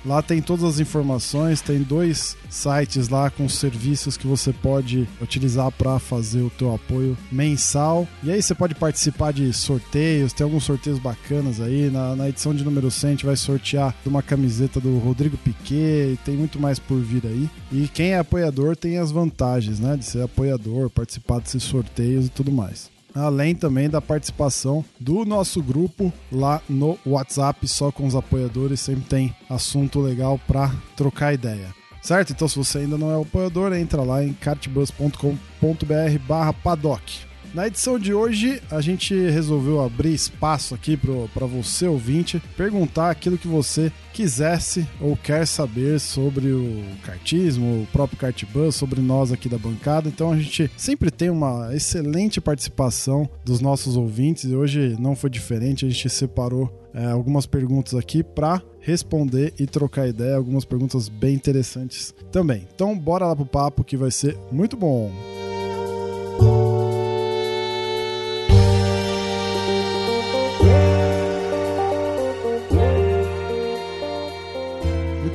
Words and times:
Lá 0.07 0.21
tem 0.21 0.41
todas 0.41 0.63
as 0.63 0.79
informações, 0.79 1.59
tem 1.59 1.81
dois 1.81 2.37
sites 2.49 3.09
lá 3.09 3.29
com 3.29 3.49
serviços 3.49 4.15
que 4.15 4.25
você 4.25 4.53
pode 4.53 5.05
utilizar 5.21 5.69
para 5.69 5.99
fazer 5.99 6.41
o 6.41 6.49
teu 6.49 6.73
apoio 6.73 7.17
mensal. 7.29 8.07
E 8.23 8.31
aí 8.31 8.41
você 8.41 8.55
pode 8.55 8.73
participar 8.73 9.33
de 9.33 9.51
sorteios, 9.51 10.31
tem 10.31 10.45
alguns 10.45 10.63
sorteios 10.63 10.97
bacanas 10.97 11.59
aí. 11.59 11.89
Na, 11.89 12.15
na 12.15 12.29
edição 12.29 12.55
de 12.55 12.63
número 12.63 12.89
100 12.89 13.07
a 13.07 13.11
gente 13.11 13.25
vai 13.25 13.35
sortear 13.35 13.93
uma 14.05 14.23
camiseta 14.23 14.79
do 14.79 14.97
Rodrigo 14.97 15.35
Piquet 15.35 16.13
e 16.13 16.19
tem 16.23 16.37
muito 16.37 16.57
mais 16.57 16.79
por 16.79 17.01
vir 17.01 17.25
aí. 17.25 17.49
E 17.69 17.89
quem 17.89 18.11
é 18.11 18.19
apoiador 18.19 18.77
tem 18.77 18.97
as 18.97 19.11
vantagens, 19.11 19.77
né, 19.77 19.97
de 19.97 20.05
ser 20.05 20.23
apoiador, 20.23 20.89
participar 20.89 21.41
desses 21.41 21.63
sorteios 21.63 22.27
e 22.27 22.29
tudo 22.29 22.49
mais 22.49 22.95
além 23.17 23.55
também 23.55 23.89
da 23.89 23.99
participação 24.01 24.85
do 24.99 25.23
nosso 25.25 25.61
grupo 25.61 26.11
lá 26.31 26.61
no 26.69 26.97
WhatsApp, 27.05 27.67
só 27.67 27.91
com 27.91 28.05
os 28.05 28.15
apoiadores, 28.15 28.79
sempre 28.79 29.03
tem 29.05 29.35
assunto 29.49 29.99
legal 29.99 30.39
para 30.47 30.71
trocar 30.95 31.33
ideia. 31.33 31.75
Certo? 32.01 32.31
Então, 32.31 32.47
se 32.47 32.57
você 32.57 32.77
ainda 32.79 32.97
não 32.97 33.11
é 33.11 33.21
apoiador, 33.21 33.73
entra 33.73 34.01
lá 34.01 34.23
em 34.23 34.33
cartbus.com.br/barra 34.33 36.53
paddock. 36.53 37.27
Na 37.57 37.65
edição 37.65 37.97
de 37.97 38.13
hoje, 38.13 38.61
a 38.69 38.79
gente 38.81 39.15
resolveu 39.15 39.81
abrir 39.81 40.13
espaço 40.13 40.75
aqui 40.75 40.95
para 40.95 41.47
você, 41.47 41.87
ouvinte, 41.87 42.39
perguntar 42.55 43.09
aquilo 43.09 43.35
que 43.35 43.47
você 43.47 43.91
quisesse 44.13 44.87
ou 45.01 45.17
quer 45.17 45.47
saber 45.47 45.99
sobre 45.99 46.51
o 46.51 46.83
kartismo, 47.03 47.81
o 47.81 47.87
próprio 47.91 48.19
Kartbus, 48.19 48.75
sobre 48.75 49.01
nós 49.01 49.31
aqui 49.31 49.49
da 49.49 49.57
bancada. 49.57 50.07
Então 50.07 50.31
a 50.31 50.37
gente 50.37 50.69
sempre 50.77 51.09
tem 51.09 51.31
uma 51.31 51.75
excelente 51.75 52.39
participação 52.39 53.27
dos 53.43 53.59
nossos 53.59 53.97
ouvintes 53.97 54.43
e 54.43 54.55
hoje 54.55 54.95
não 54.99 55.15
foi 55.15 55.31
diferente, 55.31 55.83
a 55.83 55.89
gente 55.89 56.11
separou 56.11 56.71
é, 56.93 57.07
algumas 57.07 57.47
perguntas 57.47 57.95
aqui 57.95 58.21
para 58.21 58.61
responder 58.81 59.55
e 59.57 59.65
trocar 59.65 60.07
ideia, 60.07 60.35
algumas 60.35 60.63
perguntas 60.63 61.09
bem 61.09 61.33
interessantes 61.33 62.13
também. 62.31 62.67
Então 62.75 62.95
bora 62.95 63.25
lá 63.25 63.35
pro 63.35 63.47
papo 63.47 63.83
que 63.83 63.97
vai 63.97 64.11
ser 64.11 64.37
muito 64.51 64.77
bom. 64.77 65.11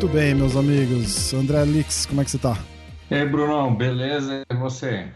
Muito 0.02 0.16
bem, 0.16 0.34
meus 0.34 0.56
amigos. 0.56 1.32
André 1.32 1.60
Alix, 1.60 2.06
como 2.06 2.20
é 2.20 2.24
que 2.24 2.32
você 2.32 2.38
tá? 2.38 2.58
E 3.08 3.14
aí, 3.14 3.24
Brunão, 3.24 3.72
beleza? 3.72 4.42
E 4.50 4.56
você? 4.56 5.08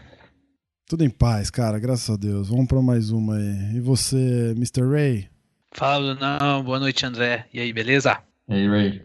Tudo 0.87 1.03
em 1.03 1.09
paz, 1.09 1.49
cara, 1.49 1.77
graças 1.77 2.09
a 2.09 2.15
Deus. 2.15 2.47
Vamos 2.47 2.67
para 2.67 2.81
mais 2.81 3.09
uma 3.09 3.35
aí. 3.35 3.75
E 3.75 3.81
você, 3.81 4.53
Mr. 4.55 4.89
Ray? 4.89 5.27
Fala, 5.73 6.15
não. 6.15 6.63
Boa 6.63 6.79
noite, 6.79 7.05
André. 7.05 7.47
E 7.53 7.59
aí, 7.59 7.73
beleza? 7.73 8.17
E 8.47 8.53
aí, 8.53 8.65
Ray? 8.65 9.01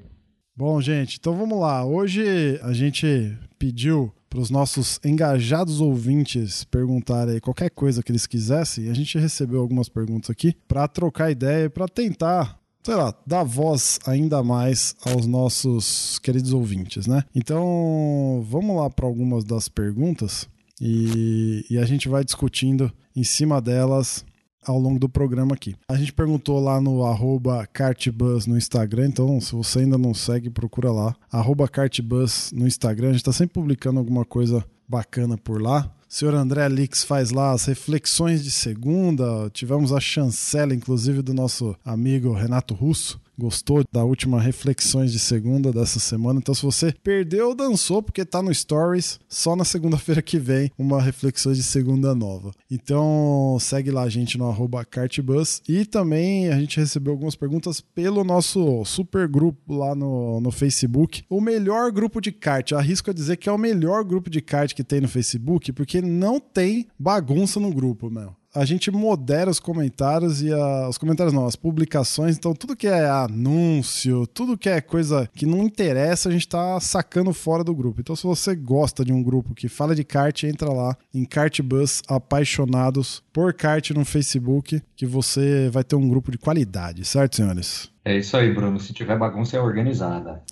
Bom, 0.55 0.81
gente, 0.81 1.17
então 1.19 1.35
vamos 1.35 1.59
lá. 1.59 1.85
Hoje 1.85 2.61
a 2.63 2.73
gente 2.73 3.37
pediu 3.59 4.15
para 4.31 4.39
os 4.39 4.51
nossos 4.51 5.01
engajados 5.05 5.81
ouvintes 5.81 6.63
perguntarem 6.63 7.41
qualquer 7.41 7.71
coisa 7.71 8.05
que 8.05 8.13
eles 8.13 8.29
quisessem. 8.29 8.85
E 8.85 8.89
a 8.89 8.95
gente 8.95 9.19
recebeu 9.19 9.61
algumas 9.61 9.89
perguntas 9.89 10.31
aqui 10.31 10.55
para 10.69 10.87
trocar 10.87 11.33
ideia, 11.33 11.69
para 11.69 11.89
tentar 11.89 12.62
sei 12.83 12.95
lá, 12.95 13.15
dar 13.27 13.45
voz 13.45 13.99
ainda 14.07 14.43
mais 14.43 14.95
aos 15.05 15.27
nossos 15.27 16.19
queridos 16.19 16.53
ouvintes, 16.53 17.07
né? 17.07 17.25
Então, 17.35 18.45
vamos 18.49 18.77
lá 18.77 18.91
para 18.91 19.07
algumas 19.07 19.45
das 19.45 19.69
perguntas 19.69 20.49
e, 20.81 21.65
e, 21.71 21.79
a 21.79 21.85
gente 21.85 22.09
vai 22.09 22.25
discutindo 22.25 22.93
em 23.15 23.23
cima 23.23 23.61
delas 23.61 24.25
ao 24.67 24.79
longo 24.79 24.99
do 24.99 25.09
programa 25.09 25.55
aqui. 25.55 25.77
A 25.89 25.97
gente 25.97 26.13
perguntou 26.13 26.59
lá 26.59 26.81
no 26.81 27.05
arroba 27.05 27.67
Cartbus 27.73 28.47
no 28.47 28.57
Instagram, 28.57 29.07
então 29.07 29.41
se 29.41 29.53
você 29.53 29.81
ainda 29.81 29.97
não 29.97 30.13
segue, 30.13 30.51
procura 30.51 30.91
lá. 30.91 31.15
Arroba 31.31 31.69
Cartbus 31.69 32.51
no 32.53 32.67
Instagram, 32.67 33.09
a 33.09 33.13
gente 33.13 33.21
está 33.21 33.33
sempre 33.33 33.55
publicando 33.55 34.01
alguma 34.01 34.25
coisa 34.25 34.65
bacana 34.89 35.39
por 35.39 35.63
lá. 35.63 35.89
Senhor 36.13 36.35
André 36.35 36.69
Lix 36.69 37.03
faz 37.05 37.31
lá 37.31 37.53
as 37.53 37.65
reflexões 37.65 38.45
de 38.45 38.51
segunda. 38.51 39.49
Tivemos 39.51 39.95
a 39.95 39.99
chancela, 39.99 40.75
inclusive, 40.75 41.23
do 41.23 41.33
nosso 41.33 41.75
amigo 41.83 42.35
Renato 42.35 42.75
Russo. 42.75 43.19
Gostou 43.39 43.83
da 43.91 44.05
última 44.05 44.41
reflexões 44.41 45.11
de 45.11 45.19
segunda 45.19 45.73
dessa 45.73 45.99
semana? 45.99 46.39
Então, 46.39 46.55
se 46.55 46.63
você 46.63 46.95
perdeu, 47.03 47.55
dançou, 47.55 48.03
porque 48.03 48.25
tá 48.25 48.43
no 48.43 48.55
Stories. 48.55 49.19
Só 49.29 49.57
na 49.57 49.65
segunda-feira 49.65 50.21
que 50.21 50.39
vem, 50.39 50.71
uma 50.79 51.01
reflexão 51.01 51.53
de 51.53 51.63
segunda 51.63 52.15
nova. 52.15 52.53
Então, 52.71 53.57
segue 53.59 53.91
lá 53.91 54.03
a 54.03 54.09
gente 54.09 54.37
no 54.37 54.49
arroba 54.49 54.85
Cartbus. 54.85 55.63
E 55.67 55.87
também 55.87 56.49
a 56.49 56.59
gente 56.59 56.79
recebeu 56.79 57.13
algumas 57.13 57.35
perguntas 57.35 57.81
pelo 57.81 58.23
nosso 58.23 58.85
super 58.85 59.27
grupo 59.27 59.75
lá 59.75 59.95
no, 59.95 60.41
no 60.41 60.51
Facebook. 60.51 61.25
O 61.31 61.41
melhor 61.41 61.91
grupo 61.91 62.21
de 62.21 62.33
kart. 62.33 62.71
Eu 62.71 62.79
arrisco 62.79 63.11
a 63.11 63.15
dizer 63.15 63.39
que 63.39 63.49
é 63.49 63.53
o 63.53 63.59
melhor 63.59 64.05
grupo 64.05 64.29
de 64.29 64.43
kart 64.43 64.75
que 64.75 64.85
tem 64.85 65.01
no 65.01 65.09
Facebook, 65.09 65.73
porque 65.73 66.03
não 66.03 66.39
tem 66.39 66.87
bagunça 66.99 67.59
no 67.59 67.73
grupo, 67.73 68.11
meu 68.11 68.42
a 68.55 68.65
gente 68.65 68.91
modera 68.91 69.51
os 69.51 69.59
comentários 69.59 70.43
e 70.43 70.53
a, 70.53 70.89
os 70.89 70.99
comentários 70.99 71.33
não, 71.33 71.47
as 71.47 71.57
publicações. 71.57 72.37
Então, 72.37 72.53
tudo 72.53 72.77
que 72.77 72.87
é 72.87 73.09
anúncio, 73.09 74.27
tudo 74.27 74.59
que 74.59 74.69
é 74.69 74.81
coisa 74.81 75.29
que 75.35 75.47
não 75.47 75.63
interessa, 75.63 76.29
a 76.29 76.33
gente 76.33 76.47
tá 76.47 76.79
sacando 76.79 77.33
fora 77.33 77.65
do 77.65 77.75
grupo. 77.75 78.01
Então, 78.01 78.15
se 78.15 78.25
você 78.25 78.55
gosta 78.55 79.05
de 79.05 79.13
um 79.13 79.23
grupo 79.23 79.55
que 79.55 79.69
fala 79.69 79.95
de 79.95 80.05
kart, 80.05 80.45
entra 80.45 80.71
lá 80.71 80.97
em 81.15 81.25
Kartbus 81.25 82.03
Apaixonados 82.07 83.23
por 83.33 83.55
Kart 83.55 83.91
no 83.91 84.05
Facebook, 84.05 84.83
que 84.95 85.07
você 85.07 85.71
vai 85.71 85.83
ter 85.83 85.97
um 85.97 86.09
grupo 86.09 86.31
de 86.31 86.39
qualidade, 86.39 87.05
certo, 87.05 87.37
senhores? 87.37 87.91
É 88.05 88.19
isso 88.19 88.37
aí, 88.37 88.53
Bruno. 88.53 88.81
Se 88.81 88.93
tiver 88.93 89.17
bagunça, 89.17 89.57
é 89.57 89.61
organizada. 89.61 90.43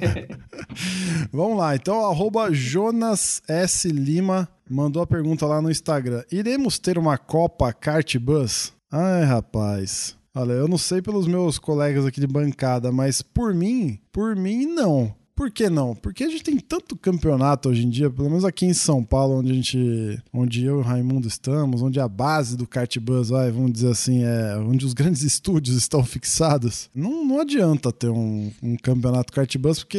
Vamos 1.32 1.56
lá, 1.56 1.74
então, 1.74 2.04
arroba 2.04 2.52
Jonas 2.52 3.42
S. 3.48 3.88
Lima 3.88 4.48
mandou 4.70 5.02
a 5.02 5.06
pergunta 5.06 5.46
lá 5.46 5.60
no 5.60 5.70
Instagram. 5.70 6.22
Iremos 6.30 6.78
ter 6.78 6.96
uma 6.96 7.18
Copa 7.18 7.72
Kart 7.72 8.16
Bus? 8.18 8.72
Ai, 8.90 9.24
rapaz. 9.24 10.16
Olha, 10.34 10.52
eu 10.52 10.68
não 10.68 10.78
sei 10.78 11.02
pelos 11.02 11.26
meus 11.26 11.58
colegas 11.58 12.06
aqui 12.06 12.20
de 12.20 12.26
bancada, 12.26 12.92
mas 12.92 13.20
por 13.20 13.52
mim, 13.52 13.98
por 14.12 14.36
mim 14.36 14.64
não. 14.66 15.14
Por 15.40 15.50
que 15.50 15.70
não? 15.70 15.94
Porque 15.94 16.22
a 16.22 16.28
gente 16.28 16.44
tem 16.44 16.58
tanto 16.58 16.94
campeonato 16.94 17.70
hoje 17.70 17.86
em 17.86 17.88
dia, 17.88 18.10
pelo 18.10 18.28
menos 18.28 18.44
aqui 18.44 18.66
em 18.66 18.74
São 18.74 19.02
Paulo, 19.02 19.38
onde 19.38 19.50
a 19.50 19.54
gente, 19.54 20.22
onde 20.34 20.66
eu 20.66 20.76
e 20.76 20.80
o 20.80 20.82
Raimundo 20.82 21.26
estamos, 21.26 21.80
onde 21.80 21.98
a 21.98 22.06
base 22.06 22.58
do 22.58 22.66
kart 22.66 22.94
bus, 22.98 23.30
vai, 23.30 23.50
vamos 23.50 23.72
dizer 23.72 23.88
assim, 23.88 24.22
é 24.22 24.58
onde 24.58 24.84
os 24.84 24.92
grandes 24.92 25.22
estúdios 25.22 25.78
estão 25.78 26.04
fixados. 26.04 26.90
Não, 26.94 27.24
não 27.24 27.40
adianta 27.40 27.90
ter 27.90 28.10
um, 28.10 28.52
um 28.62 28.76
campeonato 28.76 29.32
kart 29.32 29.56
bus 29.56 29.78
porque 29.78 29.98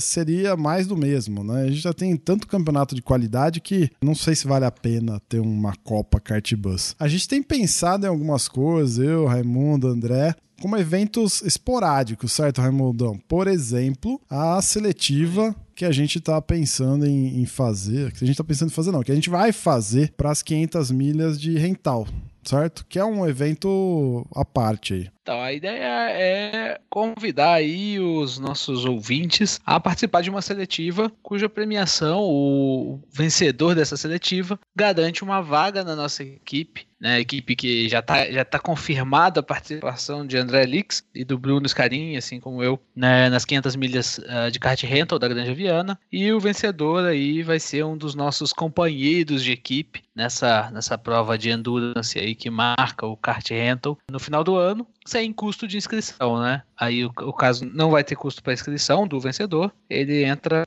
seria 0.00 0.56
mais 0.56 0.88
do 0.88 0.96
mesmo, 0.96 1.44
né? 1.44 1.62
A 1.62 1.68
gente 1.68 1.82
já 1.82 1.92
tem 1.92 2.16
tanto 2.16 2.48
campeonato 2.48 2.92
de 2.92 3.00
qualidade 3.00 3.60
que 3.60 3.88
não 4.02 4.16
sei 4.16 4.34
se 4.34 4.48
vale 4.48 4.64
a 4.64 4.72
pena 4.72 5.22
ter 5.28 5.38
uma 5.38 5.72
Copa 5.84 6.18
kart 6.18 6.52
bus. 6.56 6.96
A 6.98 7.06
gente 7.06 7.28
tem 7.28 7.40
pensado 7.40 8.06
em 8.06 8.08
algumas 8.08 8.48
coisas, 8.48 8.98
eu, 8.98 9.26
Raimundo, 9.26 9.86
André, 9.86 10.34
como 10.60 10.76
eventos 10.76 11.42
esporádicos, 11.42 12.32
certo, 12.32 12.60
Raimundão? 12.60 13.18
Por 13.26 13.48
exemplo, 13.48 14.20
a 14.28 14.60
seletiva 14.60 15.54
que 15.74 15.84
a 15.84 15.90
gente 15.90 16.18
está 16.18 16.40
pensando 16.42 17.06
em, 17.06 17.40
em, 17.40 17.46
fazer, 17.46 18.12
que 18.12 18.22
a 18.22 18.26
gente 18.26 18.34
está 18.34 18.44
pensando 18.44 18.70
em 18.70 18.74
fazer 18.74 18.92
não, 18.92 19.02
que 19.02 19.10
a 19.10 19.14
gente 19.14 19.30
vai 19.30 19.50
fazer 19.50 20.12
para 20.16 20.30
as 20.30 20.42
500 20.42 20.90
milhas 20.90 21.40
de 21.40 21.56
rental, 21.56 22.06
certo? 22.44 22.84
Que 22.86 22.98
é 22.98 23.04
um 23.04 23.26
evento 23.26 24.26
à 24.34 24.44
parte 24.44 24.92
aí. 24.92 25.08
Então, 25.30 25.40
a 25.40 25.52
ideia 25.52 26.10
é 26.10 26.80
convidar 26.90 27.52
aí 27.52 28.00
os 28.00 28.36
nossos 28.40 28.84
ouvintes 28.84 29.60
a 29.64 29.78
participar 29.78 30.22
de 30.22 30.28
uma 30.28 30.42
seletiva 30.42 31.08
cuja 31.22 31.48
premiação, 31.48 32.18
o 32.20 33.00
vencedor 33.12 33.76
dessa 33.76 33.96
seletiva, 33.96 34.58
garante 34.74 35.22
uma 35.22 35.40
vaga 35.40 35.84
na 35.84 35.94
nossa 35.94 36.24
equipe 36.24 36.90
né, 37.00 37.18
equipe 37.18 37.56
que 37.56 37.88
já 37.88 38.00
está 38.00 38.30
já 38.30 38.44
tá 38.44 38.58
confirmada 38.58 39.40
a 39.40 39.42
participação 39.42 40.26
de 40.26 40.36
André 40.36 40.64
Lix 40.66 41.02
e 41.14 41.24
do 41.24 41.38
Bruno 41.38 41.66
Scarin, 41.66 42.16
assim 42.16 42.38
como 42.38 42.62
eu, 42.62 42.78
né, 42.94 43.30
nas 43.30 43.44
500 43.46 43.74
milhas 43.76 44.18
uh, 44.18 44.50
de 44.50 44.58
kart 44.58 44.82
rental 44.82 45.18
da 45.18 45.26
Granja 45.26 45.54
Viana. 45.54 45.98
E 46.12 46.30
o 46.30 46.38
vencedor 46.38 47.06
aí 47.06 47.42
vai 47.42 47.58
ser 47.58 47.84
um 47.84 47.96
dos 47.96 48.14
nossos 48.14 48.52
companheiros 48.52 49.42
de 49.42 49.52
equipe 49.52 50.02
nessa, 50.14 50.70
nessa 50.70 50.98
prova 50.98 51.38
de 51.38 51.48
endurance 51.48 52.18
aí 52.18 52.34
que 52.34 52.50
marca 52.50 53.06
o 53.06 53.16
kart 53.16 53.48
rental 53.48 53.96
no 54.10 54.20
final 54.20 54.44
do 54.44 54.56
ano, 54.56 54.86
sem 55.06 55.32
custo 55.32 55.66
de 55.66 55.76
inscrição, 55.76 56.40
né? 56.40 56.62
Aí 56.78 57.04
o, 57.04 57.12
o 57.22 57.32
caso 57.32 57.64
não 57.64 57.90
vai 57.90 58.04
ter 58.04 58.16
custo 58.16 58.42
para 58.42 58.52
inscrição 58.52 59.06
do 59.06 59.20
vencedor, 59.20 59.72
ele 59.88 60.24
entra 60.24 60.66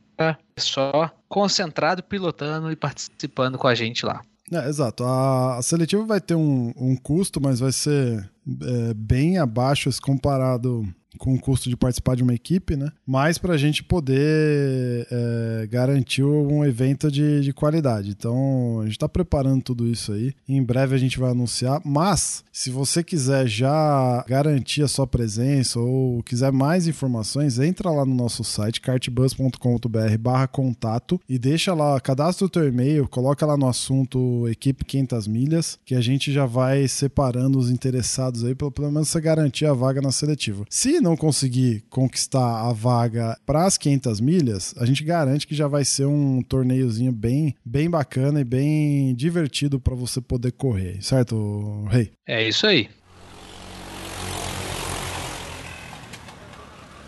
só 0.58 1.12
concentrado, 1.28 2.04
pilotando 2.04 2.72
e 2.72 2.76
participando 2.76 3.58
com 3.58 3.68
a 3.68 3.76
gente 3.76 4.06
lá. 4.06 4.22
É, 4.52 4.68
exato. 4.68 5.04
A, 5.04 5.58
a, 5.58 5.62
seletiva 5.62 6.06
vai 6.06 6.22
ter 6.22 6.36
um, 6.36 6.72
um 6.76 6.96
custo, 6.96 7.42
mas 7.42 7.60
vai 7.60 7.72
ser 7.72 8.30
é, 8.62 8.94
bem 8.94 9.38
abaixo 9.38 9.92
se 9.92 10.02
comparado 10.02 10.86
com 11.18 11.34
o 11.34 11.40
custo 11.40 11.70
de 11.70 11.76
participar 11.76 12.16
de 12.16 12.24
uma 12.24 12.34
equipe, 12.34 12.76
né? 12.76 12.92
Mas 13.06 13.38
para 13.38 13.54
a 13.54 13.58
gente 13.58 13.84
poder 13.84 15.08
é, 15.12 15.68
garantir 15.68 16.24
um 16.24 16.64
evento 16.66 17.12
de, 17.12 17.42
de 17.42 17.54
qualidade. 17.54 18.10
Então, 18.10 18.80
a 18.80 18.84
gente 18.84 18.94
está 18.94 19.10
preparando 19.10 19.64
tudo 19.64 19.88
isso 19.88 20.12
aí. 20.12 20.34
Em 20.48 20.62
breve 20.62 20.96
a 20.96 20.98
gente 20.98 21.20
vai 21.20 21.32
anunciar. 21.32 21.82
Mas, 21.86 22.44
se 22.52 22.70
você 22.70 23.04
quiser 23.04 23.48
já 23.48 24.24
garantir 24.28 24.84
a 24.84 24.88
sua 24.88 25.08
presença 25.08 25.80
ou 25.80 26.22
quiser 26.24 26.52
mais 26.52 26.88
informações, 26.88 27.60
entra 27.60 27.90
lá 27.90 28.06
no 28.06 28.16
nosso 28.16 28.44
site, 28.44 28.82
cartbus.com.br 28.82 30.18
barra 30.20 30.48
contato 30.48 31.20
e 31.28 31.38
deixa 31.38 31.74
lá, 31.74 32.00
cadastra 32.00 32.46
o 32.46 32.50
teu 32.50 32.68
e-mail, 32.68 33.08
coloca 33.08 33.46
lá 33.46 33.58
no 33.58 33.68
assunto 33.68 34.48
equipe 34.48 34.86
500 34.86 35.28
milhas, 35.28 35.80
que 35.86 35.96
a 35.96 36.02
gente 36.02 36.32
já 36.32 36.46
vai 36.46 36.88
separando 36.88 37.58
os 37.58 37.70
interessados 37.70 38.44
aí, 38.44 38.56
pelo, 38.56 38.72
pelo 38.72 38.92
menos 38.92 39.10
você 39.10 39.20
garantir 39.20 39.66
a 39.66 39.74
vaga 39.74 40.02
na 40.02 40.12
seletiva. 40.12 40.66
Se 40.70 41.00
não 41.04 41.16
conseguir 41.18 41.84
conquistar 41.90 42.68
a 42.68 42.74
vaga 42.74 43.38
para 43.46 43.66
as 43.66 43.78
500 43.78 44.22
milhas, 44.22 44.74
a 44.78 44.86
gente 44.86 45.04
garante 45.04 45.46
que 45.46 45.54
já 45.54 45.68
vai 45.68 45.86
ser 45.86 46.06
um 46.06 46.42
torneiozinho 46.42 47.12
bem, 47.12 47.54
bem 47.64 47.90
bacana 47.90 48.40
e 48.42 48.46
bem 48.46 49.14
divertido 49.14 49.80
para 49.80 49.94
você 49.94 50.22
poder 50.22 50.54
correr, 50.54 51.04
certo, 51.04 51.86
Rei? 51.90 52.12
É 52.28 52.48
isso 52.48 52.66
aí. 52.66 52.90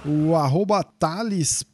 O 0.06 0.36
arroba 0.36 0.84
thales.vfs 0.84 1.66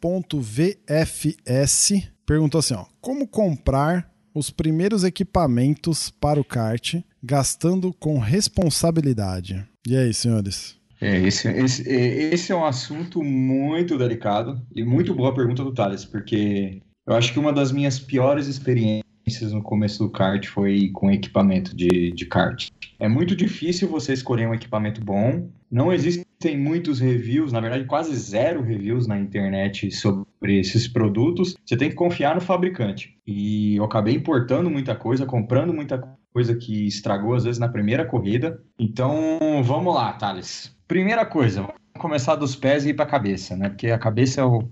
perguntou 2.25 2.59
assim: 2.59 2.75
ó, 2.75 2.85
como 3.01 3.27
comprar 3.27 4.09
os 4.33 4.49
primeiros 4.49 5.03
equipamentos 5.03 6.09
para 6.09 6.39
o 6.39 6.45
kart 6.45 6.95
gastando 7.21 7.93
com 7.93 8.17
responsabilidade? 8.19 9.67
E 9.85 9.97
aí, 9.97 10.13
senhores? 10.13 10.80
É, 11.01 11.17
esse, 11.17 11.47
esse, 11.49 11.89
é, 11.89 12.33
esse 12.33 12.51
é 12.51 12.55
um 12.55 12.63
assunto 12.63 13.23
muito 13.23 13.97
delicado 13.97 14.61
e 14.73 14.83
muito 14.83 15.15
boa 15.15 15.33
pergunta 15.33 15.63
do 15.63 15.73
Thales, 15.73 16.05
porque 16.05 16.79
eu 17.07 17.15
acho 17.15 17.33
que 17.33 17.39
uma 17.39 17.51
das 17.51 17.71
minhas 17.71 17.99
piores 17.99 18.45
experiências 18.45 19.51
no 19.51 19.63
começo 19.63 20.03
do 20.03 20.11
kart 20.11 20.45
foi 20.45 20.89
com 20.93 21.09
equipamento 21.09 21.75
de, 21.75 22.11
de 22.11 22.25
kart. 22.27 22.69
É 22.99 23.07
muito 23.07 23.35
difícil 23.35 23.87
você 23.87 24.13
escolher 24.13 24.47
um 24.47 24.53
equipamento 24.53 25.01
bom, 25.03 25.49
não 25.71 25.91
existem 25.91 26.55
muitos 26.55 26.99
reviews, 26.99 27.51
na 27.51 27.59
verdade 27.59 27.85
quase 27.85 28.15
zero 28.15 28.61
reviews 28.61 29.07
na 29.07 29.17
internet 29.17 29.89
sobre 29.91 30.59
esses 30.59 30.87
produtos, 30.87 31.55
você 31.65 31.75
tem 31.75 31.89
que 31.89 31.95
confiar 31.95 32.35
no 32.35 32.41
fabricante. 32.41 33.17
E 33.25 33.75
eu 33.75 33.85
acabei 33.85 34.13
importando 34.13 34.69
muita 34.69 34.95
coisa, 34.95 35.25
comprando 35.25 35.73
muita 35.73 35.97
coisa 35.97 36.20
que 36.59 36.87
estragou 36.87 37.33
às 37.33 37.43
vezes 37.43 37.59
na 37.59 37.67
primeira 37.67 38.05
corrida. 38.05 38.61
Então, 38.79 39.61
vamos 39.63 39.93
lá, 39.93 40.13
Thales. 40.13 40.75
Primeira 40.87 41.25
coisa, 41.25 41.61
vamos 41.61 41.75
começar 41.97 42.35
dos 42.35 42.55
pés 42.55 42.85
e 42.85 42.89
ir 42.89 42.93
para 42.93 43.05
a 43.05 43.09
cabeça, 43.09 43.55
né? 43.55 43.69
Porque 43.69 43.91
a 43.91 43.97
cabeça 43.97 44.41
é 44.41 44.43
o, 44.43 44.63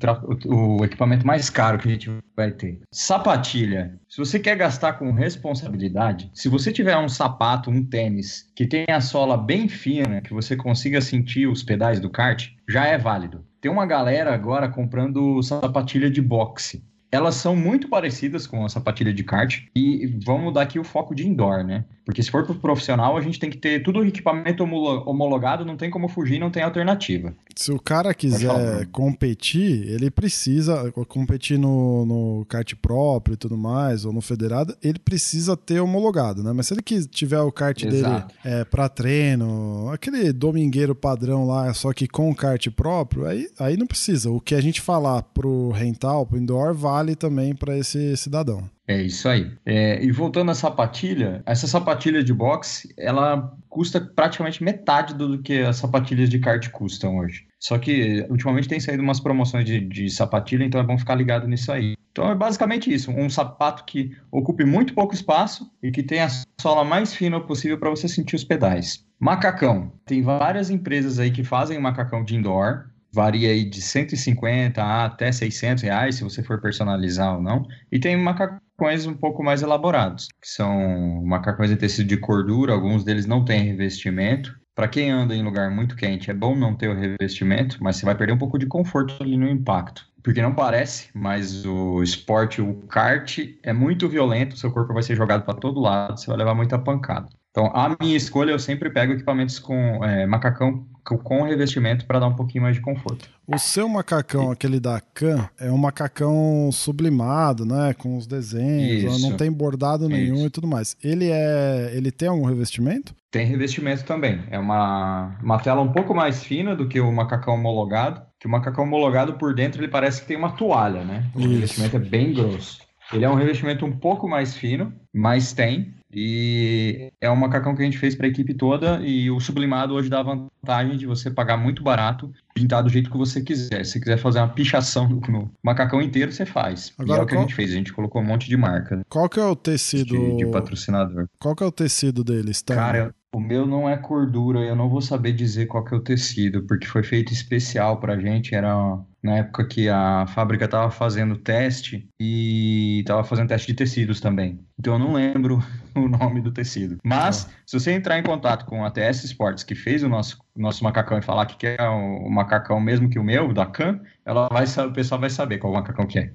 o, 0.45 0.83
equipamento 0.83 1.25
mais 1.25 1.49
caro 1.49 1.77
que 1.77 1.87
a 1.87 1.91
gente 1.91 2.11
vai 2.35 2.51
ter. 2.51 2.81
Sapatilha. 2.91 3.99
Se 4.09 4.17
você 4.17 4.39
quer 4.39 4.55
gastar 4.57 4.93
com 4.93 5.11
responsabilidade, 5.11 6.29
se 6.33 6.49
você 6.49 6.71
tiver 6.71 6.97
um 6.97 7.07
sapato, 7.07 7.69
um 7.69 7.85
tênis 7.85 8.51
que 8.55 8.65
tem 8.65 8.85
a 8.89 8.99
sola 8.99 9.37
bem 9.37 9.69
fina, 9.69 10.21
que 10.21 10.33
você 10.33 10.55
consiga 10.55 10.99
sentir 11.01 11.47
os 11.47 11.61
pedais 11.61 11.99
do 11.99 12.09
kart, 12.09 12.49
já 12.67 12.85
é 12.85 12.97
válido. 12.97 13.45
Tem 13.61 13.71
uma 13.71 13.85
galera 13.85 14.33
agora 14.33 14.69
comprando 14.69 15.41
sapatilha 15.43 16.09
de 16.09 16.21
boxe 16.21 16.83
elas 17.11 17.35
são 17.35 17.55
muito 17.55 17.87
parecidas 17.87 18.45
com 18.45 18.63
a 18.65 18.69
sapatilha 18.69 19.13
de 19.13 19.23
kart 19.23 19.63
e 19.75 20.05
vamos 20.23 20.53
dar 20.53 20.61
aqui 20.61 20.77
o 20.77 20.83
foco 20.83 21.15
de 21.15 21.27
indoor, 21.27 21.63
né? 21.63 21.85
Porque 22.05 22.23
se 22.23 22.31
for 22.31 22.43
para 22.43 22.53
o 22.53 22.59
profissional, 22.59 23.15
a 23.15 23.21
gente 23.21 23.39
tem 23.39 23.51
que 23.51 23.57
ter 23.57 23.83
tudo 23.83 23.99
o 23.99 24.05
equipamento 24.05 24.63
homologado, 24.63 25.63
não 25.63 25.77
tem 25.77 25.91
como 25.91 26.07
fugir, 26.07 26.39
não 26.39 26.49
tem 26.49 26.63
alternativa. 26.63 27.35
Se 27.55 27.71
o 27.71 27.79
cara 27.79 28.13
quiser 28.15 28.87
competir, 28.87 29.87
ele 29.87 30.09
precisa 30.09 30.91
competir 31.07 31.59
no, 31.59 32.05
no 32.05 32.45
kart 32.45 32.73
próprio 32.81 33.33
e 33.33 33.37
tudo 33.37 33.55
mais, 33.55 34.05
ou 34.05 34.13
no 34.13 34.21
federado, 34.21 34.75
ele 34.81 34.97
precisa 34.97 35.55
ter 35.55 35.81
homologado, 35.81 36.41
né? 36.41 36.51
Mas 36.51 36.67
se 36.67 36.73
ele 36.73 36.81
tiver 37.07 37.41
o 37.41 37.51
kart 37.51 37.83
Exato. 37.83 38.27
dele 38.27 38.39
é, 38.43 38.63
para 38.65 38.89
treino, 38.89 39.89
aquele 39.91 40.33
domingueiro 40.33 40.95
padrão 40.95 41.45
lá, 41.45 41.71
só 41.75 41.93
que 41.93 42.07
com 42.07 42.33
kart 42.33 42.69
próprio, 42.71 43.27
aí, 43.27 43.47
aí 43.59 43.77
não 43.77 43.85
precisa. 43.85 44.31
O 44.31 44.41
que 44.41 44.55
a 44.55 44.61
gente 44.61 44.81
falar 44.81 45.21
pro 45.21 45.69
rental, 45.69 46.25
pro 46.25 46.39
indoor, 46.39 46.73
vale 46.99 47.15
também 47.15 47.55
para 47.55 47.77
esse 47.77 48.15
cidadão. 48.17 48.69
É 48.87 49.01
isso 49.01 49.29
aí. 49.29 49.51
É, 49.65 50.03
e 50.03 50.11
voltando 50.11 50.51
à 50.51 50.55
sapatilha, 50.55 51.41
essa 51.45 51.67
sapatilha 51.67 52.23
de 52.23 52.33
boxe, 52.33 52.93
ela 52.97 53.53
custa 53.69 54.01
praticamente 54.01 54.63
metade 54.63 55.13
do 55.13 55.41
que 55.41 55.61
as 55.61 55.77
sapatilhas 55.77 56.29
de 56.29 56.39
kart 56.39 56.67
custam 56.69 57.17
hoje. 57.17 57.45
Só 57.59 57.77
que 57.77 58.25
ultimamente 58.29 58.67
tem 58.67 58.79
saído 58.79 59.03
umas 59.03 59.19
promoções 59.19 59.65
de, 59.65 59.79
de 59.79 60.09
sapatilha, 60.09 60.65
então 60.65 60.81
é 60.81 60.83
bom 60.83 60.97
ficar 60.97 61.15
ligado 61.15 61.47
nisso 61.47 61.71
aí. 61.71 61.95
Então 62.11 62.29
é 62.29 62.35
basicamente 62.35 62.91
isso, 62.93 63.11
um 63.11 63.29
sapato 63.29 63.85
que 63.85 64.11
ocupe 64.31 64.65
muito 64.65 64.93
pouco 64.93 65.13
espaço 65.13 65.69
e 65.81 65.91
que 65.91 66.03
tenha 66.03 66.25
a 66.25 66.61
sola 66.61 66.83
mais 66.83 67.13
fina 67.13 67.39
possível 67.39 67.77
para 67.77 67.91
você 67.91 68.07
sentir 68.09 68.35
os 68.35 68.43
pedais. 68.43 69.05
Macacão. 69.19 69.91
Tem 70.05 70.21
várias 70.21 70.69
empresas 70.69 71.19
aí 71.19 71.31
que 71.31 71.43
fazem 71.43 71.79
macacão 71.79 72.23
de 72.23 72.35
indoor, 72.35 72.85
varia 73.11 73.49
aí 73.51 73.63
de 73.63 73.81
150 73.81 74.83
a 74.83 75.05
até 75.05 75.31
600 75.31 75.83
reais, 75.83 76.15
se 76.15 76.23
você 76.23 76.43
for 76.43 76.61
personalizar 76.61 77.35
ou 77.35 77.41
não. 77.41 77.63
E 77.91 77.99
tem 77.99 78.15
macacões 78.17 79.05
um 79.05 79.13
pouco 79.13 79.43
mais 79.43 79.61
elaborados, 79.61 80.27
que 80.41 80.47
são 80.47 81.23
macacões 81.25 81.69
de 81.69 81.75
tecido 81.77 82.07
de 82.07 82.17
cordura, 82.17 82.73
alguns 82.73 83.03
deles 83.03 83.25
não 83.25 83.43
têm 83.43 83.63
revestimento. 83.63 84.57
Para 84.75 84.87
quem 84.87 85.11
anda 85.11 85.35
em 85.35 85.43
lugar 85.43 85.69
muito 85.69 85.95
quente, 85.95 86.31
é 86.31 86.33
bom 86.33 86.55
não 86.55 86.75
ter 86.75 86.89
o 86.89 86.95
revestimento, 86.97 87.77
mas 87.81 87.97
você 87.97 88.05
vai 88.05 88.15
perder 88.15 88.33
um 88.33 88.37
pouco 88.37 88.57
de 88.57 88.65
conforto 88.65 89.21
ali 89.21 89.35
no 89.35 89.49
impacto. 89.49 90.07
Porque 90.23 90.41
não 90.41 90.53
parece, 90.53 91.09
mas 91.13 91.65
o 91.65 92.01
esporte, 92.03 92.61
o 92.61 92.75
kart, 92.87 93.39
é 93.63 93.73
muito 93.73 94.07
violento, 94.07 94.57
seu 94.57 94.71
corpo 94.71 94.93
vai 94.93 95.03
ser 95.03 95.15
jogado 95.15 95.43
para 95.43 95.53
todo 95.53 95.79
lado, 95.79 96.19
você 96.19 96.27
vai 96.27 96.37
levar 96.37 96.55
muita 96.55 96.77
pancada. 96.79 97.27
Então, 97.51 97.71
a 97.73 97.95
minha 97.99 98.15
escolha, 98.15 98.51
eu 98.51 98.59
sempre 98.59 98.89
pego 98.89 99.13
equipamentos 99.13 99.57
com 99.57 100.03
é, 100.03 100.25
macacão 100.25 100.85
com 101.17 101.43
revestimento 101.43 102.05
para 102.05 102.19
dar 102.19 102.27
um 102.27 102.35
pouquinho 102.35 102.63
mais 102.63 102.75
de 102.75 102.81
conforto. 102.81 103.27
O 103.47 103.57
seu 103.57 103.89
macacão, 103.89 104.51
aquele 104.51 104.79
da 104.79 105.01
Can, 105.01 105.49
é 105.59 105.71
um 105.71 105.77
macacão 105.77 106.69
sublimado, 106.71 107.65
né? 107.65 107.93
Com 107.93 108.15
os 108.15 108.27
desenhos, 108.27 109.15
isso, 109.15 109.29
não 109.29 109.35
tem 109.35 109.51
bordado 109.51 110.07
nenhum 110.07 110.35
isso. 110.35 110.45
e 110.45 110.49
tudo 110.49 110.67
mais. 110.67 110.95
Ele 111.03 111.29
é. 111.31 111.91
Ele 111.93 112.11
tem 112.11 112.29
algum 112.29 112.45
revestimento? 112.45 113.15
Tem 113.31 113.45
revestimento 113.45 114.03
também. 114.03 114.43
É 114.51 114.59
uma, 114.59 115.35
uma 115.41 115.59
tela 115.59 115.81
um 115.81 115.91
pouco 115.91 116.13
mais 116.13 116.43
fina 116.43 116.75
do 116.75 116.87
que 116.87 116.99
o 116.99 117.11
macacão 117.11 117.55
homologado. 117.55 118.21
Que 118.39 118.47
o 118.47 118.51
macacão 118.51 118.83
homologado 118.83 119.33
por 119.33 119.53
dentro 119.53 119.81
ele 119.81 119.91
parece 119.91 120.21
que 120.21 120.27
tem 120.27 120.37
uma 120.37 120.51
toalha, 120.51 121.03
né? 121.03 121.25
O 121.35 121.39
isso. 121.39 121.49
revestimento 121.49 121.95
é 121.95 121.99
bem 121.99 122.33
grosso. 122.33 122.79
Ele 123.11 123.25
é 123.25 123.29
um 123.29 123.35
revestimento 123.35 123.85
um 123.85 123.91
pouco 123.91 124.27
mais 124.27 124.55
fino, 124.55 124.93
mas 125.11 125.53
tem. 125.53 125.95
E 126.11 127.11
é 127.21 127.29
um 127.29 127.35
macacão 127.35 127.75
que 127.75 127.81
a 127.81 127.85
gente 127.85 127.97
fez 127.97 128.15
para 128.15 128.25
a 128.25 128.29
equipe 128.29 128.53
toda 128.53 128.99
e 129.01 129.29
o 129.29 129.39
sublimado 129.39 129.93
hoje 129.93 130.09
dá 130.09 130.19
a 130.19 130.23
vantagem 130.23 130.97
de 130.97 131.05
você 131.05 131.29
pagar 131.29 131.57
muito 131.57 131.83
barato, 131.83 132.31
pintar 132.53 132.81
do 132.81 132.89
jeito 132.89 133.11
que 133.11 133.17
você 133.17 133.41
quiser. 133.41 133.85
Se 133.85 133.93
você 133.93 133.99
quiser 133.99 134.17
fazer 134.17 134.39
uma 134.39 134.49
pichação 134.49 135.07
no 135.29 135.51
macacão 135.63 136.01
inteiro, 136.01 136.31
você 136.31 136.45
faz. 136.45 136.93
Agora, 136.97 137.19
e 137.19 137.21
é 137.21 137.23
o 137.23 137.27
que 137.27 137.33
qual... 137.35 137.43
a 137.43 137.47
gente 137.47 137.55
fez, 137.55 137.71
a 137.71 137.75
gente 137.75 137.93
colocou 137.93 138.21
um 138.21 138.25
monte 138.25 138.49
de 138.49 138.57
marca. 138.57 139.01
Qual 139.07 139.29
que 139.29 139.39
é 139.39 139.45
o 139.45 139.55
tecido 139.55 140.17
de, 140.17 140.37
de 140.37 140.45
patrocinador? 140.47 141.27
Qual 141.39 141.55
que 141.55 141.63
é 141.63 141.67
o 141.67 141.71
tecido 141.71 142.23
deles? 142.23 142.61
Tá? 142.61 142.75
Cara, 142.75 143.15
o 143.31 143.39
meu 143.39 143.67
não 143.67 143.87
é 143.87 143.95
cordura, 143.95 144.59
eu 144.61 144.75
não 144.75 144.89
vou 144.89 145.01
saber 145.01 145.33
dizer 145.33 145.67
qual 145.67 145.85
que 145.85 145.93
é 145.93 145.97
o 145.97 146.01
tecido, 146.01 146.63
porque 146.63 146.87
foi 146.87 147.03
feito 147.03 147.31
especial 147.31 147.99
pra 147.99 148.19
gente, 148.19 148.55
era 148.55 148.99
na 149.21 149.37
época 149.37 149.65
que 149.65 149.89
a 149.89 150.25
fábrica 150.27 150.65
estava 150.65 150.89
fazendo 150.89 151.35
teste 151.35 152.07
e 152.19 152.99
estava 153.01 153.23
fazendo 153.23 153.49
teste 153.49 153.67
de 153.67 153.73
tecidos 153.73 154.19
também. 154.19 154.59
Então 154.79 154.93
eu 154.93 154.99
não 154.99 155.13
lembro 155.13 155.61
o 155.93 156.07
nome 156.07 156.41
do 156.41 156.51
tecido. 156.51 156.97
Mas, 157.03 157.45
ah. 157.45 157.53
se 157.65 157.79
você 157.79 157.91
entrar 157.91 158.17
em 158.17 158.23
contato 158.23 158.65
com 158.65 158.85
a 158.85 158.89
TS 158.89 159.25
Sports, 159.25 159.63
que 159.63 159.75
fez 159.75 160.03
o 160.03 160.09
nosso, 160.09 160.37
nosso 160.55 160.83
macacão, 160.83 161.17
e 161.17 161.21
falar 161.21 161.45
que 161.45 161.57
quer 161.57 161.81
o 161.81 162.29
macacão 162.29 162.79
mesmo 162.79 163.09
que 163.09 163.19
o 163.19 163.23
meu, 163.23 163.53
da 163.53 163.65
CAN, 163.65 163.99
ela 164.25 164.47
vai, 164.49 164.65
o 164.65 164.93
pessoal 164.93 165.19
vai 165.19 165.29
saber 165.29 165.57
qual 165.57 165.73
macacão 165.73 166.07
que 166.07 166.19
é. 166.19 166.31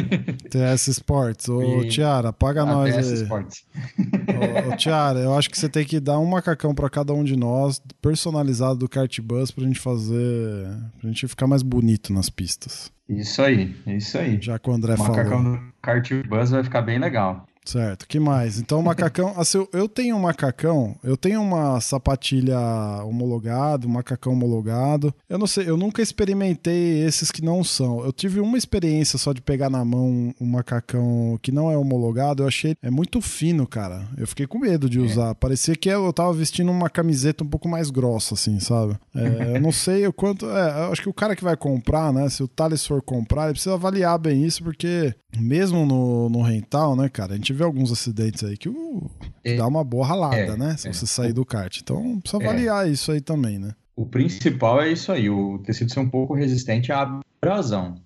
TS 0.48 0.88
Sports. 0.88 1.48
Ô, 1.48 1.82
e... 1.82 1.88
Tiara, 1.88 2.32
paga 2.32 2.64
nós 2.64 2.94
TS 2.94 3.08
aí. 3.08 3.14
Sports. 3.22 3.64
Ô, 3.98 4.72
ô, 4.72 4.76
Tiara, 4.78 5.18
eu 5.18 5.34
acho 5.36 5.50
que 5.50 5.58
você 5.58 5.68
tem 5.68 5.84
que 5.84 6.00
dar 6.00 6.18
um 6.18 6.26
macacão 6.26 6.74
para 6.74 6.88
cada 6.88 7.12
um 7.12 7.22
de 7.22 7.36
nós, 7.36 7.82
personalizado 8.00 8.78
do 8.78 8.88
Kart 8.88 9.20
Bus, 9.20 9.50
pra 9.50 9.64
gente 9.64 9.78
fazer. 9.78 10.66
pra 10.98 11.10
gente 11.10 11.28
ficar 11.28 11.46
mais 11.46 11.62
bonito 11.62 12.12
nas 12.22 12.30
pistas. 12.30 12.92
Isso 13.08 13.42
aí, 13.42 13.74
isso 13.84 14.16
aí. 14.16 14.38
Já 14.40 14.58
que 14.58 14.70
o 14.70 14.72
André 14.72 14.94
o 14.94 14.98
macacão 14.98 15.42
do 15.42 15.60
Kart 15.82 16.08
Bus 16.28 16.50
vai 16.50 16.62
ficar 16.62 16.82
bem 16.82 16.98
legal. 16.98 17.44
Certo, 17.64 18.06
que 18.08 18.18
mais? 18.18 18.58
Então, 18.58 18.80
o 18.80 18.82
macacão. 18.82 19.34
assim, 19.38 19.66
eu 19.72 19.88
tenho 19.88 20.16
um 20.16 20.20
macacão, 20.20 20.96
eu 21.02 21.16
tenho 21.16 21.40
uma 21.40 21.80
sapatilha 21.80 22.58
homologada, 23.04 23.86
um 23.86 23.90
macacão 23.90 24.32
homologado. 24.32 25.14
Eu 25.28 25.38
não 25.38 25.46
sei, 25.46 25.68
eu 25.68 25.76
nunca 25.76 26.02
experimentei 26.02 27.04
esses 27.04 27.30
que 27.30 27.42
não 27.42 27.62
são. 27.62 28.04
Eu 28.04 28.12
tive 28.12 28.40
uma 28.40 28.58
experiência 28.58 29.18
só 29.18 29.32
de 29.32 29.40
pegar 29.40 29.70
na 29.70 29.84
mão 29.84 30.34
um 30.40 30.46
macacão 30.46 31.38
que 31.40 31.52
não 31.52 31.70
é 31.70 31.76
homologado. 31.76 32.42
Eu 32.42 32.48
achei 32.48 32.76
é 32.82 32.90
muito 32.90 33.20
fino, 33.20 33.66
cara. 33.66 34.08
Eu 34.16 34.26
fiquei 34.26 34.46
com 34.46 34.58
medo 34.58 34.90
de 34.90 34.98
é. 34.98 35.02
usar. 35.02 35.30
É. 35.30 35.34
Parecia 35.34 35.76
que 35.76 35.88
eu 35.88 36.12
tava 36.12 36.32
vestindo 36.32 36.70
uma 36.70 36.90
camiseta 36.90 37.44
um 37.44 37.48
pouco 37.48 37.68
mais 37.68 37.90
grossa, 37.90 38.34
assim, 38.34 38.58
sabe? 38.58 38.96
É, 39.14 39.56
eu 39.56 39.60
não 39.60 39.72
sei 39.72 40.06
o 40.06 40.12
quanto. 40.12 40.46
É, 40.50 40.86
eu 40.86 40.92
acho 40.92 41.02
que 41.02 41.08
o 41.08 41.14
cara 41.14 41.36
que 41.36 41.44
vai 41.44 41.56
comprar, 41.56 42.12
né? 42.12 42.28
Se 42.28 42.42
o 42.42 42.48
Thales 42.48 42.84
for 42.84 43.00
comprar, 43.00 43.44
ele 43.44 43.52
precisa 43.52 43.74
avaliar 43.74 44.18
bem 44.18 44.44
isso, 44.44 44.64
porque 44.64 45.14
mesmo 45.38 45.86
no, 45.86 46.28
no 46.28 46.42
rental, 46.42 46.94
né, 46.94 47.08
cara, 47.08 47.32
a 47.32 47.36
gente 47.36 47.51
vê 47.52 47.64
alguns 47.64 47.92
acidentes 47.92 48.42
aí 48.44 48.56
que, 48.56 48.70
que 48.70 49.50
é, 49.50 49.56
dá 49.56 49.66
uma 49.66 49.84
boa 49.84 50.06
ralada, 50.06 50.36
é, 50.36 50.56
né? 50.56 50.76
Se 50.76 50.88
é. 50.88 50.92
você 50.92 51.06
sair 51.06 51.32
do 51.32 51.44
kart. 51.44 51.78
Então 51.80 52.20
precisa 52.20 52.42
avaliar 52.42 52.90
isso 52.90 53.12
aí 53.12 53.20
também, 53.20 53.58
né? 53.58 53.72
O 53.94 54.06
principal 54.06 54.80
é 54.80 54.90
isso 54.90 55.12
aí, 55.12 55.28
o 55.28 55.58
tecido 55.58 55.92
ser 55.92 56.00
um 56.00 56.08
pouco 56.08 56.34
resistente 56.34 56.90
à 56.90 57.20
abrasão. 57.42 57.96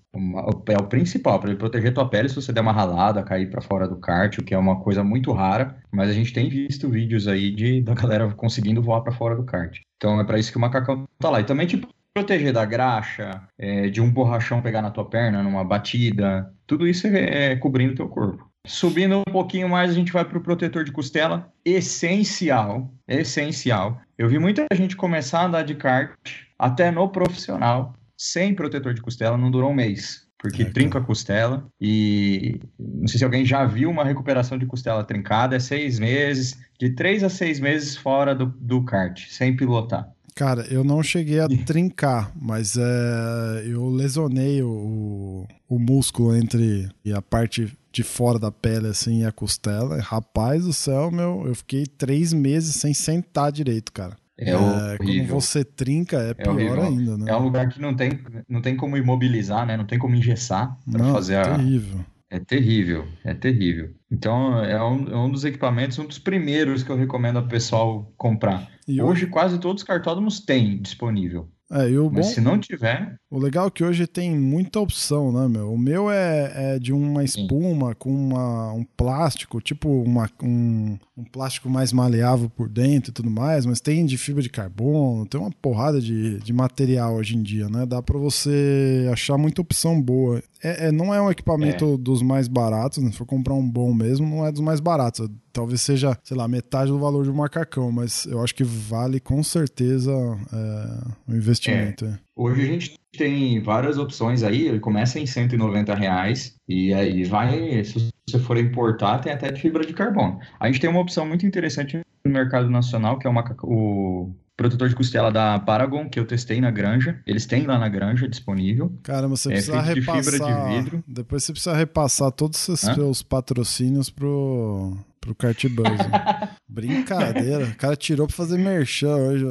É 0.69 0.79
o 0.81 0.87
principal, 0.87 1.39
para 1.39 1.51
ele 1.51 1.59
proteger 1.59 1.93
tua 1.93 2.09
pele 2.09 2.29
se 2.29 2.35
você 2.35 2.53
der 2.53 2.63
uma 2.63 2.73
ralada, 2.73 3.23
cair 3.23 3.51
para 3.51 3.61
fora 3.61 3.87
do 3.87 3.97
kart, 3.97 4.39
o 4.39 4.43
que 4.43 4.55
é 4.55 4.59
uma 4.59 4.81
coisa 4.81 5.05
muito 5.05 5.31
rara, 5.31 5.77
mas 5.93 6.09
a 6.09 6.13
gente 6.13 6.33
tem 6.33 6.49
visto 6.49 6.89
vídeos 6.89 7.29
aí 7.29 7.51
de, 7.51 7.83
da 7.83 7.95
galera 7.95 8.33
conseguindo 8.33 8.83
voar 8.83 9.03
para 9.03 9.13
fora 9.13 9.37
do 9.37 9.45
kart. 9.45 9.79
Então 9.97 10.19
é 10.19 10.25
para 10.25 10.39
isso 10.39 10.51
que 10.51 10.57
o 10.57 10.61
macacão 10.61 11.07
tá 11.19 11.29
lá. 11.29 11.41
E 11.41 11.45
também, 11.45 11.67
tipo, 11.67 11.89
proteger 12.15 12.53
da 12.53 12.65
graxa, 12.65 13.43
é, 13.59 13.91
de 13.91 14.01
um 14.01 14.11
borrachão 14.11 14.63
pegar 14.63 14.81
na 14.81 14.91
tua 14.91 15.05
perna 15.05 15.43
numa 15.43 15.63
batida, 15.63 16.51
tudo 16.67 16.89
isso 16.89 17.07
é, 17.07 17.53
é 17.53 17.57
cobrindo 17.57 17.93
o 17.93 17.97
teu 17.97 18.09
corpo. 18.09 18.46
Subindo 18.67 19.19
um 19.19 19.33
pouquinho 19.33 19.69
mais, 19.69 19.91
a 19.91 19.95
gente 19.95 20.13
vai 20.13 20.25
para 20.25 20.39
o 20.39 20.43
protetor 20.43 20.85
de 20.85 20.93
costela. 20.93 21.53
Essencial, 21.65 22.93
essencial. 23.07 24.01
Eu 24.19 24.29
vi 24.29 24.39
muita 24.39 24.67
gente 24.73 24.97
começar 24.97 25.41
a 25.41 25.47
andar 25.47 25.63
de 25.63 25.75
kart, 25.75 26.13
até 26.59 26.91
no 26.91 27.09
profissional, 27.09 27.95
sem 28.17 28.55
protetor 28.55 28.95
de 28.95 29.01
costela, 29.01 29.37
não 29.37 29.51
durou 29.51 29.71
um 29.71 29.75
mês. 29.75 30.27
Porque 30.39 30.63
é, 30.63 30.71
trinca 30.71 30.99
a 30.99 31.03
costela 31.03 31.67
e 31.81 32.61
não 32.79 33.09
sei 33.09 33.19
se 33.19 33.25
alguém 33.25 33.45
já 33.45 33.65
viu 33.65 33.91
uma 33.91 34.05
recuperação 34.05 34.59
de 34.59 34.67
costela 34.67 35.03
trincada, 35.03 35.57
é 35.57 35.59
seis 35.59 35.99
meses, 35.99 36.59
de 36.79 36.91
três 36.91 37.25
a 37.25 37.31
seis 37.31 37.59
meses 37.59 37.97
fora 37.97 38.35
do, 38.35 38.47
do 38.47 38.85
kart, 38.85 39.27
sem 39.29 39.57
pilotar. 39.57 40.11
Cara, 40.37 40.67
eu 40.71 40.85
não 40.85 41.03
cheguei 41.03 41.41
a 41.41 41.49
trincar, 41.65 42.31
mas 42.39 42.77
é, 42.77 43.65
eu 43.65 43.89
lesionei 43.89 44.63
o, 44.63 45.49
o 45.67 45.79
músculo 45.79 46.37
entre 46.37 46.91
a 47.15 47.23
parte 47.23 47.75
de 47.91 48.03
fora 48.03 48.39
da 48.39 48.53
pele, 48.53 48.89
assim, 48.89 49.23
e 49.23 49.25
a 49.25 49.33
costela. 49.33 49.99
Rapaz 49.99 50.65
do 50.65 50.75
céu, 50.75 51.11
meu, 51.11 51.45
eu 51.47 51.55
fiquei 51.55 51.87
três 51.87 52.35
meses 52.35 52.77
sem 52.77 52.93
sentar 52.93 53.51
direito, 53.51 53.91
cara. 53.91 54.15
É, 54.39 54.51
é 54.51 54.97
quando 54.99 55.27
você 55.27 55.65
trinca, 55.65 56.19
é, 56.19 56.31
é 56.33 56.35
pior 56.35 56.55
horrível. 56.55 56.83
ainda, 56.83 57.17
né? 57.17 57.25
É 57.31 57.35
um 57.35 57.43
lugar 57.43 57.71
que 57.71 57.81
não 57.81 57.97
tem, 57.97 58.21
não 58.47 58.61
tem 58.61 58.77
como 58.77 58.99
imobilizar, 58.99 59.65
né? 59.67 59.75
Não 59.75 59.87
tem 59.87 59.99
como 59.99 60.15
engessar 60.15 60.77
para 60.93 61.13
fazer 61.13 61.37
a. 61.37 61.57
Terrível. 61.57 62.05
É 62.29 62.41
terrível, 62.41 63.07
é 63.25 63.33
terrível. 63.33 63.95
Então, 64.11 64.63
é 64.65 64.83
um, 64.83 65.09
é 65.09 65.17
um 65.17 65.31
dos 65.31 65.45
equipamentos, 65.45 65.99
um 65.99 66.07
dos 66.07 66.19
primeiros 66.19 66.83
que 66.83 66.91
eu 66.91 66.97
recomendo 66.97 67.37
ao 67.37 67.47
pessoal 67.47 68.13
comprar. 68.17 68.69
E 68.87 69.01
hoje, 69.01 69.25
hoje 69.25 69.27
quase 69.27 69.59
todos 69.61 69.83
os 69.83 69.87
cartódromos 69.87 70.41
têm 70.41 70.81
disponível. 70.81 71.49
É, 71.71 71.91
e 71.91 71.99
o 71.99 72.09
Mas 72.11 72.27
bom, 72.27 72.33
se 72.33 72.41
não 72.41 72.59
tiver. 72.59 73.17
O 73.29 73.39
legal 73.39 73.67
é 73.67 73.71
que 73.71 73.83
hoje 73.83 74.07
tem 74.07 74.37
muita 74.37 74.79
opção, 74.79 75.33
né, 75.33 75.49
meu? 75.49 75.73
O 75.73 75.79
meu 75.79 76.11
é, 76.11 76.75
é 76.75 76.79
de 76.79 76.93
uma 76.93 77.25
espuma 77.25 77.89
Sim. 77.89 77.97
com 77.99 78.11
uma, 78.11 78.73
um 78.73 78.85
plástico, 78.85 79.61
tipo 79.61 79.89
uma, 80.03 80.31
um, 80.43 80.97
um 81.17 81.25
plástico 81.25 81.71
mais 81.71 81.93
maleável 81.93 82.51
por 82.51 82.69
dentro 82.69 83.11
e 83.11 83.15
tudo 83.15 83.31
mais, 83.31 83.65
mas 83.65 83.81
tem 83.81 84.05
de 84.05 84.19
fibra 84.19 84.43
de 84.43 84.51
carbono, 84.51 85.25
tem 85.25 85.41
uma 85.41 85.51
porrada 85.51 85.99
de, 85.99 86.39
de 86.41 86.53
material 86.53 87.15
hoje 87.15 87.37
em 87.37 87.43
dia, 87.43 87.69
né? 87.71 87.87
Dá 87.87 88.03
para 88.03 88.19
você 88.19 89.09
achar 89.11 89.39
muita 89.39 89.63
opção 89.63 90.01
boa. 90.01 90.43
É, 90.63 90.89
é, 90.89 90.93
não 90.93 91.15
é 91.15 91.21
um 91.21 91.31
equipamento 91.31 91.95
é. 91.95 91.97
dos 91.97 92.21
mais 92.21 92.49
baratos, 92.49 93.03
né? 93.03 93.11
Se 93.11 93.17
for 93.17 93.25
comprar 93.25 93.55
um 93.55 93.67
bom 93.67 93.95
mesmo, 93.95 94.27
não 94.27 94.45
é 94.45 94.53
dos 94.53 94.61
mais 94.61 94.79
baratos. 94.79 95.27
Talvez 95.55 95.81
seja, 95.81 96.19
sei 96.23 96.37
lá, 96.37 96.47
metade 96.47 96.91
do 96.91 96.99
valor 96.99 97.25
de 97.25 97.31
um 97.31 97.35
macacão, 97.35 97.91
mas 97.91 98.27
eu 98.27 98.43
acho 98.43 98.55
que 98.55 98.65
vale 98.65 99.19
com 99.19 99.43
certeza 99.43 100.13
é, 100.13 101.33
o 101.33 101.35
investimento. 101.35 102.05
É. 102.05 102.19
Hoje 102.37 102.61
a 102.61 102.67
gente 102.67 102.99
tem 103.17 103.59
várias 103.63 103.97
opções 103.97 104.43
aí, 104.43 104.69
ele 104.69 104.81
começa 104.81 105.19
em 105.19 105.25
190 105.25 105.95
reais 105.95 106.55
e 106.69 106.93
aí 106.93 107.25
vai, 107.25 107.83
se 107.83 108.11
você 108.29 108.39
for 108.41 108.57
importar, 108.59 109.19
tem 109.19 109.33
até 109.33 109.53
de 109.53 109.61
fibra 109.61 109.87
de 109.87 109.93
carbono. 109.93 110.41
A 110.59 110.67
gente 110.67 110.81
tem 110.81 110.91
uma 110.91 111.01
opção 111.01 111.27
muito 111.27 111.47
interessante 111.47 112.01
no 112.25 112.33
mercado 112.33 112.69
nacional, 112.69 113.19
que 113.19 113.27
é 113.27 113.31
o, 113.31 113.35
o 113.63 114.35
protetor 114.57 114.89
de 114.89 114.97
costela 114.97 115.31
da 115.31 115.61
Paragon, 115.61 116.09
que 116.09 116.19
eu 116.19 116.27
testei 116.27 116.61
na 116.61 116.71
granja. 116.73 117.21
Eles 117.25 117.47
têm 117.47 117.65
lá 117.67 117.79
na 117.79 117.89
granja 117.89 118.29
disponível. 118.29 118.93
Caramba, 119.05 119.37
você 119.37 119.51
é 119.51 119.53
precisa 119.53 119.81
repassar... 119.81 120.23
De 120.23 120.31
fibra 120.31 120.47
de 120.47 120.75
vidro. 120.75 121.05
Depois 121.07 121.45
você 121.45 121.53
precisa 121.53 121.77
repassar 121.77 122.33
todos 122.33 122.67
os 122.67 122.81
seus 122.81 123.23
patrocínios 123.23 124.11
pro 124.11 124.97
pro 125.27 125.35
Kart 125.35 125.67
Buzz. 125.69 125.91
Brincadeira. 126.69 127.67
O 127.67 127.77
cara 127.77 127.97
tirou 127.97 128.27
pra 128.27 128.37
fazer 128.37 128.59
merchan 128.59 129.17
hoje. 129.17 129.45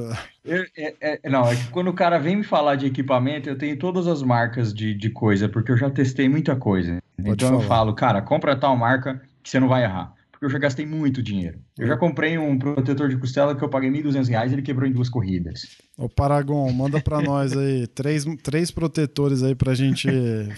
Eu, 0.44 0.65
é, 0.77 1.20
é, 1.24 1.29
não, 1.29 1.48
é 1.48 1.55
que 1.55 1.67
quando 1.70 1.89
o 1.89 1.94
cara 1.94 2.17
vem 2.17 2.38
me 2.38 2.44
falar 2.44 2.75
de 2.75 2.86
equipamento, 2.86 3.50
eu 3.50 3.58
tenho 3.58 3.77
todas 3.77 4.08
as 4.08 4.24
marcas 4.24 4.74
de, 4.74 4.94
de 4.94 5.10
coisa, 5.10 5.48
porque 5.48 5.72
eu 5.72 5.77
já 5.77 5.89
testei 5.89 6.27
muita 6.27 6.55
coisa. 6.55 7.01
Pode 7.17 7.29
então 7.29 7.50
falar. 7.50 7.62
eu 7.62 7.67
falo, 7.67 7.94
cara, 7.94 8.22
compra 8.22 8.55
tal 8.55 8.75
marca 8.75 9.22
que 9.44 9.50
você 9.50 9.60
não 9.60 9.67
vai 9.67 9.84
errar 9.84 10.15
porque 10.46 10.48
eu 10.48 10.50
já 10.50 10.60
gastei 10.60 10.86
muito 10.86 11.22
dinheiro. 11.22 11.60
Eu 11.78 11.88
já 11.88 11.98
comprei 11.98 12.38
um 12.38 12.58
protetor 12.58 13.10
de 13.10 13.18
costela 13.18 13.56
que 13.56 13.64
eu 13.64 13.70
paguei 13.70 13.90
R$ 13.90 14.04
1.200 14.04 14.50
e 14.50 14.54
ele 14.54 14.62
quebrou 14.62 14.88
em 14.88 14.92
duas 14.92 15.10
corridas. 15.10 15.78
Ô 15.98 16.08
Paragon, 16.08 16.72
manda 16.72 17.02
para 17.02 17.22
nós 17.22 17.56
aí 17.58 17.88
três, 17.88 18.25
três 18.44 18.72
protetores 18.72 19.42
aí 19.44 19.56
pra 19.56 19.74
gente 19.74 20.08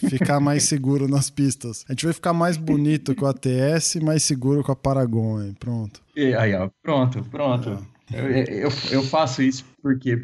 ficar 0.10 0.40
mais 0.40 0.64
seguro 0.64 1.08
nas 1.08 1.30
pistas. 1.30 1.86
A 1.88 1.94
gente 1.94 2.06
vai 2.06 2.14
ficar 2.14 2.34
mais 2.34 2.58
bonito 2.58 3.16
com 3.16 3.26
a 3.26 3.34
TS 3.34 3.96
e 3.96 4.00
mais 4.04 4.24
seguro 4.24 4.64
com 4.64 4.72
a 4.72 4.76
Paragon, 4.76 5.40
aí. 5.40 5.54
Pronto. 5.60 6.02
E 6.16 6.34
aí, 6.34 6.54
ó, 6.54 6.70
pronto, 6.84 7.24
pronto. 7.30 7.70
É. 8.14 8.20
Eu, 8.20 8.30
eu, 8.30 8.70
eu, 8.92 9.04
faço 9.04 9.42
isso 9.42 9.66
porque, 9.82 10.22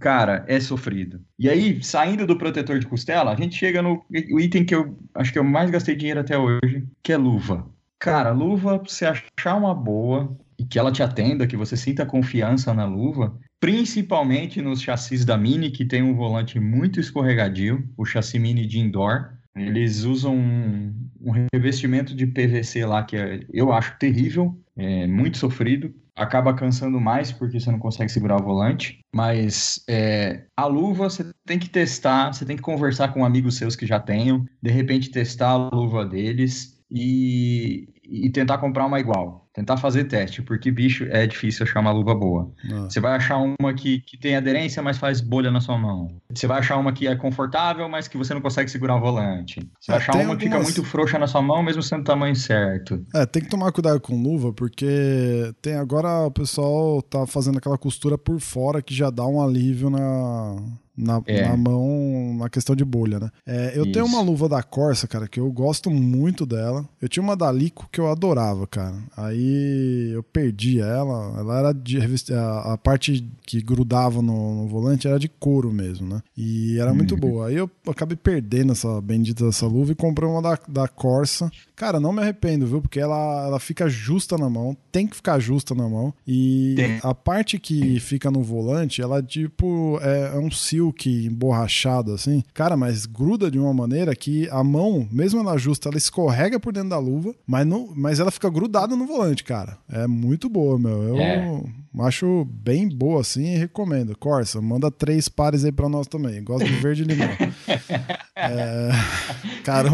cara, 0.00 0.44
é 0.46 0.60
sofrido. 0.60 1.20
E 1.36 1.48
aí, 1.48 1.82
saindo 1.82 2.26
do 2.26 2.38
protetor 2.38 2.78
de 2.78 2.86
costela, 2.86 3.32
a 3.32 3.36
gente 3.36 3.56
chega 3.56 3.82
no 3.82 4.04
o 4.30 4.40
item 4.40 4.64
que 4.64 4.74
eu 4.74 4.96
acho 5.14 5.32
que 5.32 5.38
eu 5.38 5.44
mais 5.44 5.68
gastei 5.68 5.96
dinheiro 5.96 6.20
até 6.20 6.38
hoje, 6.38 6.84
que 7.02 7.12
é 7.12 7.16
luva. 7.16 7.68
Cara, 8.04 8.32
luva, 8.32 8.76
você 8.76 9.06
achar 9.06 9.56
uma 9.56 9.74
boa 9.74 10.36
e 10.58 10.64
que 10.66 10.78
ela 10.78 10.92
te 10.92 11.02
atenda, 11.02 11.46
que 11.46 11.56
você 11.56 11.74
sinta 11.74 12.04
confiança 12.04 12.74
na 12.74 12.84
luva, 12.84 13.34
principalmente 13.58 14.60
nos 14.60 14.82
chassis 14.82 15.24
da 15.24 15.38
Mini, 15.38 15.70
que 15.70 15.86
tem 15.86 16.02
um 16.02 16.14
volante 16.14 16.60
muito 16.60 17.00
escorregadio, 17.00 17.82
o 17.96 18.04
chassi 18.04 18.38
Mini 18.38 18.66
de 18.66 18.78
indoor. 18.78 19.30
Eles 19.56 20.04
usam 20.04 20.36
um, 20.36 20.94
um 21.18 21.32
revestimento 21.50 22.14
de 22.14 22.26
PVC 22.26 22.84
lá 22.84 23.04
que 23.04 23.16
é, 23.16 23.40
eu 23.50 23.72
acho 23.72 23.96
terrível, 23.98 24.54
é 24.76 25.06
muito 25.06 25.38
sofrido. 25.38 25.90
Acaba 26.14 26.52
cansando 26.52 27.00
mais 27.00 27.32
porque 27.32 27.58
você 27.58 27.72
não 27.72 27.78
consegue 27.78 28.12
segurar 28.12 28.38
o 28.38 28.44
volante. 28.44 29.00
Mas 29.16 29.82
é, 29.88 30.44
a 30.54 30.66
luva 30.66 31.08
você 31.08 31.24
tem 31.46 31.58
que 31.58 31.70
testar, 31.70 32.34
você 32.34 32.44
tem 32.44 32.56
que 32.56 32.62
conversar 32.62 33.14
com 33.14 33.24
amigos 33.24 33.56
seus 33.56 33.74
que 33.74 33.86
já 33.86 33.98
tenham, 33.98 34.44
de 34.62 34.70
repente 34.70 35.10
testar 35.10 35.52
a 35.52 35.70
luva 35.74 36.04
deles 36.04 36.74
e, 36.90 37.88
e 38.08 38.30
tentar 38.30 38.58
comprar 38.58 38.86
uma 38.86 39.00
igual. 39.00 39.48
Tentar 39.52 39.76
fazer 39.76 40.04
teste, 40.04 40.42
porque, 40.42 40.70
bicho, 40.70 41.04
é 41.10 41.26
difícil 41.26 41.64
achar 41.64 41.78
uma 41.78 41.92
luva 41.92 42.12
boa. 42.14 42.52
Ah. 42.72 42.84
Você 42.90 42.98
vai 42.98 43.14
achar 43.14 43.38
uma 43.38 43.72
que, 43.72 44.00
que 44.00 44.18
tem 44.18 44.34
aderência, 44.34 44.82
mas 44.82 44.98
faz 44.98 45.20
bolha 45.20 45.50
na 45.50 45.60
sua 45.60 45.78
mão. 45.78 46.08
Você 46.28 46.46
vai 46.46 46.58
achar 46.58 46.76
uma 46.76 46.92
que 46.92 47.06
é 47.06 47.14
confortável, 47.14 47.88
mas 47.88 48.08
que 48.08 48.18
você 48.18 48.34
não 48.34 48.40
consegue 48.40 48.68
segurar 48.68 48.96
o 48.96 49.00
volante. 49.00 49.60
Você 49.80 49.92
vai 49.92 49.96
é, 49.96 50.02
achar 50.02 50.12
uma 50.14 50.20
algumas... 50.22 50.38
que 50.38 50.44
fica 50.44 50.60
muito 50.60 50.84
frouxa 50.84 51.18
na 51.20 51.28
sua 51.28 51.40
mão, 51.40 51.62
mesmo 51.62 51.82
sendo 51.82 52.02
do 52.02 52.06
tamanho 52.06 52.34
certo. 52.34 53.04
É, 53.14 53.24
tem 53.26 53.42
que 53.42 53.48
tomar 53.48 53.70
cuidado 53.70 54.00
com 54.00 54.20
luva, 54.20 54.52
porque 54.52 55.54
tem 55.62 55.74
agora 55.74 56.26
o 56.26 56.30
pessoal 56.32 57.00
tá 57.00 57.24
fazendo 57.24 57.58
aquela 57.58 57.78
costura 57.78 58.18
por 58.18 58.40
fora 58.40 58.82
que 58.82 58.92
já 58.92 59.08
dá 59.08 59.24
um 59.24 59.40
alívio 59.40 59.88
na, 59.88 60.56
na, 60.96 61.20
É. 61.26 61.48
na 61.48 61.56
mão 61.56 62.36
na 62.38 62.48
questão 62.48 62.74
de 62.76 62.84
bolha, 62.84 63.18
né? 63.18 63.30
É, 63.46 63.72
eu 63.76 63.90
tenho 63.90 64.04
Isso. 64.06 64.14
uma 64.14 64.22
luva 64.22 64.48
da 64.48 64.62
Corsa, 64.62 65.06
cara, 65.08 65.26
que 65.28 65.40
eu 65.40 65.50
gosto 65.50 65.90
muito 65.90 66.44
dela. 66.46 66.88
Eu 67.00 67.08
tinha 67.08 67.22
uma 67.22 67.36
da 67.36 67.50
Lico 67.50 67.88
que 67.90 68.00
eu 68.00 68.08
adorava, 68.10 68.66
cara. 68.66 68.96
Aí 69.16 70.10
eu 70.12 70.22
perdi 70.22 70.80
ela. 70.80 71.38
Ela 71.38 71.58
era 71.58 71.72
de 71.72 71.98
revist- 71.98 72.30
a, 72.32 72.72
a 72.74 72.78
parte 72.78 73.26
que 73.46 73.60
grudava 73.60 74.22
no, 74.22 74.62
no 74.62 74.68
volante 74.68 75.06
era 75.06 75.18
de 75.18 75.28
couro 75.28 75.72
mesmo, 75.72 76.06
né? 76.08 76.22
E 76.36 76.78
era 76.78 76.94
muito 76.94 77.16
boa. 77.16 77.48
Aí 77.48 77.56
eu 77.56 77.70
acabei 77.88 78.16
perdendo 78.16 78.72
essa 78.72 79.00
bendita 79.00 79.44
dessa 79.44 79.66
luva 79.66 79.92
e 79.92 79.94
comprei 79.96 80.28
uma 80.28 80.40
da, 80.42 80.58
da 80.68 80.88
Corsa. 80.88 81.50
Cara, 81.76 81.98
não 81.98 82.12
me 82.12 82.20
arrependo, 82.20 82.66
viu? 82.66 82.80
Porque 82.80 83.00
ela, 83.00 83.46
ela 83.46 83.58
fica 83.60 83.88
justa 83.88 84.38
na 84.38 84.48
mão, 84.48 84.76
tem 84.92 85.06
que 85.06 85.16
ficar 85.16 85.38
justa 85.40 85.74
na 85.74 85.88
mão. 85.88 86.14
E 86.26 86.76
a 87.02 87.14
parte 87.14 87.58
que 87.58 87.98
fica 88.00 88.30
no 88.30 88.42
volante, 88.42 89.02
ela 89.02 89.22
tipo 89.22 89.98
é, 90.00 90.32
é 90.34 90.38
um 90.38 90.50
silk 90.84 91.26
emborrachado 91.26 92.12
assim. 92.12 92.42
Cara, 92.52 92.76
mas 92.76 93.06
gruda 93.06 93.50
de 93.50 93.58
uma 93.58 93.72
maneira 93.72 94.14
que 94.14 94.48
a 94.50 94.62
mão, 94.62 95.08
mesmo 95.10 95.40
ela 95.40 95.56
justa, 95.56 95.88
ela 95.88 95.98
escorrega 95.98 96.60
por 96.60 96.72
dentro 96.72 96.90
da 96.90 96.98
luva, 96.98 97.34
mas, 97.46 97.66
não, 97.66 97.90
mas 97.94 98.20
ela 98.20 98.30
fica 98.30 98.50
grudada 98.50 98.94
no 98.96 99.06
volante, 99.06 99.42
cara. 99.44 99.78
É 99.90 100.06
muito 100.06 100.48
boa, 100.48 100.78
meu. 100.78 101.02
Eu 101.02 101.18
É. 101.18 101.62
acho 102.00 102.44
bem 102.50 102.88
boa 102.88 103.20
assim 103.20 103.54
e 103.54 103.58
recomendo. 103.58 104.16
Corsa, 104.16 104.60
manda 104.60 104.90
três 104.90 105.28
pares 105.28 105.64
aí 105.64 105.72
pra 105.72 105.88
nós 105.88 106.06
também. 106.06 106.42
Gosto 106.42 106.66
de 106.66 106.72
verde 106.74 107.02
e 107.02 107.06
limão. 107.06 107.28
É, 108.36 108.90
Cara, 109.64 109.88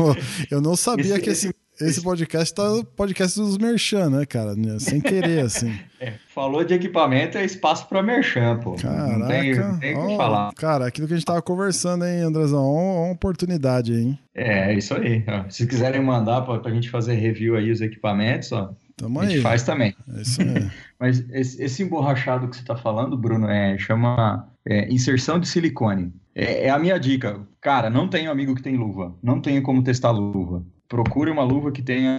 eu- 0.50 0.60
não 0.60 0.74
sabia 0.74 1.20
que 1.20 1.30
esse, 1.30 1.54
esse 1.80 2.02
podcast 2.02 2.54
tá 2.54 2.62
podcast 2.96 3.38
dos 3.38 3.58
merchan, 3.58 4.10
né, 4.10 4.26
cara? 4.26 4.54
Sem 4.78 5.00
querer, 5.00 5.40
assim. 5.40 5.72
É, 6.02 6.14
falou 6.28 6.64
de 6.64 6.72
equipamento, 6.72 7.36
é 7.36 7.44
espaço 7.44 7.86
para 7.86 8.02
merchan, 8.02 8.56
pô. 8.56 8.72
Caraca. 8.72 9.18
não 9.18 9.28
tem, 9.28 9.54
não 9.54 9.78
tem 9.78 9.94
o 9.94 10.06
que 10.06 10.16
falar. 10.16 10.50
Cara, 10.54 10.86
aquilo 10.86 11.06
que 11.06 11.12
a 11.12 11.16
gente 11.18 11.26
tava 11.26 11.42
conversando, 11.42 12.06
hein, 12.06 12.22
Andrezão? 12.22 12.72
Uma 12.72 13.12
oportunidade, 13.12 13.92
hein? 13.92 14.18
É, 14.34 14.72
é 14.72 14.78
isso 14.78 14.94
aí. 14.94 15.22
ó. 15.28 15.44
Se 15.50 15.66
quiserem 15.66 16.02
mandar 16.02 16.40
pra, 16.40 16.58
pra 16.58 16.72
gente 16.72 16.88
fazer 16.88 17.16
review 17.16 17.54
aí 17.54 17.70
os 17.70 17.82
equipamentos, 17.82 18.50
ó, 18.50 18.72
Tamo 18.96 19.20
a 19.20 19.24
gente 19.26 19.36
aí. 19.36 19.42
faz 19.42 19.62
também. 19.62 19.94
É 20.16 20.22
isso 20.22 20.40
aí. 20.40 20.70
Mas 20.98 21.22
esse, 21.30 21.62
esse 21.62 21.82
emborrachado 21.82 22.48
que 22.48 22.56
você 22.56 22.62
está 22.62 22.76
falando, 22.76 23.16
Bruno, 23.16 23.46
é, 23.48 23.76
chama 23.76 24.48
é, 24.66 24.90
inserção 24.90 25.38
de 25.38 25.46
silicone. 25.46 26.12
É, 26.34 26.66
é 26.66 26.70
a 26.70 26.78
minha 26.78 26.98
dica. 26.98 27.40
Cara, 27.60 27.90
não 27.90 28.08
tenho 28.08 28.30
amigo 28.30 28.54
que 28.54 28.62
tem 28.62 28.76
luva. 28.76 29.14
Não 29.22 29.40
tenho 29.40 29.62
como 29.62 29.82
testar 29.82 30.10
luva. 30.10 30.64
Procure 30.90 31.30
uma 31.30 31.44
luva 31.44 31.70
que 31.70 31.82
tenha 31.82 32.18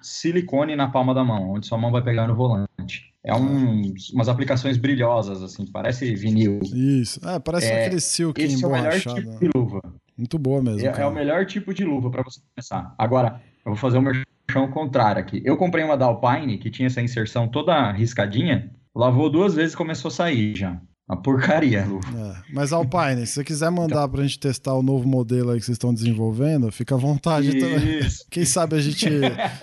silicone 0.00 0.76
na 0.76 0.88
palma 0.88 1.12
da 1.12 1.24
mão, 1.24 1.50
onde 1.50 1.66
sua 1.66 1.76
mão 1.76 1.90
vai 1.90 2.02
pegar 2.02 2.28
no 2.28 2.36
volante. 2.36 3.12
É 3.24 3.34
um, 3.34 3.82
umas 4.12 4.28
aplicações 4.28 4.76
brilhosas, 4.76 5.42
assim, 5.42 5.66
parece 5.66 6.14
vinil. 6.14 6.60
Isso. 6.62 7.20
É, 7.28 7.40
parece 7.40 7.66
É, 7.66 7.86
aquele 7.86 8.00
silk 8.00 8.40
Esse 8.40 8.64
é 8.64 8.66
o 8.66 8.70
melhor 8.70 8.98
tipo 8.98 9.38
de 9.38 9.50
luva. 9.52 9.80
Muito 10.16 10.38
boa 10.38 10.62
mesmo. 10.62 10.86
É, 10.86 11.02
é 11.02 11.06
o 11.06 11.12
melhor 11.12 11.44
tipo 11.46 11.74
de 11.74 11.84
luva 11.84 12.10
para 12.10 12.22
você 12.22 12.40
começar. 12.54 12.94
Agora, 12.96 13.40
eu 13.66 13.72
vou 13.72 13.76
fazer 13.76 13.98
um 13.98 14.02
merchan 14.02 14.70
contrário 14.72 15.20
aqui. 15.20 15.42
Eu 15.44 15.56
comprei 15.56 15.84
uma 15.84 15.96
da 15.96 16.06
Alpine 16.06 16.58
que 16.58 16.70
tinha 16.70 16.86
essa 16.86 17.02
inserção 17.02 17.48
toda 17.48 17.90
riscadinha, 17.90 18.70
lavou 18.94 19.28
duas 19.28 19.54
vezes 19.54 19.74
e 19.74 19.76
começou 19.76 20.08
a 20.10 20.12
sair 20.12 20.56
já. 20.56 20.80
Uma 21.08 21.20
porcaria 21.20 21.82
a 21.82 21.86
luva. 21.86 22.06
É, 22.16 22.52
Mas 22.54 22.72
Alpine, 22.72 23.26
se 23.26 23.34
você 23.34 23.44
quiser 23.44 23.70
mandar 23.70 24.08
pra 24.08 24.22
gente 24.22 24.38
testar 24.38 24.74
o 24.74 24.82
novo 24.82 25.06
modelo 25.06 25.50
aí 25.50 25.58
que 25.58 25.64
vocês 25.64 25.74
estão 25.76 25.92
desenvolvendo, 25.92 26.70
fica 26.70 26.94
à 26.94 26.98
vontade 26.98 27.58
também. 27.58 27.98
Isso. 27.98 28.24
Quem 28.30 28.44
sabe 28.44 28.76
a 28.76 28.80
gente 28.80 29.08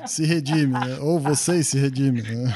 se 0.05 0.25
redime, 0.25 0.73
né? 0.73 0.97
ou 1.01 1.19
vocês 1.19 1.67
se 1.67 1.79
redimem. 1.79 2.23
Né? 2.23 2.53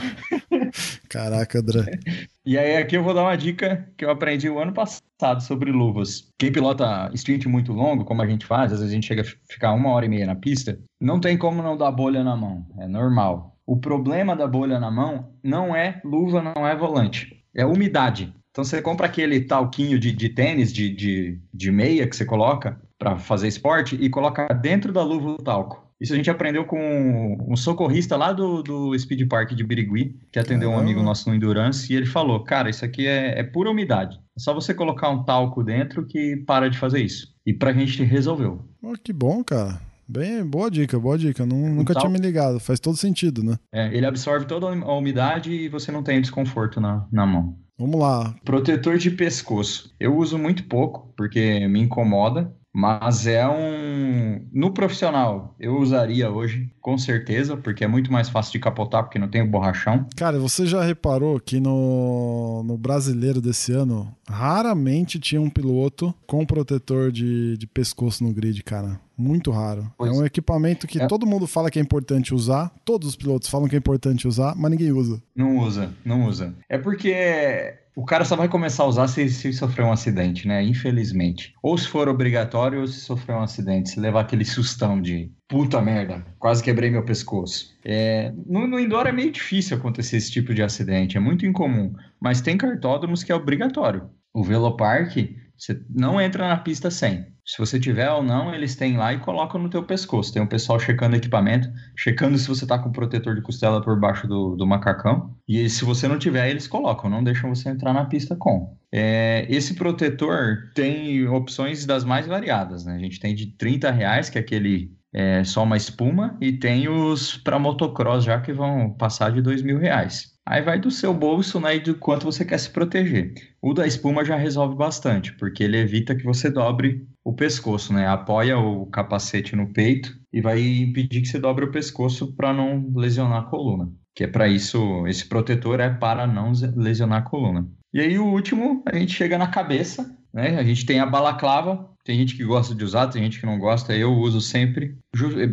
Caraca, 1.10 1.60
André. 1.60 1.98
E 2.46 2.58
aí 2.58 2.75
aqui 2.75 2.98
eu 2.98 3.04
vou 3.04 3.13
dar 3.13 3.24
uma 3.24 3.38
dica 3.38 3.88
que 3.98 4.04
eu 4.04 4.10
aprendi 4.10 4.50
o 4.50 4.60
ano 4.60 4.74
passado 4.74 5.42
sobre 5.42 5.72
luvas. 5.72 6.28
Quem 6.38 6.52
pilota 6.52 7.10
sprint 7.13 7.48
muito 7.48 7.72
longo, 7.72 8.04
como 8.04 8.22
a 8.22 8.28
gente 8.28 8.46
faz, 8.46 8.74
às 8.74 8.80
vezes 8.80 8.92
a 8.92 8.96
gente 8.96 9.08
chega 9.08 9.22
a 9.22 9.52
ficar 9.52 9.74
uma 9.74 9.92
hora 9.92 10.06
e 10.06 10.10
meia 10.10 10.25
na 10.25 10.36
pista, 10.36 10.78
não 11.00 11.20
tem 11.20 11.38
como 11.38 11.63
não 11.63 11.78
dar 11.78 11.92
bolha 11.92 12.24
na 12.24 12.36
mão. 12.36 12.66
É 12.80 12.88
normal. 12.88 13.58
O 13.66 13.78
problema 13.78 14.36
da 14.36 14.46
bolha 14.46 14.78
na 14.78 14.92
mão 14.92 15.30
não 15.42 15.74
é 15.74 16.02
luva, 16.04 16.42
não 16.42 16.68
é 16.68 16.75
volante. 16.75 17.44
É 17.56 17.66
umidade. 17.66 18.34
Então 18.54 18.64
você 18.64 18.80
compra 18.84 19.08
aquele 19.08 19.42
talquinho 19.42 19.98
de, 19.98 20.12
de 20.12 20.30
tênis, 20.30 20.72
de, 20.72 20.88
de, 20.96 21.40
de 21.52 21.72
meia 21.72 22.08
que 22.08 22.16
você 22.16 22.24
coloca 22.24 22.80
para 23.00 23.18
fazer 23.18 23.48
esporte 23.48 23.96
e 24.00 24.12
coloca 24.12 24.48
dentro 24.54 24.94
da 24.94 25.04
luva 25.04 25.32
o 25.32 25.38
talco. 25.38 25.84
Isso 26.00 26.14
a 26.14 26.16
gente 26.16 26.30
aprendeu 26.30 26.64
com 26.66 27.38
um 27.50 27.56
socorrista 27.56 28.16
lá 28.16 28.32
do, 28.32 28.62
do 28.62 28.98
Speed 29.00 29.28
Park 29.28 29.54
de 29.54 29.63
Birigui, 29.63 30.20
que 30.32 30.38
atendeu 30.38 30.70
um 30.70 30.78
amigo 30.78 31.02
nosso 31.02 31.28
no 31.30 31.36
Endurance, 31.36 31.92
e 31.92 31.96
ele 31.96 32.06
falou: 32.06 32.44
Cara, 32.44 32.70
isso 32.70 32.86
aqui 32.86 33.08
é, 33.08 33.39
é 33.39 33.44
pura 33.44 33.72
umidade. 33.72 34.18
É 34.38 34.39
só 34.39 34.54
você 34.54 34.72
colocar 34.74 35.10
um 35.10 35.24
talco 35.24 35.63
dentro 35.63 36.06
que 36.06 36.36
para 36.46 36.70
de 36.70 36.78
fazer 36.78 37.02
isso. 37.02 37.34
E 37.46 37.54
pra 37.54 37.74
gente 37.74 38.04
resolveu. 38.04 38.68
Pô, 38.80 38.94
que 39.02 39.12
bom, 39.13 39.44
cara. 39.44 39.80
Bem, 40.08 40.46
boa 40.46 40.70
dica, 40.70 41.00
boa 41.00 41.18
dica. 41.18 41.46
Nun- 41.46 41.74
nunca 41.74 41.96
tinha 41.96 42.10
me 42.10 42.20
ligado. 42.20 42.60
Faz 42.60 42.80
todo 42.80 42.98
sentido, 42.98 43.42
né? 43.42 43.58
É, 43.74 43.88
ele 43.96 44.06
absorve 44.06 44.46
toda 44.46 44.68
a 44.68 44.94
umidade 44.96 45.52
e 45.52 45.70
você 45.70 45.92
não 45.92 46.04
tem 46.04 46.20
desconforto 46.22 46.80
na, 46.82 47.08
na 47.12 47.26
mão. 47.26 47.58
Vamos 47.84 48.00
lá. 48.00 48.34
Protetor 48.46 48.98
de 48.98 49.12
pescoço. 49.12 49.93
Eu 50.00 50.15
uso 50.15 50.38
muito 50.38 50.63
pouco, 50.69 51.13
porque 51.17 51.67
me 51.67 51.82
incomoda, 51.82 52.56
mas 52.74 53.28
é 53.28 53.48
um. 53.48 54.48
No 54.52 54.72
profissional, 54.74 55.56
eu 55.60 55.78
usaria 55.78 56.30
hoje, 56.30 56.70
com 56.82 56.98
certeza, 56.98 57.56
porque 57.56 57.84
é 57.84 57.88
muito 57.88 58.12
mais 58.12 58.30
fácil 58.30 58.52
de 58.54 58.60
capotar, 58.60 59.04
porque 59.04 59.20
não 59.20 59.28
tem 59.30 59.42
o 59.42 59.48
borrachão. 59.50 60.08
Cara, 60.18 60.40
você 60.40 60.66
já 60.66 60.84
reparou 60.84 61.40
que 61.40 61.60
no, 61.60 62.64
no 62.66 62.78
brasileiro 62.78 63.40
desse 63.40 63.72
ano, 63.72 64.14
raramente 64.28 65.20
tinha 65.20 65.40
um 65.42 65.50
piloto 65.50 66.14
com 66.26 66.46
protetor 66.46 67.12
de, 67.12 67.58
de 67.58 67.68
pescoço 67.68 68.24
no 68.24 68.34
grid, 68.34 68.64
cara. 68.64 69.00
Muito 69.16 69.52
raro. 69.52 69.92
Pois. 69.96 70.12
É 70.12 70.20
um 70.20 70.26
equipamento 70.26 70.88
que 70.88 71.00
É. 71.00 71.06
todo 71.08 71.28
mundo 71.28 71.46
fala 71.46 71.70
que 71.70 71.78
é 71.78 71.82
importante 71.82 72.34
usar, 72.34 72.72
todos 72.84 73.08
os 73.10 73.16
pilotos 73.16 73.48
falam 73.48 73.68
que 73.68 73.76
é 73.76 73.78
importante 73.78 74.28
usar, 74.28 74.56
mas 74.58 74.72
ninguém 74.72 74.92
usa. 74.92 75.22
Não 75.36 75.58
usa, 75.60 75.92
não 76.04 76.26
usa. 76.26 76.56
É 76.68 76.78
porque 76.80 77.76
o 77.95 78.06
cara 78.06 78.25
só 78.25 78.36
vai 78.36 78.47
começar 78.47 78.84
a 78.84 78.88
usar 78.88 79.08
se, 79.08 79.29
se 79.29 79.53
sofrer 79.53 79.86
um 79.86 79.91
acidente, 79.91 80.47
né? 80.47 80.63
Infelizmente. 80.63 81.53
Ou 81.62 81.77
se 81.77 81.88
for 81.88 82.10
obrigatório, 82.10 82.82
ou 82.82 82.88
se 82.88 82.99
sofrer 83.01 83.36
um 83.36 83.41
acidente, 83.41 83.89
se 83.89 83.99
levar 83.99 84.21
aquele 84.21 84.45
sustão 84.45 85.01
de 85.01 85.32
puta 85.47 85.79
merda, 85.82 86.25
quase 86.39 86.63
quebrei 86.63 86.89
meu 86.89 87.03
pescoço. 87.06 87.77
É, 87.86 88.34
no, 88.47 88.65
no 88.65 88.79
indoor 88.79 89.08
é 89.08 89.12
meio 89.12 89.32
difícil 89.32 89.77
acontecer 89.77 90.17
esse 90.17 90.32
tipo 90.32 90.53
de 90.53 90.63
acidente, 90.63 91.17
é 91.17 91.19
muito 91.19 91.45
incomum. 91.45 91.93
Mas 92.19 92.41
tem 92.41 92.58
cartódromos 92.58 93.23
que 93.23 93.32
é 93.32 93.36
obrigatório. 93.36 94.10
O 94.34 94.43
Velopark, 94.43 95.15
você 95.63 95.82
não 95.89 96.19
entra 96.19 96.45
na 96.45 96.58
pista 96.58 96.91
sem. 96.91 97.26
Se 97.45 97.58
você 97.58 97.80
tiver 97.80 98.10
ou 98.10 98.21
não, 98.21 98.54
eles 98.54 98.76
têm 98.76 98.97
lá 98.97 99.13
e 99.13 99.19
colocam 99.19 99.62
no 99.62 99.69
teu 99.69 99.82
pescoço. 99.82 100.34
Tem 100.34 100.41
um 100.41 100.47
pessoal 100.47 100.78
checando 100.78 101.15
equipamento, 101.15 101.69
checando 101.97 102.38
se 102.38 102.49
você 102.49 102.67
tá 102.67 102.78
com 102.78 102.91
protetor 102.91 103.34
de 103.34 103.41
costela 103.41 103.82
por 103.82 103.97
baixo 103.97 104.28
do, 104.28 104.58
do 104.58 104.67
macacão. 104.67 105.38
E 105.47 105.69
se 105.69 105.86
você 105.86 106.06
não 106.06 106.19
tiver, 106.19 106.49
eles 106.49 106.67
colocam, 106.67 107.10
não 107.10 107.23
deixam 107.23 107.54
você 107.54 107.69
entrar 107.69 107.93
na 107.93 108.04
pista 108.04 108.36
com. 108.36 108.78
É, 108.91 109.45
esse 109.49 109.73
protetor 109.76 110.71
tem 110.76 111.26
opções 111.30 111.86
das 111.86 112.04
mais 112.04 112.28
variadas, 112.28 112.84
né? 112.84 112.95
A 112.95 112.99
gente 112.99 113.19
tem 113.19 113.34
de 113.34 113.56
30 113.58 113.89
reais, 113.89 114.30
que 114.30 114.38
é 114.38 114.41
aquele 114.41 114.91
é, 115.13 115.45
só 115.45 115.63
uma 115.63 115.78
espuma, 115.78 116.38
e 116.41 116.52
tem 116.52 116.89
os 116.89 117.38
para 117.38 117.58
motocross 117.58 118.26
já 118.26 118.41
que 118.41 118.52
vão 118.52 118.93
passar 118.97 119.32
de 119.32 119.41
dois 119.41 119.62
mil 119.62 119.80
reais. 119.80 120.33
Aí 120.45 120.62
vai 120.62 120.79
do 120.79 120.91
seu 120.91 121.13
bolso 121.13 121.60
né, 121.60 121.77
e 121.77 121.79
do 121.79 121.95
quanto 121.95 122.25
você 122.25 122.43
quer 122.43 122.58
se 122.58 122.69
proteger. 122.69 123.34
O 123.62 123.73
da 123.73 123.88
espuma 123.88 124.25
já 124.25 124.36
resolve 124.36 124.75
bastante, 124.75 125.32
porque 125.34 125.63
ele 125.63 125.77
evita 125.77 126.15
que 126.15 126.23
você 126.23 126.49
dobre 126.49 127.08
o 127.23 127.34
pescoço, 127.34 127.93
né? 127.93 128.06
Apoia 128.08 128.58
o 128.60 128.86
capacete 128.88 129.56
no 129.56 129.71
peito 129.71 130.13
e 130.34 130.41
vai 130.41 130.60
impedir 130.62 131.21
que 131.21 131.27
você 131.27 131.39
dobre 131.39 131.63
o 131.65 131.71
pescoço 131.71 132.34
para 132.36 132.53
não 132.53 132.91
lesionar 132.93 133.43
a 133.43 133.45
coluna. 133.45 133.89
Que 134.13 134.25
é 134.25 134.27
para 134.27 134.47
isso, 134.47 135.08
esse 135.08 135.25
protetor 135.25 135.79
é 135.79 135.89
para 135.89 136.27
não 136.27 136.51
lesionar 136.75 137.19
a 137.19 137.29
coluna. 137.29 137.65
E 137.93 138.01
aí 138.01 138.19
o 138.19 138.25
último, 138.25 138.84
a 138.86 138.97
gente 138.97 139.13
chega 139.13 139.38
na 139.38 139.47
cabeça, 139.47 140.13
né? 140.34 140.58
A 140.60 140.63
gente 140.63 140.86
tem 140.86 140.99
a 140.99 141.06
balaclava, 141.06 141.89
tem 142.03 142.17
gente 142.19 142.36
que 142.36 142.43
gosta 142.43 142.75
de 142.75 142.84
usar, 142.84 143.08
tem 143.08 143.23
gente 143.23 143.39
que 143.39 143.45
não 143.45 143.58
gosta, 143.58 143.95
eu 143.95 144.12
uso 144.12 144.41
sempre. 144.41 144.97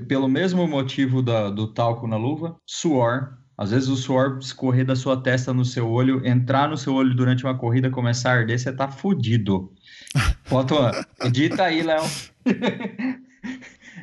Pelo 0.08 0.28
mesmo 0.28 0.66
motivo 0.66 1.22
da- 1.22 1.48
do 1.48 1.68
talco 1.72 2.08
na 2.08 2.16
luva, 2.16 2.56
suor. 2.66 3.38
Às 3.60 3.72
vezes 3.72 3.90
o 3.90 3.96
suor 3.96 4.38
escorrer 4.40 4.86
da 4.86 4.96
sua 4.96 5.18
testa 5.18 5.52
no 5.52 5.66
seu 5.66 5.86
olho, 5.86 6.26
entrar 6.26 6.66
no 6.66 6.78
seu 6.78 6.94
olho 6.94 7.14
durante 7.14 7.44
uma 7.44 7.54
corrida, 7.54 7.90
começar 7.90 8.30
a 8.30 8.38
arder, 8.38 8.58
você 8.58 8.72
tá 8.72 8.88
fudido. 8.88 9.70
Foto, 10.44 10.74
edita 11.22 11.64
aí, 11.64 11.82
Léo. 11.82 12.02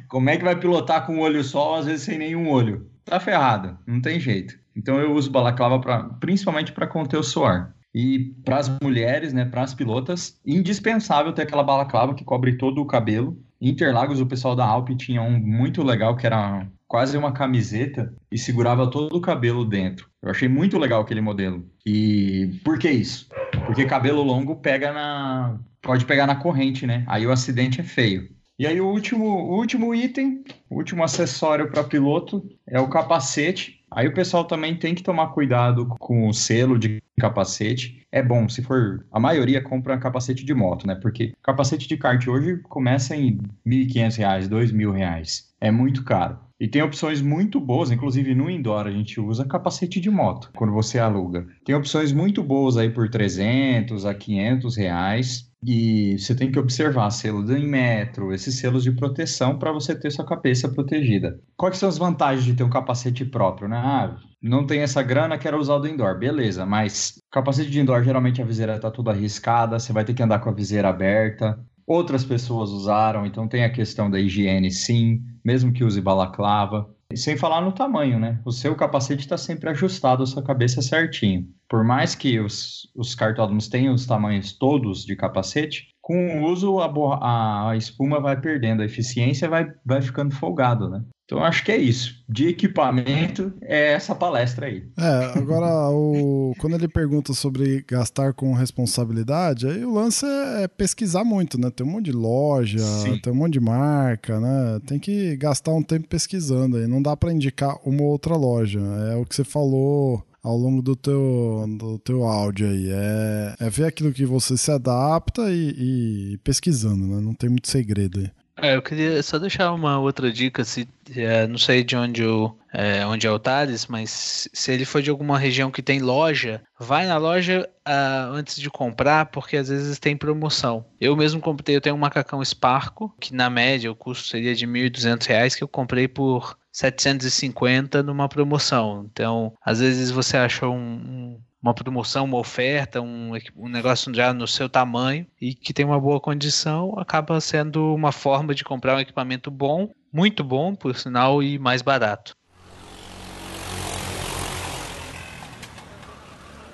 Como 0.07 0.29
é 0.29 0.37
que 0.37 0.43
vai 0.43 0.55
pilotar 0.55 1.07
com 1.07 1.15
um 1.15 1.21
olho 1.21 1.43
só, 1.43 1.79
às 1.79 1.87
vezes 1.87 2.03
sem 2.03 2.19
nenhum 2.19 2.47
olho? 2.47 2.87
Tá 3.03 3.19
ferrado, 3.19 3.75
não 3.87 3.99
tem 3.99 4.19
jeito. 4.19 4.59
Então 4.75 4.99
eu 4.99 5.15
uso 5.15 5.31
balaclava 5.31 5.79
pra, 5.79 6.03
principalmente 6.03 6.71
para 6.71 6.85
conter 6.85 7.17
o 7.17 7.23
suor. 7.23 7.73
E 7.95 8.35
para 8.45 8.59
as 8.59 8.69
mulheres, 8.79 9.33
né, 9.33 9.43
para 9.43 9.63
as 9.63 9.73
pilotas, 9.73 10.39
indispensável 10.45 11.33
ter 11.33 11.41
aquela 11.41 11.63
balaclava 11.63 12.13
que 12.13 12.23
cobre 12.23 12.57
todo 12.57 12.79
o 12.79 12.85
cabelo. 12.85 13.35
Interlagos, 13.59 14.21
o 14.21 14.27
pessoal 14.27 14.55
da 14.55 14.67
Alp 14.67 14.89
tinha 14.91 15.23
um 15.23 15.39
muito 15.39 15.81
legal 15.81 16.15
que 16.15 16.27
era 16.27 16.67
quase 16.87 17.17
uma 17.17 17.31
camiseta 17.31 18.13
e 18.31 18.37
segurava 18.37 18.89
todo 18.89 19.15
o 19.15 19.21
cabelo 19.21 19.65
dentro. 19.65 20.09
Eu 20.21 20.31
achei 20.31 20.47
muito 20.47 20.77
legal 20.77 21.01
aquele 21.01 21.21
modelo. 21.21 21.65
E 21.85 22.59
por 22.63 22.79
que 22.79 22.89
isso? 22.89 23.27
Porque 23.65 23.85
cabelo 23.85 24.23
longo 24.23 24.55
pega 24.55 24.93
na. 24.93 25.59
pode 25.81 26.05
pegar 26.05 26.25
na 26.25 26.35
corrente, 26.35 26.87
né? 26.87 27.03
Aí 27.07 27.25
o 27.27 27.31
acidente 27.31 27.81
é 27.81 27.83
feio. 27.83 28.29
E 28.59 28.65
aí 28.65 28.81
o 28.81 28.87
último, 28.87 29.25
o 29.25 29.55
último 29.55 29.93
item, 29.93 30.43
o 30.67 30.77
último 30.77 31.03
acessório 31.03 31.69
para 31.69 31.83
piloto 31.83 32.43
é 32.65 32.79
o 32.79 32.89
capacete. 32.89 33.77
Aí 33.91 34.07
o 34.07 34.13
pessoal 34.13 34.45
também 34.45 34.75
tem 34.75 34.95
que 34.95 35.03
tomar 35.03 35.27
cuidado 35.27 35.85
com 35.99 36.27
o 36.27 36.33
selo 36.33 36.77
de 36.77 37.01
capacete. 37.19 38.01
É 38.11 38.21
bom, 38.21 38.49
se 38.49 38.63
for. 38.63 39.05
A 39.11 39.19
maioria 39.19 39.61
compra 39.61 39.97
capacete 39.97 40.43
de 40.43 40.53
moto, 40.55 40.87
né? 40.87 40.95
Porque 40.95 41.33
capacete 41.43 41.87
de 41.87 41.97
kart 41.97 42.27
hoje 42.27 42.57
começa 42.63 43.15
em 43.15 43.37
R$ 43.65 43.85
1.500, 43.85 44.17
R$ 44.17 44.47
2.000. 44.49 45.43
É 45.61 45.69
muito 45.69 46.03
caro. 46.03 46.46
E 46.59 46.67
tem 46.67 46.81
opções 46.81 47.21
muito 47.21 47.59
boas, 47.59 47.91
inclusive 47.91 48.33
no 48.33 48.49
indoor 48.49 48.87
a 48.87 48.91
gente 48.91 49.19
usa 49.21 49.45
capacete 49.45 49.99
de 49.99 50.09
moto 50.09 50.49
quando 50.55 50.73
você 50.73 50.97
aluga. 50.97 51.45
Tem 51.63 51.75
opções 51.75 52.11
muito 52.11 52.43
boas 52.43 52.77
aí 52.77 52.89
por 52.89 53.09
300 53.09 54.05
a 54.05 54.13
500 54.13 54.75
reais. 54.75 55.47
E 55.63 56.17
você 56.19 56.35
tem 56.35 56.51
que 56.51 56.59
observar 56.59 57.09
selo 57.09 57.43
do 57.43 57.59
metro, 57.59 58.31
esses 58.31 58.59
selos 58.59 58.83
de 58.83 58.91
proteção 58.91 59.57
para 59.57 59.71
você 59.71 59.99
ter 59.99 60.11
sua 60.11 60.25
cabeça 60.25 60.69
protegida. 60.69 61.39
Quais 61.57 61.77
são 61.77 61.89
as 61.89 61.97
vantagens 61.97 62.45
de 62.45 62.53
ter 62.53 62.63
um 62.63 62.69
capacete 62.69 63.25
próprio, 63.25 63.67
né? 63.67 63.77
Ah, 63.77 64.17
não 64.41 64.65
tem 64.67 64.81
essa 64.81 65.01
grana, 65.01 65.37
quero 65.37 65.57
usar 65.57 65.75
o 65.75 65.79
do 65.79 65.87
indoor. 65.87 66.17
Beleza, 66.17 66.65
mas 66.65 67.15
capacete 67.31 67.71
de 67.71 67.79
indoor 67.79 68.03
geralmente 68.03 68.41
a 68.41 68.45
viseira 68.45 68.75
está 68.75 68.91
toda 68.91 69.11
arriscada, 69.11 69.79
você 69.79 69.91
vai 69.91 70.05
ter 70.05 70.13
que 70.13 70.21
andar 70.21 70.39
com 70.39 70.49
a 70.49 70.53
viseira 70.53 70.89
aberta. 70.89 71.59
Outras 71.87 72.25
pessoas 72.25 72.69
usaram, 72.69 73.25
então 73.25 73.47
tem 73.47 73.63
a 73.63 73.71
questão 73.71 74.11
da 74.11 74.19
higiene, 74.19 74.69
sim, 74.69 75.21
mesmo 75.43 75.71
que 75.71 75.85
use 75.85 76.01
balaclava. 76.01 76.93
Sem 77.15 77.37
falar 77.37 77.61
no 77.61 77.71
tamanho, 77.71 78.19
né? 78.19 78.41
O 78.43 78.51
seu 78.51 78.75
capacete 78.75 79.21
está 79.21 79.37
sempre 79.37 79.69
ajustado 79.69 80.21
à 80.21 80.25
sua 80.25 80.43
cabeça 80.43 80.81
certinho. 80.81 81.47
Por 81.69 81.85
mais 81.85 82.13
que 82.13 82.37
os, 82.41 82.91
os 82.93 83.15
cartódromos 83.15 83.69
tenham 83.69 83.93
os 83.93 84.05
tamanhos 84.05 84.51
todos 84.51 85.05
de 85.05 85.15
capacete, 85.15 85.87
com 86.07 86.39
o 86.39 86.45
uso 86.49 86.79
a, 86.79 87.69
a 87.69 87.75
espuma 87.75 88.21
vai 88.21 88.39
perdendo 88.39 88.81
a 88.81 88.85
eficiência 88.85 89.49
vai, 89.49 89.67
vai 89.85 90.01
ficando 90.01 90.33
folgado, 90.33 90.89
né? 90.89 91.03
Então 91.25 91.43
acho 91.43 91.65
que 91.65 91.73
é 91.73 91.75
isso. 91.75 92.23
De 92.29 92.47
equipamento 92.47 93.51
é 93.61 93.91
essa 93.91 94.15
palestra 94.15 94.67
aí. 94.67 94.87
É, 94.97 95.37
agora 95.37 95.89
o... 95.89 96.53
quando 96.59 96.77
ele 96.77 96.87
pergunta 96.87 97.33
sobre 97.33 97.83
gastar 97.85 98.33
com 98.33 98.53
responsabilidade, 98.53 99.67
aí 99.67 99.83
o 99.83 99.93
lance 99.93 100.25
é 100.25 100.69
pesquisar 100.69 101.25
muito, 101.25 101.59
né? 101.59 101.69
Tem 101.69 101.85
um 101.85 101.91
monte 101.91 102.05
de 102.05 102.13
loja, 102.13 102.79
Sim. 102.79 103.19
tem 103.19 103.33
um 103.33 103.35
monte 103.35 103.53
de 103.53 103.59
marca, 103.59 104.39
né? 104.39 104.79
Tem 104.87 104.97
que 104.97 105.35
gastar 105.35 105.73
um 105.73 105.83
tempo 105.83 106.07
pesquisando 106.07 106.77
aí. 106.77 106.87
Não 106.87 107.01
dá 107.01 107.17
para 107.17 107.33
indicar 107.33 107.75
uma 107.83 108.03
outra 108.03 108.37
loja. 108.37 108.79
É 109.11 109.17
o 109.17 109.25
que 109.25 109.35
você 109.35 109.43
falou 109.43 110.23
ao 110.47 110.55
longo 110.55 110.81
do 110.81 110.95
teu, 110.95 111.65
do 111.77 111.99
teu 111.99 112.23
áudio 112.23 112.69
aí. 112.69 112.89
É, 112.89 113.55
é 113.65 113.69
ver 113.69 113.85
aquilo 113.85 114.13
que 114.13 114.25
você 114.25 114.55
se 114.55 114.71
adapta 114.71 115.51
e, 115.51 116.33
e 116.33 116.37
pesquisando, 116.37 117.05
né? 117.05 117.19
Não 117.19 117.33
tem 117.33 117.49
muito 117.49 117.69
segredo 117.69 118.19
aí. 118.19 118.31
É, 118.59 118.75
eu 118.75 118.81
queria 118.81 119.21
só 119.21 119.37
deixar 119.37 119.71
uma 119.71 119.99
outra 119.99 120.31
dica, 120.31 120.63
se 120.63 120.89
é, 121.15 121.45
não 121.45 121.59
sei 121.59 121.83
de 121.83 121.95
onde, 121.95 122.23
eu, 122.23 122.57
é, 122.73 123.05
onde 123.05 123.27
é 123.27 123.31
o 123.31 123.37
Thales, 123.37 123.85
mas 123.85 124.49
se 124.51 124.71
ele 124.71 124.83
for 124.83 124.99
de 124.99 125.11
alguma 125.11 125.37
região 125.37 125.69
que 125.69 125.83
tem 125.83 125.99
loja, 125.99 126.63
vai 126.79 127.05
na 127.05 127.17
loja 127.17 127.69
uh, 127.87 128.33
antes 128.33 128.59
de 128.59 128.67
comprar, 128.67 129.27
porque 129.27 129.57
às 129.57 129.69
vezes 129.69 129.99
tem 129.99 130.17
promoção. 130.17 130.83
Eu 130.99 131.15
mesmo 131.15 131.39
comprei, 131.39 131.75
eu 131.75 131.81
tenho 131.81 131.95
um 131.95 131.99
macacão 131.99 132.43
Sparco, 132.43 133.15
que 133.19 133.31
na 133.31 133.47
média 133.47 133.91
o 133.91 133.95
custo 133.95 134.27
seria 134.27 134.55
de 134.55 134.65
R$ 134.65 134.89
1.200, 134.89 135.55
que 135.55 135.63
eu 135.63 135.67
comprei 135.67 136.07
por 136.07 136.57
750 136.77 138.03
numa 138.03 138.29
promoção. 138.29 139.07
Então, 139.11 139.53
às 139.65 139.79
vezes 139.79 140.11
você 140.11 140.37
um, 140.67 140.75
um 140.75 141.41
uma 141.59 141.73
promoção, 141.73 142.25
uma 142.25 142.37
oferta, 142.37 143.01
um, 143.01 143.31
um 143.55 143.67
negócio 143.67 144.13
já 144.13 144.31
no 144.31 144.47
seu 144.47 144.69
tamanho 144.69 145.25
e 145.41 145.55
que 145.55 145.73
tem 145.73 145.83
uma 145.83 145.99
boa 145.99 146.21
condição, 146.21 146.93
acaba 146.97 147.41
sendo 147.41 147.95
uma 147.95 148.11
forma 148.11 148.53
de 148.53 148.63
comprar 148.63 148.95
um 148.95 148.99
equipamento 148.99 149.49
bom, 149.49 149.89
muito 150.13 150.43
bom, 150.43 150.75
por 150.75 150.95
sinal, 150.95 151.41
e 151.41 151.57
mais 151.57 151.81
barato. 151.81 152.35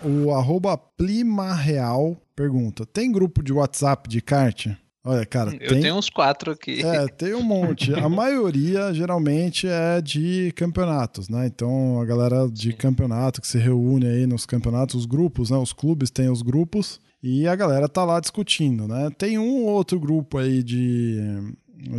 O 0.04 0.32
arroba 0.34 0.78
Plimarreal 0.78 2.18
pergunta: 2.36 2.86
tem 2.86 3.10
grupo 3.10 3.42
de 3.42 3.54
WhatsApp 3.54 4.10
de 4.10 4.22
kart? 4.22 4.68
Olha, 5.06 5.26
cara. 5.26 5.52
Eu 5.60 5.70
tem... 5.70 5.82
tenho 5.82 5.96
uns 5.96 6.10
quatro 6.10 6.52
aqui. 6.52 6.82
É, 6.82 7.08
tem 7.08 7.34
um 7.34 7.44
monte. 7.44 7.94
A 7.94 8.08
maioria 8.10 8.94
geralmente 8.94 9.68
é 9.68 10.02
de 10.02 10.54
campeonatos, 10.56 11.28
né? 11.28 11.46
Então 11.48 12.00
a 12.00 12.06
galera 12.06 12.48
de 12.50 12.72
Sim. 12.72 12.78
campeonato 12.78 13.42
que 13.42 13.48
se 13.48 13.58
reúne 13.58 14.06
aí 14.06 14.26
nos 14.26 14.46
campeonatos, 14.46 14.96
os 14.96 15.06
grupos, 15.06 15.50
né? 15.50 15.58
Os 15.58 15.74
clubes 15.74 16.10
têm 16.10 16.30
os 16.30 16.42
grupos 16.42 17.02
e 17.22 17.46
a 17.48 17.56
galera 17.56 17.90
tá 17.90 18.06
lá 18.06 18.20
discutindo, 18.20 18.88
né? 18.88 19.10
Tem 19.18 19.38
um 19.38 19.66
outro 19.66 20.00
grupo 20.00 20.38
aí 20.38 20.64
de 20.64 21.20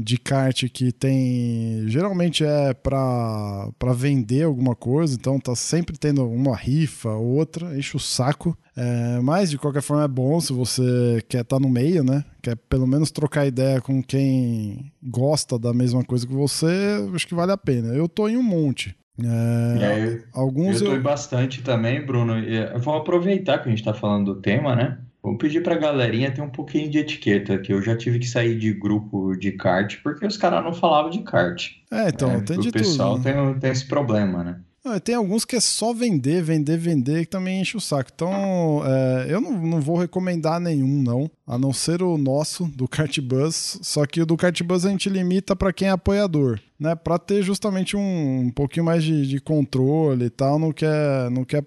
de 0.03 0.19
kart 0.19 0.65
que 0.73 0.93
tem 0.93 1.85
geralmente 1.87 2.45
é 2.45 2.73
para 2.73 3.93
vender 3.95 4.45
alguma 4.45 4.75
coisa, 4.75 5.15
então 5.15 5.39
tá 5.39 5.55
sempre 5.55 5.99
tendo 5.99 6.27
uma 6.29 6.57
rifa, 6.57 7.11
outra, 7.11 7.77
enche 7.77 7.97
o 7.97 8.01
saco. 8.01 8.57
É, 8.77 9.21
mas 9.21 9.51
de 9.51 9.59
qualquer 9.59 9.83
forma 9.83 10.05
é 10.05 10.09
bom 10.09 10.41
se 10.41 10.53
você 10.53 11.23
quer 11.29 11.43
estar 11.43 11.57
tá 11.57 11.61
no 11.61 11.69
meio, 11.69 12.03
né? 12.03 12.25
Quer 12.43 12.57
pelo 12.57 12.87
menos 12.87 13.11
trocar 13.11 13.47
ideia 13.47 13.81
com 13.81 14.03
quem 14.03 14.93
gosta 15.03 15.59
da 15.59 15.73
mesma 15.73 16.03
coisa 16.03 16.27
que 16.27 16.35
você, 16.35 16.67
acho 17.15 17.27
que 17.27 17.35
vale 17.35 17.53
a 17.53 17.57
pena. 17.57 17.95
Eu 17.95 18.09
tô 18.09 18.29
em 18.29 18.37
um 18.37 18.43
monte. 18.43 18.97
É, 19.23 20.25
alguns 20.33 20.81
eu 20.81 20.89
tô 20.89 20.97
eu... 20.97 21.03
bastante 21.03 21.63
também, 21.63 22.05
Bruno. 22.05 22.37
Eu 22.39 22.81
vou 22.81 22.97
aproveitar 22.97 23.59
que 23.59 23.69
a 23.69 23.71
gente 23.71 23.85
tá 23.85 23.95
falando 23.95 24.35
do 24.35 24.41
tema, 24.41 24.75
né? 24.75 24.99
Vamos 25.25 25.39
pedir 25.39 25.63
pra 25.63 25.75
galerinha 25.75 26.31
ter 26.31 26.43
um 26.43 26.51
pouquinho 26.51 26.91
de 26.91 26.99
etiqueta, 26.99 27.57
que 27.57 27.73
eu 27.73 27.81
já 27.81 27.97
tive 27.97 28.19
que 28.19 28.29
sair 28.29 28.59
de 28.59 28.75
grupo 28.75 29.35
de 29.35 29.53
kart 29.53 29.97
porque 30.03 30.27
os 30.27 30.37
caras 30.37 30.63
não 30.63 30.75
falavam 30.75 31.11
de 31.11 31.21
kart. 31.21 31.71
É, 31.91 32.11
então, 32.11 32.31
é, 32.31 32.41
tem 32.43 32.59
de 32.59 32.71
tudo. 32.71 32.81
O 32.81 32.85
pessoal 32.85 33.19
tem, 33.19 33.33
tem 33.59 33.71
esse 33.71 33.87
problema, 33.87 34.45
né? 34.45 34.61
tem 35.03 35.15
alguns 35.15 35.47
que 35.47 35.57
é 35.57 35.61
só 35.61 35.95
vender, 35.95 36.43
vender, 36.43 36.77
vender, 36.77 37.21
que 37.21 37.31
também 37.31 37.59
enche 37.59 37.75
o 37.75 37.81
saco. 37.81 38.11
Então, 38.15 38.83
é, 38.85 39.27
eu 39.31 39.41
não, 39.41 39.53
não 39.53 39.81
vou 39.81 39.97
recomendar 39.97 40.61
nenhum, 40.61 41.03
não. 41.03 41.31
A 41.47 41.57
não 41.57 41.73
ser 41.73 42.03
o 42.03 42.19
nosso, 42.19 42.67
do 42.67 42.87
Cartbus. 42.87 43.79
Só 43.81 44.05
que 44.05 44.21
o 44.21 44.27
do 44.27 44.37
Cartbus 44.37 44.85
a 44.85 44.91
gente 44.91 45.09
limita 45.09 45.57
para 45.57 45.73
quem 45.73 45.89
é 45.89 45.91
apoiador 45.91 46.61
né, 46.79 46.95
para 46.95 47.19
ter 47.19 47.43
justamente 47.43 47.97
um, 47.97 48.47
um 48.47 48.51
pouquinho 48.51 48.85
mais 48.85 49.03
de, 49.05 49.27
de, 49.27 49.41
controle 49.41 50.27
e 50.27 50.31
tal, 50.31 50.59
no 50.59 50.73
que 50.73 50.85
é, 50.85 51.29
no 51.31 51.47
que 51.47 51.57
é 51.57 51.63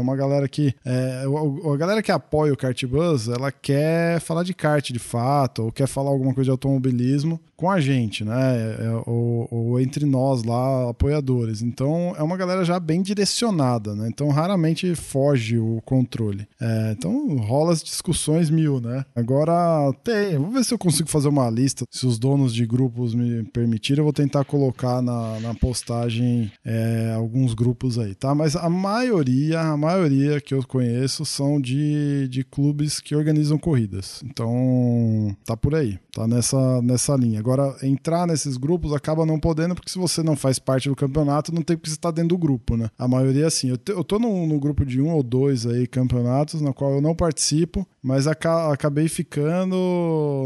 uma 0.00 0.16
galera 0.16 0.48
que. 0.48 0.74
É, 0.84 1.24
a 1.24 1.76
galera 1.76 2.02
que 2.02 2.12
apoia 2.12 2.52
o 2.52 2.56
Kartbus, 2.56 3.28
ela 3.28 3.50
quer 3.50 4.20
falar 4.20 4.42
de 4.42 4.54
kart 4.54 4.90
de 4.90 4.98
fato, 4.98 5.64
ou 5.64 5.72
quer 5.72 5.86
falar 5.86 6.10
alguma 6.10 6.34
coisa 6.34 6.46
de 6.46 6.50
automobilismo 6.50 7.40
com 7.56 7.70
a 7.70 7.80
gente, 7.80 8.22
né? 8.22 8.56
É, 8.56 8.84
é 8.84 8.90
ou, 9.06 9.48
ou, 9.50 9.80
entre 9.80 10.04
nós 10.04 10.44
lá, 10.44 10.90
apoiadores. 10.90 11.62
Então 11.62 12.14
é 12.16 12.22
uma 12.22 12.36
galera 12.36 12.64
já 12.64 12.78
bem 12.78 13.00
direcionada, 13.02 13.94
né? 13.94 14.08
Então 14.08 14.28
raramente 14.28 14.94
foge 14.94 15.58
o 15.58 15.80
controle. 15.84 16.46
É, 16.60 16.94
então 16.96 17.36
rola 17.38 17.72
as 17.72 17.82
discussões 17.82 18.50
mil, 18.50 18.80
né? 18.80 19.04
Agora 19.14 19.90
tem, 20.04 20.36
vou 20.36 20.50
ver 20.50 20.64
se 20.64 20.74
eu 20.74 20.78
consigo 20.78 21.08
fazer 21.08 21.28
uma 21.28 21.48
lista, 21.48 21.84
se 21.90 22.06
os 22.06 22.18
donos 22.18 22.54
de 22.54 22.66
grupos 22.66 23.14
me 23.14 23.42
permitirem, 23.44 24.00
eu 24.00 24.04
vou 24.04 24.12
tentar 24.12 24.25
colocar 24.44 25.02
na, 25.02 25.40
na 25.40 25.54
postagem 25.54 26.50
é, 26.64 27.12
alguns 27.14 27.54
grupos 27.54 27.98
aí, 27.98 28.14
tá? 28.14 28.34
Mas 28.34 28.56
a 28.56 28.68
maioria, 28.68 29.60
a 29.60 29.76
maioria 29.76 30.40
que 30.40 30.54
eu 30.54 30.62
conheço 30.66 31.24
são 31.24 31.60
de, 31.60 32.28
de 32.28 32.44
clubes 32.44 33.00
que 33.00 33.14
organizam 33.14 33.58
corridas. 33.58 34.22
Então 34.24 35.34
tá 35.44 35.56
por 35.56 35.74
aí, 35.74 35.98
tá 36.12 36.26
nessa, 36.26 36.82
nessa 36.82 37.14
linha. 37.16 37.38
Agora, 37.38 37.76
entrar 37.82 38.26
nesses 38.26 38.56
grupos 38.56 38.92
acaba 38.92 39.26
não 39.26 39.38
podendo, 39.38 39.74
porque 39.74 39.90
se 39.90 39.98
você 39.98 40.22
não 40.22 40.36
faz 40.36 40.58
parte 40.58 40.88
do 40.88 40.96
campeonato, 40.96 41.54
não 41.54 41.62
tem 41.62 41.76
porque 41.76 41.90
você 41.90 41.96
tá 41.96 42.10
dentro 42.10 42.30
do 42.30 42.38
grupo, 42.38 42.76
né? 42.76 42.90
A 42.98 43.06
maioria 43.06 43.44
é 43.44 43.46
assim. 43.46 43.70
Eu, 43.70 43.76
te, 43.76 43.92
eu 43.92 44.04
tô 44.04 44.18
no, 44.18 44.46
no, 44.46 44.58
grupo 44.58 44.84
de 44.84 45.00
um 45.00 45.10
ou 45.10 45.22
dois 45.22 45.66
aí 45.66 45.86
campeonatos, 45.86 46.60
na 46.60 46.72
qual 46.72 46.94
eu 46.94 47.00
não 47.00 47.14
participo, 47.14 47.86
mas 48.02 48.26
aca, 48.26 48.72
acabei 48.72 49.08
ficando 49.08 49.76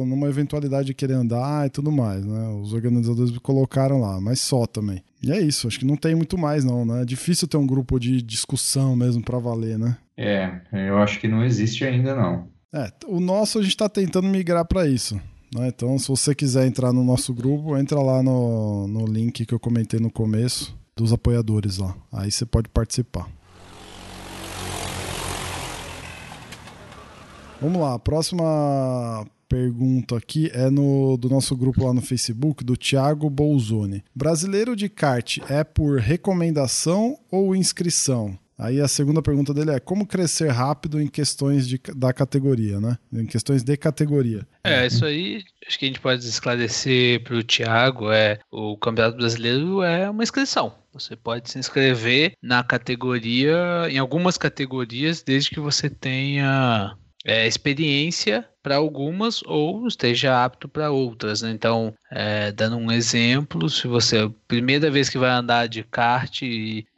numa 0.07 0.29
eventualidade 0.29 0.89
de 0.89 0.95
querer 0.95 1.15
andar 1.15 1.67
e 1.67 1.71
tudo 1.71 1.91
mais, 1.91 2.25
né? 2.25 2.49
Os 2.63 2.73
organizadores 2.73 3.31
me 3.31 3.41
colocaram 3.71 4.01
lá, 4.01 4.21
mas 4.21 4.41
só 4.41 4.67
também. 4.67 5.03
E 5.23 5.31
é 5.31 5.41
isso, 5.41 5.69
acho 5.69 5.79
que 5.79 5.85
não 5.85 5.97
tem 5.97 6.15
muito 6.15 6.37
mais 6.37 6.65
não, 6.65 6.85
né? 6.85 7.03
É 7.03 7.05
difícil 7.05 7.47
ter 7.47 7.57
um 7.57 7.67
grupo 7.67 7.99
de 8.01 8.21
discussão 8.21 8.97
mesmo 8.97 9.23
para 9.23 9.39
valer, 9.39 9.79
né? 9.79 9.97
É, 10.17 10.61
eu 10.73 10.99
acho 10.99 11.21
que 11.21 11.29
não 11.29 11.45
existe 11.45 11.85
ainda 11.85 12.15
não. 12.15 12.49
É, 12.73 12.91
o 13.07 13.21
nosso 13.21 13.59
a 13.59 13.63
gente 13.63 13.77
tá 13.77 13.89
tentando 13.89 14.29
migrar 14.29 14.65
para 14.65 14.87
isso. 14.87 15.15
Né? 15.55 15.69
Então, 15.69 15.99
se 15.99 16.09
você 16.09 16.35
quiser 16.35 16.67
entrar 16.67 16.93
no 16.93 17.05
nosso 17.05 17.33
grupo, 17.33 17.77
entra 17.77 18.01
lá 18.01 18.23
no, 18.23 18.87
no 18.87 19.07
link 19.07 19.47
que 19.47 19.55
eu 19.55 19.61
comentei 19.61 19.99
no 20.01 20.11
começo 20.11 20.77
dos 20.97 21.13
apoiadores 21.13 21.79
lá. 21.79 21.95
Aí 22.13 22.31
você 22.31 22.45
pode 22.45 22.69
participar. 22.69 23.29
Vamos 27.61 27.81
lá, 27.81 27.99
próxima 27.99 29.27
pergunta 29.51 30.17
aqui 30.17 30.49
é 30.55 30.71
no 30.71 31.17
do 31.17 31.29
nosso 31.29 31.57
grupo 31.57 31.85
lá 31.85 31.93
no 31.93 32.01
Facebook, 32.01 32.63
do 32.63 32.77
Thiago 32.77 33.29
Bolzoni. 33.29 34.05
Brasileiro 34.15 34.77
de 34.77 34.89
kart 34.89 35.39
é 35.49 35.65
por 35.65 35.99
recomendação 35.99 37.19
ou 37.29 37.57
inscrição? 37.57 38.39
Aí 38.57 38.79
a 38.79 38.87
segunda 38.87 39.23
pergunta 39.23 39.53
dele 39.53 39.71
é 39.71 39.81
como 39.81 40.07
crescer 40.07 40.51
rápido 40.51 41.01
em 41.01 41.09
questões 41.09 41.67
de, 41.67 41.81
da 41.97 42.13
categoria, 42.13 42.79
né? 42.79 42.97
Em 43.11 43.27
questões 43.27 43.65
de 43.65 43.75
categoria. 43.77 44.47
É, 44.63 44.87
isso 44.87 45.05
aí 45.05 45.43
acho 45.67 45.79
que 45.79 45.87
a 45.87 45.89
gente 45.89 46.01
pode 46.01 46.25
esclarecer 46.25 47.25
para 47.25 47.37
o 47.37 47.43
Thiago, 47.43 48.13
é 48.13 48.39
o 48.53 48.77
Campeonato 48.77 49.17
Brasileiro 49.17 49.83
é 49.83 50.09
uma 50.09 50.23
inscrição. 50.23 50.75
Você 50.93 51.17
pode 51.17 51.51
se 51.51 51.59
inscrever 51.59 52.35
na 52.43 52.63
categoria, 52.63 53.89
em 53.89 53.99
algumas 53.99 54.37
categorias, 54.37 55.23
desde 55.23 55.51
que 55.51 55.61
você 55.61 55.89
tenha 55.89 56.95
é, 57.25 57.47
experiência 57.47 58.47
para 58.63 58.77
algumas 58.77 59.43
ou 59.45 59.87
esteja 59.87 60.45
apto 60.45 60.69
para 60.69 60.91
outras. 60.91 61.43
Né? 61.43 61.51
Então, 61.51 61.93
é, 62.11 62.53
dando 62.53 62.77
um 62.77 62.91
exemplo, 62.91 63.69
se 63.69 63.87
você 63.87 64.19
é 64.19 64.23
a 64.23 64.31
primeira 64.47 64.91
vez 64.91 65.09
que 65.09 65.19
vai 65.19 65.31
andar 65.31 65.69
de 65.69 65.83
kart 65.83 66.43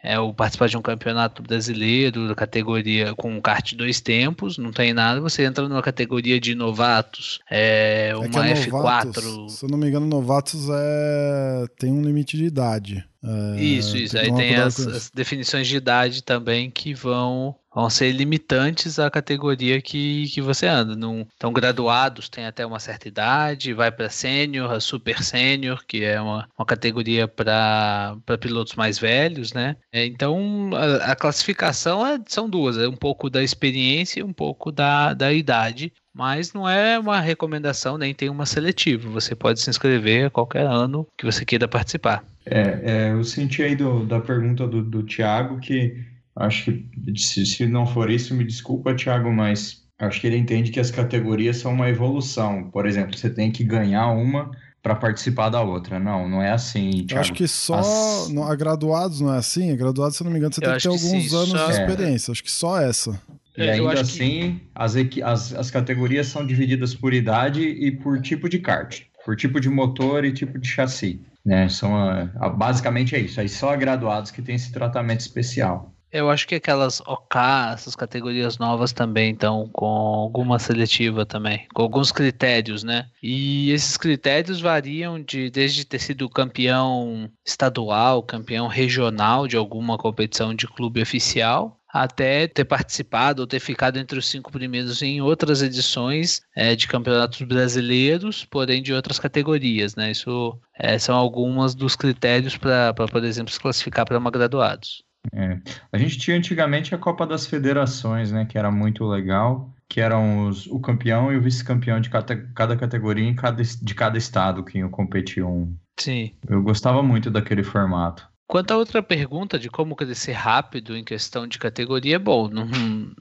é, 0.02 0.18
ou 0.18 0.34
participar 0.34 0.68
de 0.68 0.76
um 0.76 0.82
campeonato 0.82 1.42
brasileiro 1.42 2.28
da 2.28 2.34
categoria 2.34 3.14
com 3.14 3.40
kart 3.40 3.74
dois 3.74 4.00
tempos, 4.00 4.58
não 4.58 4.72
tem 4.72 4.92
nada, 4.92 5.20
você 5.20 5.44
entra 5.44 5.68
numa 5.68 5.82
categoria 5.82 6.40
de 6.40 6.54
novatos, 6.54 7.38
é, 7.50 8.12
uma 8.16 8.48
é 8.48 8.54
F4. 8.54 8.70
Novatos, 8.70 9.52
se 9.52 9.64
eu 9.64 9.68
não 9.68 9.78
me 9.78 9.88
engano, 9.88 10.06
novatos 10.06 10.66
é, 10.70 11.66
tem 11.78 11.92
um 11.92 12.02
limite 12.02 12.36
de 12.36 12.44
idade. 12.44 13.04
É, 13.24 13.62
isso, 13.62 13.96
isso. 13.96 14.18
Aí 14.18 14.34
tem 14.34 14.56
as, 14.56 14.80
as, 14.80 15.10
definições 15.10 15.68
de 15.68 15.76
idade 15.76 16.24
também 16.24 16.68
que 16.68 16.92
vão, 16.92 17.54
vão 17.72 17.88
ser 17.88 18.10
limitantes 18.10 18.98
à 18.98 19.08
categoria 19.08 19.80
que, 19.80 20.28
que 20.28 20.40
você 20.40 20.66
anda. 20.66 20.96
Não, 20.96 21.26
então, 21.36 21.51
graduados 21.52 22.28
tem 22.28 22.46
até 22.46 22.64
uma 22.64 22.78
certa 22.78 23.08
idade, 23.08 23.72
vai 23.72 23.90
para 23.90 24.08
sênior, 24.08 24.80
super 24.80 25.22
sênior, 25.22 25.84
que 25.86 26.04
é 26.04 26.20
uma, 26.20 26.48
uma 26.58 26.66
categoria 26.66 27.28
para 27.28 28.16
pilotos 28.40 28.74
mais 28.74 28.98
velhos, 28.98 29.52
né? 29.52 29.76
É, 29.92 30.04
então, 30.06 30.70
a, 30.74 31.12
a 31.12 31.16
classificação 31.16 32.06
é, 32.06 32.18
são 32.26 32.48
duas, 32.48 32.78
é 32.78 32.88
um 32.88 32.96
pouco 32.96 33.28
da 33.28 33.42
experiência 33.42 34.20
e 34.20 34.24
um 34.24 34.32
pouco 34.32 34.72
da, 34.72 35.14
da 35.14 35.32
idade 35.32 35.92
mas 36.14 36.52
não 36.52 36.68
é 36.68 36.98
uma 36.98 37.20
recomendação 37.20 37.96
nem 37.96 38.12
tem 38.12 38.28
uma 38.28 38.44
seletiva. 38.44 39.08
Você 39.08 39.34
pode 39.34 39.60
se 39.60 39.70
inscrever 39.70 40.26
a 40.26 40.30
qualquer 40.30 40.66
ano 40.66 41.06
que 41.16 41.24
você 41.24 41.42
queira 41.44 41.66
participar. 41.66 42.22
É, 42.44 42.80
é 42.84 43.12
eu 43.12 43.24
senti 43.24 43.62
aí 43.62 43.74
do, 43.74 44.04
da 44.04 44.20
pergunta 44.20 44.66
do, 44.66 44.82
do 44.82 45.02
Tiago 45.02 45.58
que 45.58 45.96
acho 46.36 46.72
que 46.72 46.86
se, 47.16 47.44
se 47.46 47.66
não 47.66 47.86
for 47.86 48.10
isso, 48.10 48.34
me 48.34 48.44
desculpa, 48.44 48.94
Tiago, 48.94 49.32
mas 49.32 49.81
acho 50.06 50.20
que 50.20 50.26
ele 50.26 50.36
entende 50.36 50.70
que 50.70 50.80
as 50.80 50.90
categorias 50.90 51.58
são 51.58 51.72
uma 51.72 51.88
evolução. 51.88 52.70
Por 52.70 52.86
exemplo, 52.86 53.16
você 53.16 53.30
tem 53.30 53.50
que 53.50 53.62
ganhar 53.64 54.08
uma 54.08 54.50
para 54.82 54.96
participar 54.96 55.48
da 55.48 55.62
outra. 55.62 55.98
Não, 55.98 56.28
não 56.28 56.42
é 56.42 56.50
assim. 56.50 56.90
Thiago. 56.90 57.12
Eu 57.12 57.20
acho 57.20 57.32
que 57.32 57.46
só 57.46 57.78
As... 57.78 58.28
no, 58.30 58.42
a 58.42 58.54
graduados 58.54 59.20
não 59.20 59.32
é 59.32 59.38
assim. 59.38 59.70
A 59.70 59.76
graduados, 59.76 60.16
se 60.16 60.24
não 60.24 60.30
me 60.30 60.38
engano, 60.38 60.52
você 60.52 60.60
eu 60.60 60.64
tem 60.64 60.76
que 60.76 60.82
ter 60.82 60.88
alguns 60.88 61.22
sim, 61.30 61.36
anos 61.36 61.50
só... 61.50 61.66
de 61.66 61.72
experiência. 61.72 62.30
É. 62.30 62.32
Acho 62.32 62.42
que 62.42 62.50
só 62.50 62.80
essa. 62.80 63.20
E 63.56 63.62
é, 63.62 63.72
ainda 63.72 64.00
assim, 64.00 64.60
que... 65.08 65.22
as, 65.22 65.52
as, 65.52 65.54
as 65.54 65.70
categorias 65.70 66.26
são 66.26 66.44
divididas 66.44 66.94
por 66.94 67.12
idade 67.12 67.62
e 67.62 67.92
por 67.92 68.20
tipo 68.20 68.48
de 68.48 68.58
kart, 68.58 69.02
por 69.24 69.36
tipo 69.36 69.60
de 69.60 69.68
motor 69.68 70.24
e 70.24 70.32
tipo 70.32 70.58
de 70.58 70.66
chassi. 70.66 71.20
Né? 71.44 71.68
São 71.68 71.94
a, 71.94 72.30
a, 72.36 72.48
basicamente 72.48 73.14
é 73.14 73.20
isso. 73.20 73.40
Aí 73.40 73.48
só 73.48 73.76
graduados 73.76 74.30
que 74.30 74.40
tem 74.40 74.54
esse 74.54 74.72
tratamento 74.72 75.20
especial. 75.20 75.91
Eu 76.12 76.28
acho 76.28 76.46
que 76.46 76.56
aquelas 76.56 77.00
OK, 77.00 77.40
essas 77.72 77.96
categorias 77.96 78.58
novas 78.58 78.92
também 78.92 79.32
estão 79.32 79.66
com 79.72 79.86
alguma 79.86 80.58
seletiva 80.58 81.24
também, 81.24 81.66
com 81.72 81.80
alguns 81.80 82.12
critérios, 82.12 82.84
né? 82.84 83.08
E 83.22 83.70
esses 83.70 83.96
critérios 83.96 84.60
variam 84.60 85.22
de 85.22 85.48
desde 85.48 85.86
ter 85.86 85.98
sido 85.98 86.28
campeão 86.28 87.30
estadual, 87.46 88.22
campeão 88.22 88.66
regional 88.68 89.48
de 89.48 89.56
alguma 89.56 89.96
competição 89.96 90.54
de 90.54 90.66
clube 90.66 91.00
oficial, 91.00 91.80
até 91.92 92.46
ter 92.46 92.66
participado 92.66 93.40
ou 93.40 93.46
ter 93.46 93.60
ficado 93.60 93.98
entre 93.98 94.18
os 94.18 94.26
cinco 94.26 94.52
primeiros 94.52 95.00
em 95.00 95.22
outras 95.22 95.62
edições 95.62 96.42
é, 96.54 96.76
de 96.76 96.88
campeonatos 96.88 97.40
brasileiros, 97.40 98.44
porém 98.44 98.82
de 98.82 98.92
outras 98.92 99.18
categorias. 99.18 99.94
Né? 99.94 100.10
Isso 100.10 100.58
é, 100.78 100.98
são 100.98 101.16
alguns 101.16 101.74
dos 101.74 101.96
critérios 101.96 102.56
para, 102.56 102.92
por 102.94 103.24
exemplo, 103.24 103.52
se 103.52 103.60
classificar 103.60 104.04
para 104.04 104.18
uma 104.18 104.30
graduados. 104.30 105.02
É. 105.32 105.58
A 105.92 105.98
gente 105.98 106.18
tinha 106.18 106.36
antigamente 106.36 106.94
a 106.94 106.98
Copa 106.98 107.26
das 107.26 107.46
Federações, 107.46 108.32
né, 108.32 108.44
que 108.44 108.58
era 108.58 108.70
muito 108.70 109.04
legal, 109.04 109.72
que 109.88 110.00
eram 110.00 110.48
os, 110.48 110.66
o 110.66 110.80
campeão 110.80 111.32
e 111.32 111.36
o 111.36 111.42
vice-campeão 111.42 112.00
de 112.00 112.10
cada, 112.10 112.36
cada 112.54 112.76
categoria 112.76 113.28
em 113.28 113.34
cada, 113.34 113.62
de 113.62 113.94
cada 113.94 114.18
estado 114.18 114.64
que 114.64 114.82
competiam. 114.88 115.76
Sim. 115.98 116.32
Eu 116.48 116.62
gostava 116.62 117.02
muito 117.02 117.30
daquele 117.30 117.62
formato. 117.62 118.31
Quanto 118.52 118.70
à 118.72 118.76
outra 118.76 119.02
pergunta 119.02 119.58
de 119.58 119.70
como 119.70 119.96
crescer 119.96 120.32
rápido 120.32 120.94
em 120.94 121.02
questão 121.02 121.46
de 121.46 121.58
categoria, 121.58 122.18
bom, 122.18 122.48
não, 122.48 122.68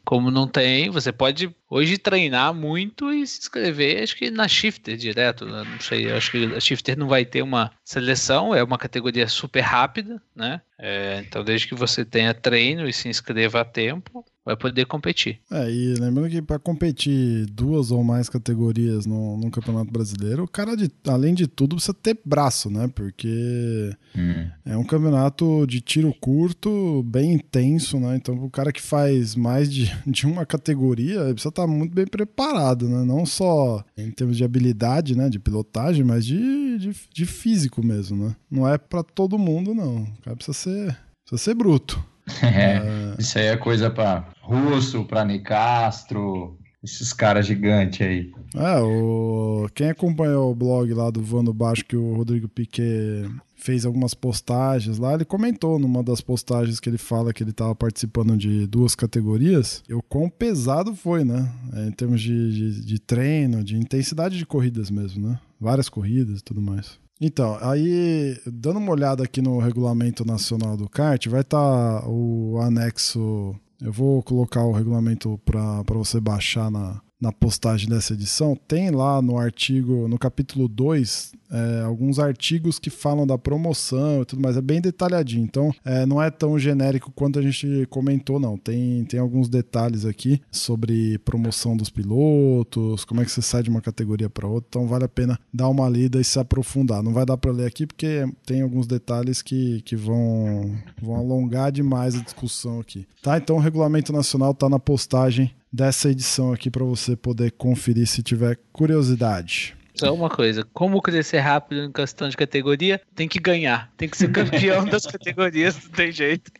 como 0.04 0.30
não 0.30 0.46
tem, 0.46 0.90
você 0.90 1.10
pode 1.10 1.56
hoje 1.70 1.98
treinar 1.98 2.54
muito 2.54 3.10
e 3.14 3.26
se 3.26 3.40
inscrever, 3.40 4.04
acho 4.04 4.18
que 4.18 4.30
na 4.30 4.46
Shifter 4.46 4.98
direto, 4.98 5.46
né? 5.46 5.64
não 5.64 5.80
sei, 5.80 6.12
acho 6.12 6.32
que 6.32 6.54
a 6.54 6.60
Shifter 6.60 7.00
não 7.00 7.08
vai 7.08 7.24
ter 7.24 7.42
uma 7.44 7.72
seleção, 7.82 8.54
é 8.54 8.62
uma 8.62 8.78
categoria 8.78 9.26
super 9.26 9.62
rápida, 9.62 10.22
né? 10.36 10.60
É, 10.78 11.24
então, 11.26 11.46
desde 11.46 11.66
que 11.66 11.76
você 11.76 12.04
tenha 12.04 12.34
treino 12.34 12.86
e 12.86 12.92
se 12.92 13.08
inscreva 13.08 13.62
a 13.62 13.66
tempo, 13.66 14.26
vai 14.46 14.56
poder 14.56 14.86
competir. 14.86 15.40
É, 15.52 15.72
e 15.72 15.94
lembrando 15.96 16.30
que 16.30 16.42
para 16.42 16.58
competir 16.58 17.46
duas 17.48 17.92
ou 17.92 18.04
mais 18.04 18.28
categorias 18.28 19.06
no, 19.06 19.38
no 19.38 19.52
Campeonato 19.52 19.92
Brasileiro, 19.92 20.44
o 20.44 20.48
cara, 20.48 20.76
de, 20.76 20.90
além 21.08 21.34
de 21.34 21.48
tudo, 21.48 21.76
precisa 21.76 21.94
ter 21.94 22.20
braço, 22.26 22.70
né? 22.70 22.90
Porque 22.94 23.96
hum. 24.16 24.48
é 24.66 24.76
um 24.76 24.84
campeonato 24.84 25.66
de 25.68 25.80
tiro 25.80 26.14
curto, 26.20 27.04
bem 27.04 27.34
intenso, 27.34 28.00
né? 28.00 28.16
Então, 28.16 28.36
o 28.44 28.50
cara 28.50 28.72
que 28.72 28.82
faz 28.82 29.36
mais 29.36 29.72
de, 29.72 29.92
de 30.08 30.26
uma 30.26 30.46
categoria, 30.46 31.20
precisa 31.26 31.50
estar 31.50 31.68
muito 31.68 31.94
bem 31.94 32.08
preparado, 32.08 32.90
né? 32.90 33.04
Não 33.04 33.26
só 33.26 33.84
em 33.96 34.10
termos 34.12 34.38
de 34.38 34.44
habilidade, 34.44 35.16
né? 35.16 35.30
De 35.30 35.40
pilotagem, 35.40 36.04
mas 36.04 36.26
de, 36.26 36.78
de, 36.80 36.96
de 37.14 37.26
físico 37.26 37.86
mesmo, 37.86 38.26
né? 38.26 38.36
Não 38.50 38.68
é 38.68 38.78
para 38.78 39.04
todo 39.04 39.38
mundo, 39.38 39.76
não. 39.76 40.04
O 40.04 40.22
cara 40.24 40.36
precisa 40.36 40.58
ser, 40.58 40.98
precisa 41.24 41.52
ser 41.52 41.54
bruto. 41.54 42.04
É, 42.42 42.80
uh... 42.80 43.01
Isso 43.22 43.38
aí 43.38 43.46
é 43.46 43.56
coisa 43.58 43.88
para 43.90 44.28
Russo, 44.42 45.06
para 45.06 45.24
Nicastro, 45.24 46.58
esses 46.84 47.14
caras 47.14 47.46
gigantes 47.46 48.02
aí. 48.02 48.32
É, 48.56 48.80
o... 48.80 49.70
quem 49.76 49.92
acompanhou 49.92 50.52
o 50.52 50.56
blog 50.56 50.92
lá 50.92 51.12
do 51.12 51.22
Vando 51.22 51.54
Baixo 51.54 51.86
que 51.86 51.96
o 51.96 52.16
Rodrigo 52.16 52.50
Piquet 52.50 53.30
fez 53.56 53.86
algumas 53.86 54.16
postagens 54.16 54.98
lá, 54.98 55.14
ele 55.14 55.24
comentou 55.24 55.78
numa 55.78 56.02
das 56.02 56.20
postagens 56.20 56.80
que 56.80 56.90
ele 56.90 56.98
fala 56.98 57.32
que 57.32 57.44
ele 57.44 57.52
estava 57.52 57.76
participando 57.76 58.36
de 58.36 58.66
duas 58.66 58.96
categorias, 58.96 59.84
o 59.88 60.02
quão 60.02 60.28
pesado 60.28 60.96
foi, 60.96 61.24
né? 61.24 61.48
É, 61.74 61.88
em 61.88 61.92
termos 61.92 62.20
de, 62.22 62.52
de, 62.52 62.84
de 62.84 63.00
treino, 63.00 63.64
de 63.64 63.78
intensidade 63.78 64.36
de 64.36 64.48
corridas 64.48 64.90
mesmo, 64.90 65.30
né? 65.30 65.40
Várias 65.60 65.90
corridas 65.90 66.40
e 66.40 66.44
tudo 66.44 66.60
mais. 66.60 67.00
Então, 67.24 67.56
aí, 67.62 68.36
dando 68.48 68.80
uma 68.80 68.92
olhada 68.92 69.24
aqui 69.24 69.44
no 69.44 69.60
regulamento 69.60 70.26
nacional 70.26 70.76
do 70.76 70.90
kart, 70.90 71.28
vai 71.28 71.42
estar 71.42 72.02
tá 72.02 72.08
o 72.10 72.60
anexo. 72.60 73.56
Eu 73.80 73.94
vou 73.94 74.24
colocar 74.24 74.64
o 74.64 74.72
regulamento 74.72 75.40
para 75.46 75.84
você 75.94 76.20
baixar 76.20 76.72
na, 76.72 77.00
na 77.22 77.32
postagem 77.32 77.88
dessa 77.88 78.14
edição, 78.14 78.58
tem 78.68 78.90
lá 78.90 79.22
no 79.22 79.38
artigo, 79.38 80.08
no 80.08 80.18
capítulo 80.18 80.68
2, 80.68 81.34
é, 81.52 81.82
alguns 81.82 82.18
artigos 82.18 82.80
que 82.80 82.90
falam 82.90 83.28
da 83.28 83.38
promoção 83.38 84.24
e 84.24 84.26
tudo 84.26 84.42
mais. 84.42 84.58
É 84.58 84.62
bem 84.62 84.82
detalhadinho. 84.82 85.44
Então, 85.44 85.72
é, 85.86 86.04
não 86.06 86.22
é 86.22 86.32
tão 86.32 86.58
genérico 86.58 87.12
quanto 87.12 87.38
a 87.38 87.42
gente 87.42 87.86
comentou, 87.92 88.40
não. 88.40 88.58
Tem, 88.58 89.04
tem 89.06 89.20
alguns 89.20 89.50
detalhes 89.50 90.04
aqui 90.04 90.42
sobre 90.50 91.20
promoção 91.20 91.78
dos 91.78 91.92
pilotos, 91.92 93.06
como 93.06 93.22
é 93.22 93.26
que 93.26 93.32
você 93.32 93.42
sai 93.42 93.62
de 93.62 93.70
uma 93.70 93.82
categoria 93.82 94.30
para 94.30 94.48
outra. 94.48 94.68
Então, 94.70 94.88
vale 94.88 95.04
a 95.04 95.10
pena 95.10 95.40
dar 95.54 95.70
uma 95.70 95.88
lida 95.88 96.20
e 96.20 96.24
se 96.24 96.40
aprofundar. 96.40 97.04
Não 97.04 97.14
vai 97.14 97.26
dar 97.26 97.38
para 97.38 97.52
ler 97.52 97.68
aqui 97.68 97.86
porque 97.86 98.26
tem 98.46 98.62
alguns 98.62 98.88
detalhes 98.88 99.44
que, 99.44 99.82
que 99.82 99.96
vão, 99.96 100.76
vão 101.00 101.16
alongar 101.16 101.72
demais 101.72 102.16
a 102.16 102.24
discussão 102.24 102.80
aqui. 102.80 103.06
Tá? 103.22 103.38
Então, 103.38 103.58
o 103.58 103.60
regulamento 103.60 104.12
nacional 104.12 104.52
está 104.52 104.68
na 104.68 104.80
postagem 104.80 105.52
dessa 105.72 106.10
edição 106.10 106.52
aqui 106.52 106.70
para 106.70 106.84
você 106.84 107.16
poder 107.16 107.52
conferir 107.52 108.08
se 108.08 108.22
tiver 108.22 108.60
curiosidade. 108.72 109.76
Só 109.96 110.14
uma 110.14 110.30
coisa, 110.30 110.66
como 110.74 111.02
crescer 111.02 111.40
rápido 111.40 111.84
em 111.84 111.92
questão 111.92 112.28
de 112.28 112.36
categoria, 112.36 113.00
tem 113.14 113.28
que 113.28 113.40
ganhar. 113.40 113.92
Tem 113.98 114.10
que 114.10 114.18
ser 114.18 114.32
campeão 114.32 114.86
das 114.90 115.06
categorias, 115.06 115.76
não 115.84 115.92
tem 115.92 116.12
jeito. 116.12 116.52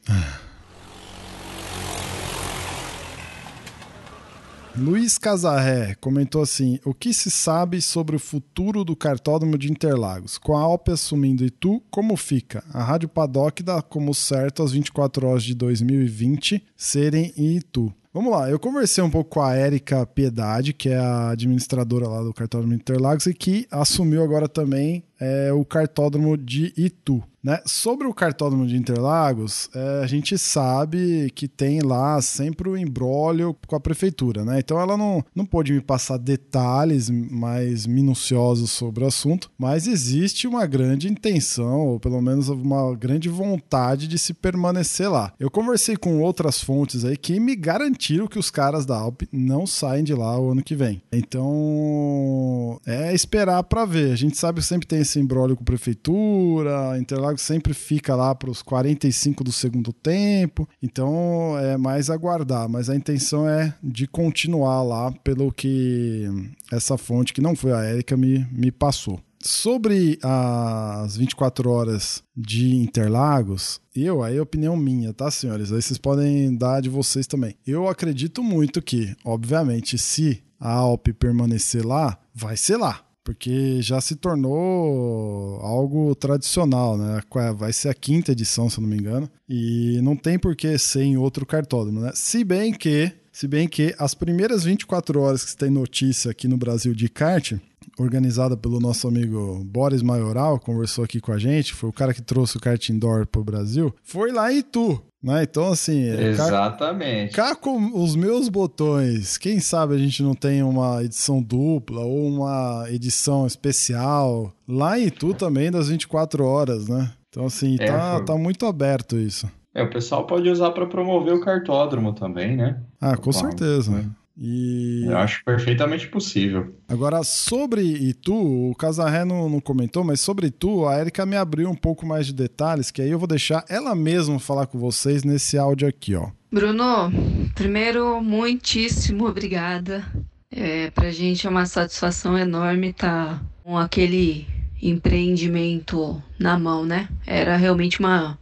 Luiz 4.78 5.18
Casarré 5.18 5.96
comentou 5.96 6.42
assim: 6.42 6.80
O 6.86 6.94
que 6.94 7.14
se 7.14 7.30
sabe 7.30 7.82
sobre 7.82 8.16
o 8.16 8.20
futuro 8.20 8.86
do 8.86 8.96
cartódromo 8.96 9.58
de 9.58 9.72
Interlagos? 9.72 10.38
Com 10.38 10.56
a 10.56 10.62
Alpe 10.62 10.92
assumindo 10.92 11.44
Itu, 11.44 11.82
como 11.90 12.16
fica? 12.16 12.64
A 12.72 12.84
Rádio 12.84 13.10
Paddock 13.10 13.62
dá 13.64 13.82
como 13.82 14.14
certo 14.14 14.64
as 14.64 14.72
24 14.72 15.28
horas 15.28 15.44
de 15.44 15.56
2020 15.56 16.64
serem 16.78 17.34
em 17.36 17.58
Itu. 17.58 17.94
Vamos 18.14 18.30
lá, 18.30 18.50
eu 18.50 18.60
conversei 18.60 19.02
um 19.02 19.10
pouco 19.10 19.30
com 19.30 19.42
a 19.42 19.56
Érica 19.56 20.06
Piedade, 20.06 20.74
que 20.74 20.90
é 20.90 20.98
a 20.98 21.30
administradora 21.30 22.10
lá 22.10 22.22
do 22.22 22.34
cartódromo 22.34 22.74
Interlagos 22.74 23.26
e 23.26 23.34
que 23.34 23.66
assumiu 23.72 24.22
agora 24.22 24.50
também 24.50 25.02
é, 25.22 25.54
o 25.54 25.64
cartódromo 25.64 26.36
de 26.36 26.74
Itu. 26.76 27.24
Né? 27.44 27.60
Sobre 27.66 28.06
o 28.06 28.14
cartódromo 28.14 28.68
de 28.68 28.78
Interlagos, 28.78 29.68
é, 29.74 30.04
a 30.04 30.08
gente 30.08 30.38
sabe 30.38 31.32
que 31.34 31.48
tem 31.48 31.82
lá 31.82 32.22
sempre 32.22 32.70
o 32.70 32.78
embrólio 32.78 33.56
com 33.66 33.76
a 33.76 33.80
prefeitura, 33.80 34.46
né? 34.46 34.60
Então 34.60 34.80
ela 34.80 34.96
não, 34.96 35.24
não 35.36 35.44
pôde 35.44 35.74
me 35.74 35.82
passar 35.82 36.18
detalhes 36.18 37.10
mais 37.10 37.88
minuciosos 37.88 38.70
sobre 38.70 39.04
o 39.04 39.08
assunto, 39.08 39.50
mas 39.58 39.88
existe 39.88 40.48
uma 40.48 40.68
grande 40.68 41.12
intenção, 41.12 41.88
ou 41.88 42.00
pelo 42.00 42.22
menos 42.22 42.48
uma 42.48 42.96
grande 42.96 43.28
vontade 43.28 44.08
de 44.08 44.20
se 44.20 44.36
permanecer 44.36 45.10
lá. 45.10 45.34
Eu 45.40 45.50
conversei 45.50 45.98
com 45.98 46.22
outras 46.22 46.64
fontes 46.64 47.04
aí 47.04 47.18
que 47.18 47.40
me 47.40 47.56
garantiram 47.56 48.28
que 48.28 48.38
os 48.38 48.52
caras 48.52 48.86
da 48.86 48.98
Alp 48.98 49.24
não 49.32 49.66
saem 49.66 50.04
de 50.04 50.14
lá 50.14 50.40
o 50.40 50.52
ano 50.52 50.64
que 50.64 50.76
vem. 50.76 51.02
Então 51.12 52.80
é 52.86 53.16
esperar 53.16 53.64
para 53.64 53.84
ver. 53.84 54.12
A 54.12 54.16
gente 54.16 54.38
sabe 54.38 54.60
que 54.60 54.68
sempre 54.68 54.86
tem 54.86 55.00
esse 55.00 55.11
embrólio 55.20 55.56
com 55.56 55.64
a 55.64 55.66
prefeitura, 55.66 56.98
Interlagos 57.00 57.42
sempre 57.42 57.74
fica 57.74 58.16
lá 58.16 58.34
para 58.34 58.50
os 58.50 58.62
45 58.62 59.44
do 59.44 59.52
segundo 59.52 59.92
tempo, 59.92 60.68
então 60.82 61.58
é 61.60 61.78
mais 61.78 62.10
aguardar, 62.10 62.70
mas 62.70 62.90
a 62.90 62.96
intenção 62.96 63.48
é 63.48 63.74
de 63.82 64.08
continuar 64.08 64.84
lá 64.84 65.12
pelo 65.24 65.52
que 65.52 66.28
essa 66.72 66.98
fonte, 66.98 67.34
que 67.34 67.42
não 67.42 67.56
foi 67.56 67.72
a 67.72 67.84
Érica, 67.84 68.16
me, 68.16 68.46
me 68.52 68.72
passou. 68.72 69.20
Sobre 69.44 70.20
as 70.22 71.18
24 71.18 71.70
horas 71.70 72.24
de 72.38 72.76
Interlagos, 72.76 73.82
eu, 73.96 74.22
aí 74.22 74.38
é 74.38 74.42
opinião 74.42 74.78
minha, 74.78 75.14
tá, 75.14 75.32
senhores? 75.32 75.72
Aí 75.72 75.82
vocês 75.82 75.98
podem 75.98 76.56
dar 76.56 76.80
de 76.80 76.90
vocês 76.90 77.26
também. 77.26 77.56
Eu 77.66 77.88
acredito 77.88 78.44
muito 78.44 78.82
que, 78.84 79.16
obviamente, 79.26 79.98
se 79.98 80.44
a 80.60 80.72
Alp 80.72 81.08
permanecer 81.18 81.86
lá, 81.86 82.20
vai 82.36 82.56
ser 82.56 82.78
lá 82.78 83.04
porque 83.24 83.82
já 83.82 84.02
se 84.02 84.16
tornou 84.16 85.60
algo 85.62 86.14
tradicional, 86.16 86.98
né? 86.98 87.22
Vai 87.56 87.74
ser 87.74 87.90
a 87.90 87.94
quinta 87.94 88.32
edição, 88.32 88.70
se 88.70 88.78
eu 88.78 88.82
não 88.82 88.90
me 88.90 88.98
engano, 88.98 89.30
e 89.48 90.00
não 90.02 90.16
tem 90.16 90.40
por 90.40 90.56
que 90.56 90.78
ser 90.78 91.04
em 91.04 91.18
outro 91.18 91.46
cartódromo, 91.46 92.02
né? 92.02 92.12
Se 92.16 92.44
bem 92.44 92.74
que, 92.74 93.12
se 93.32 93.48
bem 93.48 93.68
que 93.68 93.94
as 93.98 94.14
primeiras 94.14 94.64
24 94.64 95.20
horas 95.20 95.46
que 95.46 95.56
tem 95.56 95.70
notícia 95.70 96.32
aqui 96.32 96.48
no 96.48 96.58
Brasil 96.58 96.94
de 96.94 97.08
kart, 97.10 97.54
organizada 98.00 98.56
pelo 98.58 98.80
nosso 98.80 99.08
amigo 99.08 99.64
Boris 99.66 100.02
Maioral, 100.02 100.60
conversou 100.60 101.04
aqui 101.04 101.20
com 101.20 101.32
a 101.32 101.38
gente, 101.38 101.74
foi 101.74 101.90
o 101.90 101.94
cara 101.94 102.14
que 102.14 102.22
trouxe 102.22 102.58
o 102.58 102.60
kart 102.60 102.90
indoor 102.90 103.26
para 103.28 103.42
o 103.42 103.44
Brasil, 103.44 103.94
foi 104.04 104.32
lá 104.32 104.52
em 104.52 104.60
Itu. 104.60 105.02
Né? 105.24 105.44
Então, 105.44 105.68
assim. 105.68 106.04
É, 106.06 106.30
Exatamente. 106.30 107.36
Cá, 107.36 107.50
cá 107.50 107.56
com 107.56 108.02
os 108.02 108.16
meus 108.16 108.50
botões, 108.50 109.38
quem 109.38 109.60
sabe 109.60 109.94
a 109.94 109.98
gente 109.98 110.24
não 110.24 110.34
tem 110.34 110.64
uma 110.64 111.04
edição 111.04 111.42
dupla 111.42 112.02
ou 112.02 112.28
uma 112.28 112.86
edição 112.90 113.46
especial 113.46 114.52
lá 114.68 115.00
em 115.00 115.08
Itu 115.08 115.34
também 115.36 115.70
das 115.70 115.90
24 115.90 116.44
horas, 116.44 116.88
né? 116.88 117.12
Então, 117.30 117.46
assim, 117.46 117.78
é, 117.80 117.86
tá, 117.86 118.16
foi... 118.18 118.26
tá 118.26 118.36
muito 118.36 118.66
aberto 118.66 119.16
isso. 119.18 119.48
É, 119.74 119.84
o 119.84 119.90
pessoal 119.90 120.26
pode 120.26 120.50
usar 120.50 120.72
para 120.72 120.86
promover 120.86 121.34
o 121.34 121.40
cartódromo 121.40 122.14
também, 122.14 122.58
né? 122.58 122.82
Ah, 123.00 123.16
com 123.16 123.32
certeza. 123.32 123.92
Né? 123.92 124.10
E... 124.44 125.06
Eu 125.06 125.18
acho 125.20 125.46
perfeitamente 125.46 126.08
possível. 126.08 126.74
Agora, 126.90 127.24
sobre 127.24 127.84
Itu, 127.84 128.34
o 128.72 128.74
Casarré 128.74 129.24
não, 129.24 129.48
não 129.48 129.60
comentou, 129.60 130.04
mas 130.04 130.20
sobre 130.20 130.48
Itu, 130.48 130.88
a 130.88 131.00
Erika 131.00 131.28
me 131.28 131.36
abriu 131.36 131.70
um 131.70 131.76
pouco 131.76 132.08
mais 132.08 132.26
de 132.26 132.34
detalhes, 132.34 132.90
que 132.90 133.04
aí 133.04 133.12
eu 133.12 133.20
vou 133.20 133.28
deixar 133.28 133.64
ela 133.70 133.94
mesma 133.94 134.40
falar 134.40 134.66
com 134.66 134.80
vocês 134.80 135.24
nesse 135.24 135.60
áudio 135.60 135.88
aqui, 135.88 136.16
ó. 136.16 136.30
Bruno, 136.52 137.12
primeiro, 137.54 138.20
muitíssimo 138.20 139.28
obrigada. 139.28 140.04
É, 140.50 140.90
pra 140.90 141.12
gente 141.12 141.46
é 141.46 141.50
uma 141.50 141.68
satisfação 141.68 142.36
enorme 142.36 142.90
estar 142.90 143.36
tá 143.36 143.42
com 143.64 143.78
aquele 143.78 144.48
empreendimento 144.82 146.22
na 146.40 146.58
mão, 146.58 146.84
né? 146.84 147.08
Era 147.28 147.56
realmente 147.58 148.00
uma, 148.00 148.40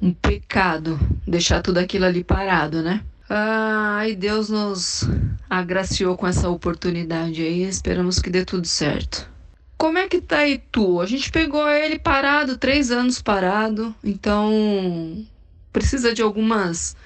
um 0.00 0.12
pecado 0.12 0.96
deixar 1.26 1.60
tudo 1.60 1.78
aquilo 1.78 2.04
ali 2.04 2.22
parado, 2.22 2.82
né? 2.82 3.02
Ai, 3.28 4.14
Deus 4.14 4.50
nos 4.50 5.08
agraciou 5.48 6.16
com 6.16 6.26
essa 6.26 6.48
oportunidade 6.48 7.42
aí. 7.42 7.62
Esperamos 7.62 8.18
que 8.18 8.30
dê 8.30 8.44
tudo 8.44 8.66
certo. 8.66 9.28
Como 9.78 9.98
é 9.98 10.08
que 10.08 10.20
tá 10.20 10.46
Itu? 10.46 11.00
A 11.00 11.06
gente 11.06 11.30
pegou 11.30 11.68
ele 11.68 11.98
parado, 11.98 12.56
três 12.56 12.90
anos 12.90 13.20
parado, 13.20 13.94
então 14.02 15.26
precisa 15.72 16.14
de 16.14 16.22
algumas 16.22 16.96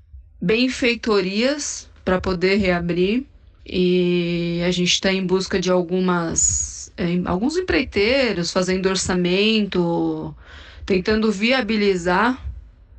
benfeitorias 0.41 1.89
para 2.05 2.21
poder 2.21 2.57
reabrir 2.57 3.27
e 3.67 4.63
a 4.67 4.71
gente 4.71 4.93
está 4.93 5.13
em 5.13 5.27
busca 5.27 5.59
de 5.59 5.71
algumas 5.71 6.93
é, 6.97 7.21
alguns 7.25 7.57
empreiteiros 7.57 8.53
fazendo 8.53 8.89
orçamento, 8.89 10.35
tentando 10.87 11.33
viabilizar 11.33 12.41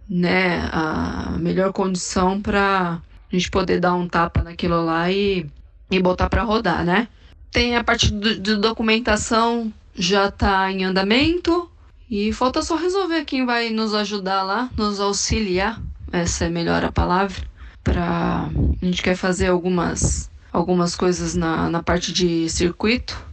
né 0.09 0.69
a 0.71 1.37
melhor 1.39 1.71
condição 1.71 2.41
para 2.41 3.01
a 3.31 3.35
gente 3.35 3.49
poder 3.51 3.79
dar 3.79 3.93
um 3.93 4.07
tapa 4.07 4.43
naquilo 4.43 4.83
lá 4.83 5.11
e, 5.11 5.45
e 5.89 5.99
botar 6.01 6.29
para 6.29 6.43
rodar, 6.43 6.83
né? 6.83 7.07
Tem 7.51 7.75
a 7.75 7.83
parte 7.83 8.11
de 8.11 8.55
documentação 8.55 9.73
já 9.95 10.27
está 10.27 10.71
em 10.71 10.83
andamento. 10.83 11.69
E 12.09 12.33
falta 12.33 12.63
só 12.63 12.75
resolver 12.75 13.23
quem 13.23 13.45
vai 13.45 13.69
nos 13.69 13.93
ajudar 13.93 14.41
lá, 14.41 14.69
nos 14.75 14.99
auxiliar, 14.99 15.79
essa 16.11 16.45
é 16.45 16.49
melhor 16.49 16.83
a 16.83 16.91
palavra, 16.91 17.35
para 17.83 18.49
a 18.81 18.85
gente 18.85 19.03
quer 19.03 19.15
fazer 19.15 19.47
algumas 19.47 20.27
algumas 20.51 20.95
coisas 20.95 21.35
na, 21.35 21.69
na 21.69 21.83
parte 21.83 22.11
de 22.11 22.49
circuito. 22.49 23.23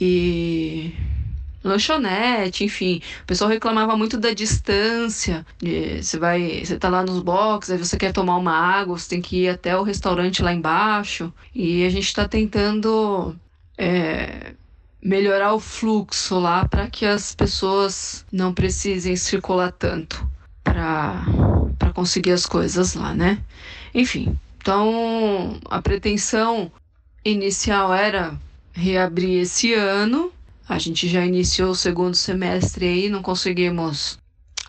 E 0.00 0.92
lanchonete, 1.66 2.64
enfim. 2.64 3.00
O 3.22 3.26
pessoal 3.26 3.50
reclamava 3.50 3.96
muito 3.96 4.16
da 4.16 4.32
distância. 4.32 5.44
De, 5.58 6.02
você 6.02 6.18
vai, 6.18 6.64
você 6.64 6.78
tá 6.78 6.88
lá 6.88 7.02
nos 7.02 7.20
boxes, 7.20 7.72
aí 7.72 7.78
você 7.78 7.96
quer 7.96 8.12
tomar 8.12 8.36
uma 8.36 8.52
água, 8.52 8.98
você 8.98 9.08
tem 9.08 9.20
que 9.20 9.44
ir 9.44 9.48
até 9.48 9.76
o 9.76 9.82
restaurante 9.82 10.42
lá 10.42 10.52
embaixo. 10.52 11.32
E 11.54 11.84
a 11.84 11.90
gente 11.90 12.06
está 12.06 12.28
tentando 12.28 13.36
é, 13.78 14.54
melhorar 15.02 15.54
o 15.54 15.60
fluxo 15.60 16.38
lá 16.38 16.66
para 16.66 16.88
que 16.88 17.06
as 17.06 17.34
pessoas 17.34 18.24
não 18.32 18.52
precisem 18.52 19.14
circular 19.16 19.72
tanto 19.72 20.26
para 20.64 21.92
conseguir 21.94 22.32
as 22.32 22.44
coisas 22.44 22.94
lá, 22.94 23.14
né? 23.14 23.38
Enfim, 23.94 24.38
então 24.58 25.60
a 25.70 25.80
pretensão 25.80 26.70
inicial 27.24 27.94
era 27.94 28.38
reabrir 28.72 29.40
esse 29.40 29.72
ano 29.72 30.32
a 30.68 30.78
gente 30.78 31.08
já 31.08 31.24
iniciou 31.24 31.70
o 31.70 31.74
segundo 31.74 32.14
semestre 32.14 32.86
aí, 32.86 33.08
não 33.08 33.22
conseguimos 33.22 34.18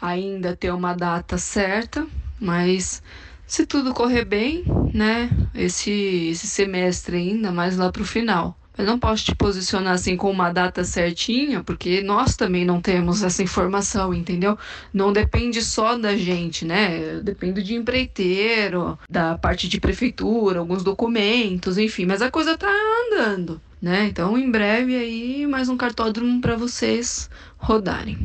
ainda 0.02 0.56
ter 0.56 0.72
uma 0.72 0.94
data 0.94 1.38
certa, 1.38 2.08
mas 2.40 3.02
se 3.46 3.66
tudo 3.66 3.94
correr 3.94 4.26
bem, 4.26 4.64
né, 4.94 5.30
esse, 5.56 5.92
esse 5.92 6.48
semestre 6.48 7.18
ainda, 7.18 7.52
mais 7.52 7.78
lá 7.78 7.92
para 7.92 8.02
o 8.02 8.06
final. 8.06 8.57
Eu 8.78 8.86
não 8.86 9.00
posso 9.00 9.26
te 9.26 9.36
posicionar 9.36 9.94
assim 9.94 10.16
com 10.16 10.30
uma 10.30 10.52
data 10.52 10.84
certinha, 10.84 11.64
porque 11.64 12.02
nós 12.02 12.36
também 12.36 12.66
não 12.66 12.82
temos 12.82 13.24
essa 13.24 13.42
informação, 13.42 14.14
entendeu? 14.14 14.58
Não 14.94 15.12
depende 15.12 15.62
só 15.62 15.98
da 15.98 16.16
gente, 16.16 16.66
né? 16.66 17.20
Depende 17.24 17.64
de 17.64 17.76
empreiteiro, 17.76 18.98
da 19.10 19.38
parte 19.38 19.68
de 19.68 19.80
prefeitura, 19.80 20.60
alguns 20.60 20.84
documentos, 20.84 21.78
enfim, 21.78 22.06
mas 22.06 22.22
a 22.22 22.30
coisa 22.30 22.58
tá 22.58 22.70
andando 23.08 23.62
né? 23.82 24.06
Então, 24.06 24.38
em 24.38 24.50
breve 24.50 24.96
aí, 24.96 25.46
mais 25.46 25.70
um 25.70 25.78
cartódromo 25.78 26.42
para 26.42 26.56
vocês 26.56 27.30
rodarem. 27.58 28.18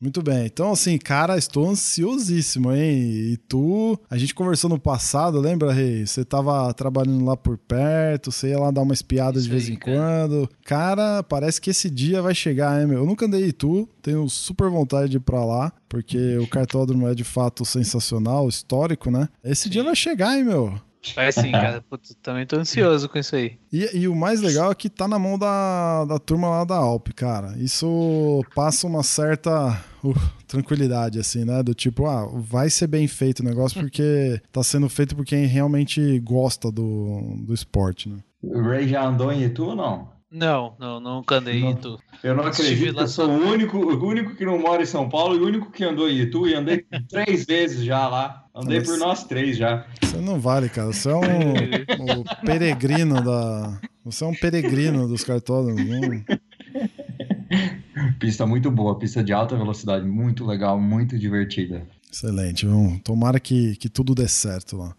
Muito 0.00 0.22
bem. 0.22 0.44
Então, 0.46 0.72
assim, 0.72 0.98
cara, 0.98 1.38
estou 1.38 1.68
ansiosíssimo, 1.68 2.72
hein? 2.72 2.92
E 3.32 3.36
tu, 3.48 3.98
a 4.10 4.18
gente 4.18 4.34
conversou 4.34 4.68
no 4.68 4.78
passado, 4.78 5.40
lembra, 5.40 5.72
Rei? 5.72 6.06
Você 6.06 6.24
tava 6.24 6.72
trabalhando 6.74 7.24
lá 7.24 7.36
por 7.36 7.56
perto, 7.56 8.30
você 8.30 8.48
ia 8.48 8.58
lá 8.58 8.70
dar 8.70 8.82
uma 8.82 8.92
espiada 8.94 9.38
Isso 9.38 9.46
de 9.48 9.50
vez 9.50 9.66
aí, 9.68 9.72
em 9.72 9.76
cara. 9.76 9.96
quando. 9.96 10.50
Cara, 10.64 11.22
parece 11.22 11.60
que 11.60 11.70
esse 11.70 11.88
dia 11.88 12.20
vai 12.20 12.34
chegar, 12.34 12.80
hein, 12.80 12.86
meu? 12.86 12.98
Eu 12.98 13.06
nunca 13.06 13.26
andei 13.26 13.48
em 13.48 13.52
tu, 13.52 13.88
tenho 14.02 14.28
super 14.28 14.68
vontade 14.68 15.08
de 15.10 15.16
ir 15.16 15.20
pra 15.20 15.44
lá, 15.44 15.72
porque 15.88 16.36
o 16.38 16.46
cartódromo 16.46 17.08
é 17.08 17.14
de 17.14 17.24
fato 17.24 17.64
sensacional, 17.64 18.48
histórico, 18.48 19.10
né? 19.10 19.28
Esse 19.42 19.64
Sim. 19.64 19.70
dia 19.70 19.82
vai 19.84 19.96
chegar, 19.96 20.36
hein, 20.36 20.44
meu? 20.44 20.78
Vai 21.14 21.30
sim, 21.32 21.50
cara. 21.52 21.82
Putz, 21.88 22.16
também 22.22 22.46
tô 22.46 22.56
ansioso 22.56 23.08
com 23.08 23.18
isso 23.18 23.36
aí. 23.36 23.58
E, 23.72 23.98
e, 23.98 24.08
o 24.08 24.16
mais 24.16 24.40
legal 24.40 24.70
é 24.70 24.74
que 24.74 24.88
tá 24.88 25.06
na 25.06 25.18
mão 25.18 25.38
da, 25.38 26.04
da 26.04 26.18
turma 26.18 26.48
lá 26.48 26.64
da 26.64 26.76
Alp, 26.76 27.08
cara. 27.14 27.54
Isso 27.58 28.42
passa 28.54 28.86
uma 28.86 29.02
certa 29.02 29.80
uh, 30.02 30.14
tranquilidade, 30.46 31.18
assim, 31.18 31.44
né? 31.44 31.62
Do 31.62 31.74
tipo, 31.74 32.06
ah, 32.06 32.28
vai 32.34 32.70
ser 32.70 32.86
bem 32.86 33.06
feito 33.06 33.40
o 33.40 33.44
negócio 33.44 33.80
porque 33.80 34.40
tá 34.50 34.62
sendo 34.62 34.88
feito 34.88 35.14
por 35.14 35.24
quem 35.24 35.46
realmente 35.46 36.18
gosta 36.20 36.70
do, 36.70 37.36
do 37.44 37.54
esporte, 37.54 38.08
né? 38.08 38.18
O 38.42 38.62
Ray 38.62 38.88
já 38.88 39.04
andou 39.04 39.32
em 39.32 39.42
Itu 39.42 39.64
ou 39.64 39.76
não? 39.76 40.15
Não, 40.36 40.76
não, 40.78 41.00
nunca 41.00 41.36
andei 41.36 41.62
em 41.62 41.70
Itu. 41.70 41.98
Eu 42.22 42.34
não 42.34 42.44
acredito 42.44 42.94
que 42.94 43.00
eu 43.00 43.08
sou 43.08 43.26
o 43.26 43.50
único, 43.50 43.78
o 43.78 44.06
único 44.06 44.34
que 44.34 44.44
não 44.44 44.58
mora 44.58 44.82
em 44.82 44.86
São 44.86 45.08
Paulo 45.08 45.34
e 45.34 45.38
o 45.38 45.46
único 45.46 45.70
que 45.70 45.82
andou 45.82 46.10
em 46.10 46.18
Itu 46.18 46.46
e 46.46 46.52
andei 46.52 46.84
três 47.08 47.46
vezes 47.46 47.82
já 47.82 48.06
lá. 48.06 48.44
Andei 48.54 48.82
por 48.82 48.98
nós 48.98 49.24
três 49.24 49.56
já. 49.56 49.86
Você 50.02 50.18
não 50.18 50.38
vale, 50.38 50.68
cara. 50.68 50.92
Você 50.92 51.08
é 51.08 51.14
um, 51.14 51.22
um 52.20 52.24
peregrino 52.44 53.24
da. 53.24 53.80
Você 54.04 54.24
é 54.24 54.26
um 54.26 54.34
peregrino 54.34 55.08
dos 55.08 55.24
cartódromos. 55.24 55.82
Não... 55.86 56.00
Pista 58.20 58.46
muito 58.46 58.70
boa, 58.70 58.98
pista 58.98 59.24
de 59.24 59.32
alta 59.32 59.56
velocidade, 59.56 60.04
muito 60.04 60.44
legal, 60.44 60.78
muito 60.78 61.18
divertida. 61.18 61.86
Excelente. 62.12 62.66
Vamos, 62.66 63.00
tomara 63.02 63.40
que, 63.40 63.74
que 63.76 63.88
tudo 63.88 64.14
dê 64.14 64.28
certo 64.28 64.76
lá. 64.76 64.94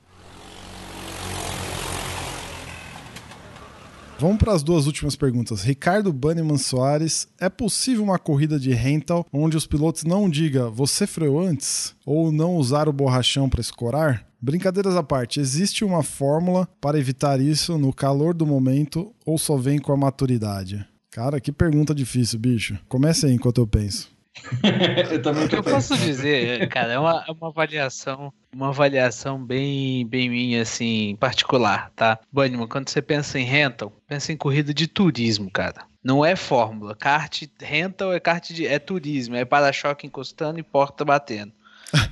Vamos 4.19 4.37
para 4.39 4.53
as 4.53 4.63
duas 4.63 4.87
últimas 4.87 5.15
perguntas. 5.15 5.61
Ricardo 5.61 6.11
Banniman 6.11 6.57
Soares, 6.57 7.27
é 7.39 7.49
possível 7.49 8.03
uma 8.03 8.17
corrida 8.17 8.59
de 8.59 8.71
rental 8.71 9.23
onde 9.31 9.55
os 9.55 9.67
pilotos 9.67 10.03
não 10.03 10.27
digam 10.27 10.71
você 10.71 11.05
freou 11.05 11.39
antes 11.39 11.95
ou 12.03 12.31
não 12.31 12.55
usar 12.55 12.89
o 12.89 12.93
borrachão 12.93 13.47
para 13.47 13.61
escorar? 13.61 14.25
Brincadeiras 14.41 14.95
à 14.95 15.03
parte, 15.03 15.39
existe 15.39 15.85
uma 15.85 16.01
fórmula 16.01 16.67
para 16.81 16.97
evitar 16.97 17.39
isso 17.39 17.77
no 17.77 17.93
calor 17.93 18.33
do 18.33 18.45
momento 18.45 19.13
ou 19.23 19.37
só 19.37 19.55
vem 19.55 19.77
com 19.77 19.91
a 19.91 19.97
maturidade? 19.97 20.83
Cara, 21.11 21.39
que 21.39 21.51
pergunta 21.51 21.93
difícil, 21.93 22.39
bicho. 22.39 22.77
Comece 22.87 23.27
aí 23.27 23.33
enquanto 23.33 23.59
eu 23.59 23.67
penso. 23.67 24.16
eu 25.11 25.21
também 25.21 25.45
o 25.45 25.49
que 25.49 25.55
eu 25.55 25.63
posso 25.63 25.97
dizer, 25.97 26.67
cara, 26.69 26.93
é 26.93 26.99
uma, 26.99 27.23
é 27.27 27.31
uma 27.31 27.47
avaliação, 27.47 28.33
uma 28.53 28.69
avaliação 28.69 29.43
bem, 29.43 30.05
bem 30.07 30.29
minha, 30.29 30.61
assim, 30.61 31.15
particular, 31.19 31.91
tá? 31.95 32.19
Banniman, 32.31 32.67
quando 32.67 32.89
você 32.89 33.01
pensa 33.01 33.39
em 33.39 33.43
rental, 33.43 33.91
pensa 34.07 34.31
em 34.31 34.37
corrida 34.37 34.73
de 34.73 34.87
turismo, 34.87 35.49
cara. 35.51 35.85
Não 36.03 36.23
é 36.23 36.35
fórmula. 36.35 36.95
Kart 36.95 37.43
rental 37.59 38.13
é 38.13 38.19
kart 38.19 38.51
de, 38.51 38.65
é 38.65 38.79
turismo, 38.79 39.35
é 39.35 39.43
para-choque 39.43 40.07
encostando 40.07 40.59
e 40.59 40.63
porta 40.63 41.03
batendo. 41.03 41.51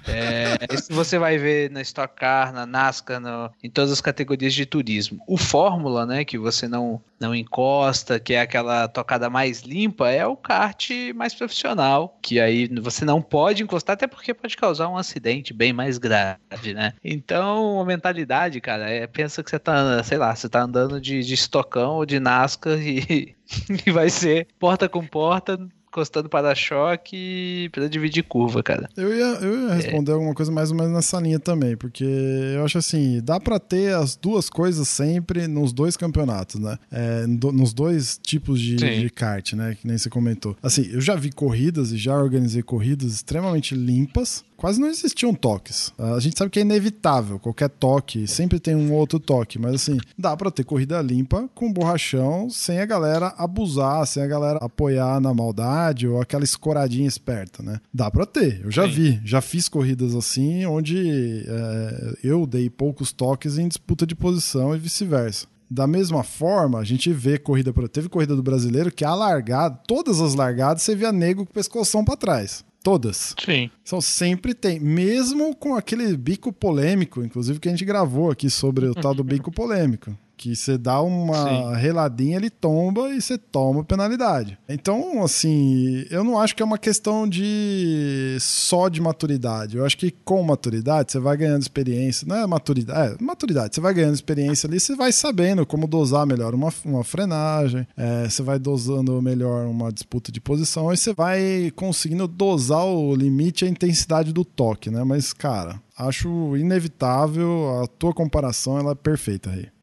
É, 0.08 0.74
isso 0.74 0.94
você 0.94 1.18
vai 1.18 1.38
ver 1.38 1.70
na 1.70 1.82
Stock 1.82 2.16
Car, 2.16 2.54
na 2.54 2.66
NASCAR, 2.66 3.20
no, 3.20 3.52
em 3.64 3.70
todas 3.70 3.92
as 3.92 4.02
categorias 4.02 4.54
de 4.54 4.66
turismo. 4.66 5.22
O 5.28 5.38
Fórmula, 5.38 6.06
né, 6.06 6.24
que 6.24 6.38
você 6.38 6.68
não, 6.68 7.02
não 7.20 7.36
encosta, 7.36 8.20
que 8.20 8.34
é 8.34 8.42
aquela 8.42 8.88
tocada 8.88 9.30
mais 9.30 9.62
limpa, 9.62 10.10
é 10.10 10.26
o 10.26 10.38
kart 10.38 10.90
mais 11.16 11.34
profissional, 11.34 12.18
que 12.22 12.40
aí 12.40 12.68
você 12.80 13.04
não 13.04 13.22
pode 13.22 13.64
encostar, 13.64 13.96
até 13.96 14.08
porque 14.08 14.34
pode 14.34 14.56
causar 14.56 14.88
um 14.88 14.98
acidente 14.98 15.54
bem 15.54 15.74
mais 15.74 15.98
grave, 15.98 16.74
né? 16.74 16.94
Então, 17.04 17.82
a 17.82 17.86
mentalidade, 17.86 18.62
cara, 18.62 18.90
é 18.90 19.08
pensa 19.08 19.44
que 19.44 19.50
você 19.50 19.60
tá, 19.60 20.02
sei 20.04 20.18
lá, 20.18 20.36
você 20.36 20.48
tá 20.48 20.62
andando 20.62 21.00
de, 21.02 21.24
de 21.24 21.34
estocão 21.34 21.96
ou 21.96 22.06
de 22.06 22.20
NASCAR 22.20 22.80
e, 22.80 23.36
e 23.86 23.92
vai 23.92 24.10
ser 24.10 24.48
porta 24.60 24.88
com 24.88 25.06
porta 25.06 25.60
encostando 25.96 26.28
para-choque 26.28 27.70
para 27.72 27.88
dividir 27.88 28.24
curva, 28.24 28.62
cara. 28.62 28.90
Eu 28.98 29.16
ia, 29.16 29.26
eu 29.42 29.68
ia 29.70 29.74
responder 29.74 30.12
é. 30.12 30.14
alguma 30.14 30.34
coisa 30.34 30.52
mais 30.52 30.72
ou 30.72 30.78
menos 30.78 30.92
nessa 30.92 31.20
linha 31.22 31.40
também, 31.40 31.78
porque 31.78 32.04
eu 32.04 32.66
acho 32.66 32.78
assim, 32.78 33.22
dá 33.24 33.40
para 33.40 33.58
ter 33.60 33.96
as 33.96 34.18
duas 34.18 34.50
coisas 34.50 34.90
sempre 34.90 35.48
nos 35.48 35.72
dois 35.72 35.96
campeonatos, 35.96 36.60
né? 36.60 36.78
É, 36.92 37.26
nos 37.26 37.74
dois 37.74 38.20
tipos 38.22 38.60
de, 38.60 38.76
de, 38.76 39.10
kart, 39.10 39.54
né? 39.54 39.78
Que 39.80 39.88
nem 39.88 39.98
você 39.98 40.10
comentou. 40.10 40.58
Assim, 40.62 40.90
eu 40.92 41.00
já 41.00 41.16
vi 41.16 41.32
corridas 41.32 41.92
e 41.92 41.98
já 41.98 42.18
organizei 42.18 42.62
corridas 42.62 43.14
extremamente 43.14 43.74
limpas, 43.74 44.44
quase 44.56 44.80
não 44.80 44.88
existiam 44.88 45.34
toques. 45.34 45.94
A 45.98 46.20
gente 46.20 46.38
sabe 46.38 46.50
que 46.50 46.60
é 46.60 46.62
inevitável, 46.62 47.40
qualquer 47.40 47.70
toque, 47.70 48.28
sempre 48.28 48.60
tem 48.60 48.76
um 48.76 48.94
outro 48.94 49.20
toque, 49.20 49.60
mas 49.60 49.76
assim, 49.76 49.98
dá 50.18 50.36
para 50.36 50.52
ter 50.52 50.64
corrida 50.64 51.02
limpa 51.02 51.50
com 51.54 51.72
borrachão, 51.72 52.50
sem 52.50 52.80
a 52.80 52.86
galera 52.86 53.34
abusar, 53.38 54.06
sem 54.08 54.24
a 54.24 54.28
galera 54.28 54.60
apoiar 54.62 55.20
na 55.20 55.34
maldade 55.34 56.08
ou 56.08 56.22
aquela 56.22 56.44
escoradinha 56.44 57.08
esperta, 57.08 57.62
né? 57.62 57.80
Dá 57.94 58.10
para 58.10 58.26
ter, 58.26 58.62
eu 58.64 58.72
já 58.72 58.84
Sim. 58.88 58.94
vi, 58.94 59.22
já 59.24 59.42
fiz 59.42 59.68
corridas 59.70 60.16
assim, 60.16 60.66
onde 60.66 61.46
é, 61.48 62.14
eu 62.24 62.46
dei 62.46 62.70
poucos 62.70 63.12
toques 63.12 63.58
em 63.58 63.68
disputa 63.68 64.06
de 64.06 64.16
posição 64.16 64.76
e 64.76 64.80
vice-versa. 64.80 65.48
Da 65.70 65.88
mesma 65.88 66.24
forma, 66.24 66.80
a 66.80 66.84
gente 66.84 67.12
vê 67.12 67.40
corrida. 67.40 67.74
Teve 67.92 68.08
corrida 68.08 68.36
do 68.36 68.44
brasileiro 68.44 68.92
que 68.92 69.04
a 69.04 69.16
largada, 69.16 69.80
todas 69.88 70.22
as 70.22 70.36
largadas, 70.36 70.84
você 70.84 70.96
via 70.96 71.12
nego 71.12 71.46
com 71.46 71.52
pescoção 71.52 72.06
para 72.06 72.16
trás. 72.16 72.64
Todas. 72.86 73.34
Sim. 73.44 73.72
Então 73.82 74.00
sempre 74.00 74.54
tem. 74.54 74.80
Mesmo 74.80 75.56
com 75.56 75.74
aquele 75.74 76.16
bico 76.16 76.54
polêmico, 76.54 77.24
inclusive 77.24 77.60
que 77.60 77.68
a 77.68 77.72
gente 77.72 77.84
gravou 77.84 78.30
aqui 78.30 78.48
sobre 78.48 78.86
o 78.86 78.94
tal 78.94 79.16
do 79.16 79.24
bico 79.24 79.50
polêmico 79.52 80.16
que 80.36 80.56
você 80.56 80.78
dá 80.78 81.02
uma 81.02 81.48
Sim. 81.48 81.76
reladinha, 81.76 82.38
ele 82.38 82.50
tomba 82.50 83.10
e 83.10 83.22
você 83.22 83.38
toma 83.38 83.84
penalidade. 83.84 84.58
Então, 84.68 85.24
assim, 85.24 86.06
eu 86.10 86.24
não 86.24 86.40
acho 86.40 86.56
que 86.56 86.62
é 86.62 86.66
uma 86.66 86.78
questão 86.78 87.28
de 87.28 88.38
só 88.40 88.90
de 88.90 89.02
maturidade. 89.02 89.78
Eu 89.78 89.86
acho 89.86 89.98
que 89.98 90.12
com 90.12 90.42
maturidade 90.44 91.12
você 91.12 91.20
vai 91.20 91.38
ganhando 91.38 91.62
experiência. 91.62 92.28
Não 92.28 92.36
é 92.36 92.48
maturidade, 92.48 93.16
é 93.20 93.24
maturidade. 93.24 93.76
Você 93.76 93.82
vai 93.82 93.94
ganhando 93.94 94.14
experiência 94.14 94.68
ali, 94.68 94.80
você 94.80 94.96
vai 94.96 95.12
sabendo 95.12 95.66
como 95.66 95.88
dosar 95.88 96.26
melhor 96.26 96.54
uma, 96.54 96.74
uma 96.84 97.04
frenagem, 97.04 97.88
é, 97.98 98.30
você 98.30 98.44
vai 98.44 98.60
dosando 98.60 99.22
melhor 99.22 99.66
uma 99.68 99.92
disputa 99.92 100.32
de 100.32 100.42
posição 100.42 100.92
e 100.92 100.98
você 100.98 101.14
vai 101.14 101.72
conseguindo 101.76 102.28
dosar 102.28 102.86
o 102.86 103.16
limite 103.16 103.64
e 103.64 103.68
a 103.68 103.72
intensidade 103.72 104.34
do 104.34 104.44
toque, 104.44 104.90
né? 104.90 105.04
Mas, 105.04 105.34
cara, 105.34 105.80
acho 105.98 106.58
inevitável 106.58 107.82
a 107.84 107.88
tua 107.88 108.14
comparação, 108.14 108.78
ela 108.78 108.92
é 108.92 108.96
perfeita 108.96 109.50
aí. 109.52 109.75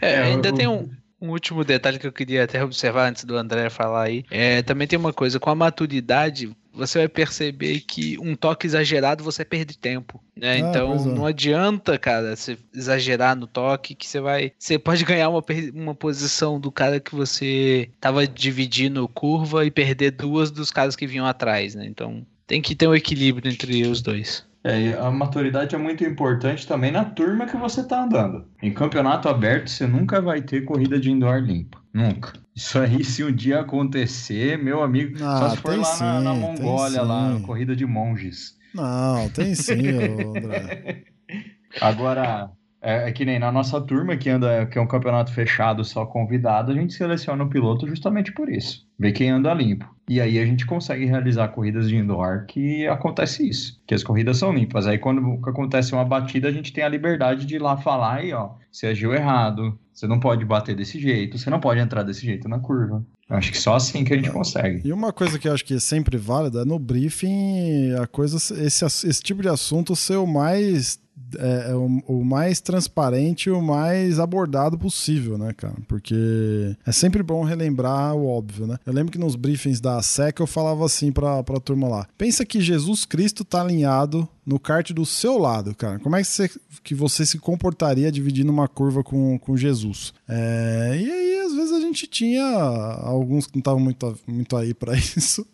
É, 0.00 0.12
é, 0.12 0.22
ainda 0.22 0.48
eu... 0.48 0.54
tem 0.54 0.66
um, 0.66 0.90
um 1.20 1.30
último 1.30 1.64
detalhe 1.64 1.98
que 1.98 2.06
eu 2.06 2.12
queria 2.12 2.44
até 2.44 2.62
observar 2.62 3.08
antes 3.08 3.24
do 3.24 3.36
André 3.36 3.70
falar 3.70 4.04
aí. 4.04 4.24
É, 4.30 4.62
também 4.62 4.86
tem 4.86 4.98
uma 4.98 5.12
coisa, 5.12 5.40
com 5.40 5.50
a 5.50 5.54
maturidade, 5.54 6.54
você 6.72 6.98
vai 6.98 7.08
perceber 7.08 7.80
que 7.80 8.18
um 8.18 8.34
toque 8.34 8.66
exagerado 8.66 9.24
você 9.24 9.44
perde 9.44 9.78
tempo, 9.78 10.22
né? 10.36 10.52
Ah, 10.52 10.58
então 10.58 10.94
é. 10.94 11.04
não 11.04 11.24
adianta, 11.24 11.98
cara, 11.98 12.34
você 12.36 12.58
exagerar 12.74 13.36
no 13.36 13.46
toque 13.46 13.94
que 13.94 14.06
você 14.06 14.20
vai, 14.20 14.52
você 14.58 14.78
pode 14.78 15.04
ganhar 15.04 15.28
uma, 15.28 15.42
uma 15.72 15.94
posição 15.94 16.60
do 16.60 16.70
cara 16.70 17.00
que 17.00 17.14
você 17.14 17.88
tava 18.00 18.26
dividindo 18.26 19.08
curva 19.08 19.64
e 19.64 19.70
perder 19.70 20.10
duas 20.10 20.50
dos 20.50 20.70
caras 20.70 20.96
que 20.96 21.06
vinham 21.06 21.26
atrás, 21.26 21.74
né? 21.74 21.86
Então 21.86 22.26
tem 22.46 22.60
que 22.60 22.74
ter 22.74 22.88
um 22.88 22.94
equilíbrio 22.94 23.50
entre 23.50 23.86
os 23.86 24.02
dois. 24.02 24.44
É, 24.66 24.94
a 24.94 25.10
maturidade 25.10 25.74
é 25.74 25.78
muito 25.78 26.02
importante 26.02 26.66
também 26.66 26.90
na 26.90 27.04
turma 27.04 27.44
que 27.44 27.54
você 27.54 27.82
está 27.82 28.02
andando. 28.02 28.46
Em 28.62 28.72
campeonato 28.72 29.28
aberto, 29.28 29.68
você 29.68 29.86
nunca 29.86 30.22
vai 30.22 30.40
ter 30.40 30.64
corrida 30.64 30.98
de 30.98 31.10
indoor 31.10 31.38
limpa. 31.38 31.78
Nunca. 31.92 32.32
Isso 32.56 32.78
aí, 32.78 33.04
se 33.04 33.22
um 33.22 33.30
dia 33.30 33.60
acontecer, 33.60 34.56
meu 34.56 34.82
amigo, 34.82 35.22
ah, 35.22 35.38
só 35.38 35.50
se 35.50 35.56
for 35.58 35.76
lá 35.76 35.84
sim, 35.84 36.04
na, 36.04 36.20
na, 36.20 36.34
Mongólia, 36.34 37.02
lá, 37.02 37.38
corrida 37.44 37.76
de 37.76 37.84
monges. 37.84 38.56
Não, 38.74 39.28
tem 39.28 39.54
sim, 39.54 39.88
André. 40.34 41.04
Agora, 41.80 42.50
é, 42.84 43.08
é, 43.08 43.12
que 43.12 43.24
nem 43.24 43.38
na 43.38 43.50
nossa 43.50 43.80
turma, 43.80 44.14
que 44.14 44.28
anda, 44.28 44.66
que 44.66 44.78
é 44.78 44.80
um 44.80 44.86
campeonato 44.86 45.32
fechado, 45.32 45.82
só 45.82 46.04
convidado, 46.04 46.70
a 46.70 46.74
gente 46.74 46.92
seleciona 46.92 47.42
o 47.42 47.48
piloto 47.48 47.88
justamente 47.88 48.30
por 48.30 48.50
isso. 48.50 48.86
Ver 48.98 49.12
quem 49.12 49.30
anda 49.30 49.54
limpo. 49.54 49.88
E 50.06 50.20
aí 50.20 50.38
a 50.38 50.44
gente 50.44 50.66
consegue 50.66 51.06
realizar 51.06 51.48
corridas 51.48 51.88
de 51.88 51.96
indoor 51.96 52.44
que 52.46 52.86
acontece 52.86 53.48
isso. 53.48 53.80
Que 53.86 53.94
as 53.94 54.04
corridas 54.04 54.36
são 54.36 54.52
limpas. 54.52 54.86
Aí 54.86 54.98
quando 54.98 55.40
acontece 55.48 55.94
uma 55.94 56.04
batida, 56.04 56.46
a 56.46 56.52
gente 56.52 56.74
tem 56.74 56.84
a 56.84 56.88
liberdade 56.88 57.46
de 57.46 57.56
ir 57.56 57.58
lá 57.58 57.74
falar 57.78 58.16
aí, 58.16 58.34
ó, 58.34 58.50
você 58.70 58.88
agiu 58.88 59.14
errado, 59.14 59.78
você 59.90 60.06
não 60.06 60.20
pode 60.20 60.44
bater 60.44 60.76
desse 60.76 61.00
jeito, 61.00 61.38
você 61.38 61.48
não 61.48 61.60
pode 61.60 61.80
entrar 61.80 62.02
desse 62.02 62.26
jeito 62.26 62.48
na 62.50 62.58
curva. 62.58 63.02
Acho 63.30 63.50
que 63.50 63.58
só 63.58 63.76
assim 63.76 64.04
que 64.04 64.12
a 64.12 64.16
gente 64.16 64.30
consegue. 64.30 64.86
E 64.86 64.92
uma 64.92 65.10
coisa 65.10 65.38
que 65.38 65.48
eu 65.48 65.54
acho 65.54 65.64
que 65.64 65.74
é 65.74 65.80
sempre 65.80 66.18
válida 66.18 66.60
é 66.60 66.64
no 66.66 66.78
briefing 66.78 67.94
a 67.94 68.06
coisa, 68.06 68.36
esse, 68.36 68.84
esse 68.84 69.22
tipo 69.22 69.40
de 69.40 69.48
assunto 69.48 69.96
ser 69.96 70.16
o 70.16 70.26
mais 70.26 71.02
é, 71.38 71.70
é, 71.70 71.74
o, 71.74 72.02
o, 72.06 72.24
mais 72.24 72.60
transparente 72.60 73.46
e 73.48 73.50
o 73.50 73.60
mais 73.60 74.18
abordado 74.18 74.78
possível, 74.78 75.36
né, 75.38 75.52
cara? 75.52 75.76
Porque 75.88 76.76
é 76.86 76.92
sempre 76.92 77.22
bom 77.22 77.44
relembrar 77.44 78.14
o 78.14 78.26
óbvio, 78.26 78.66
né? 78.66 78.76
Eu 78.84 78.92
lembro 78.92 79.12
que 79.12 79.18
nos 79.18 79.36
briefings 79.36 79.80
da 79.80 80.00
SEC 80.02 80.40
eu 80.40 80.46
falava 80.46 80.84
assim 80.84 81.12
pra, 81.12 81.42
pra 81.42 81.60
turma 81.60 81.88
lá: 81.88 82.06
pensa 82.16 82.44
que 82.44 82.60
Jesus 82.60 83.04
Cristo 83.04 83.44
tá 83.44 83.60
alinhado 83.60 84.28
no 84.44 84.58
kart 84.58 84.90
do 84.92 85.06
seu 85.06 85.38
lado, 85.38 85.74
cara. 85.74 85.98
Como 85.98 86.16
é 86.16 86.20
que 86.20 86.28
você, 86.28 86.50
que 86.82 86.94
você 86.94 87.24
se 87.24 87.38
comportaria 87.38 88.12
dividindo 88.12 88.52
uma 88.52 88.68
curva 88.68 89.02
com, 89.02 89.38
com 89.38 89.56
Jesus? 89.56 90.12
É, 90.28 90.98
e 91.00 91.10
aí, 91.10 91.40
às 91.46 91.54
vezes, 91.54 91.72
a 91.72 91.80
gente 91.80 92.06
tinha 92.06 92.44
alguns 92.44 93.46
que 93.46 93.56
não 93.56 93.60
estavam 93.60 93.80
muito, 93.80 94.18
muito 94.26 94.56
aí 94.56 94.74
para 94.74 94.94
isso. 94.98 95.46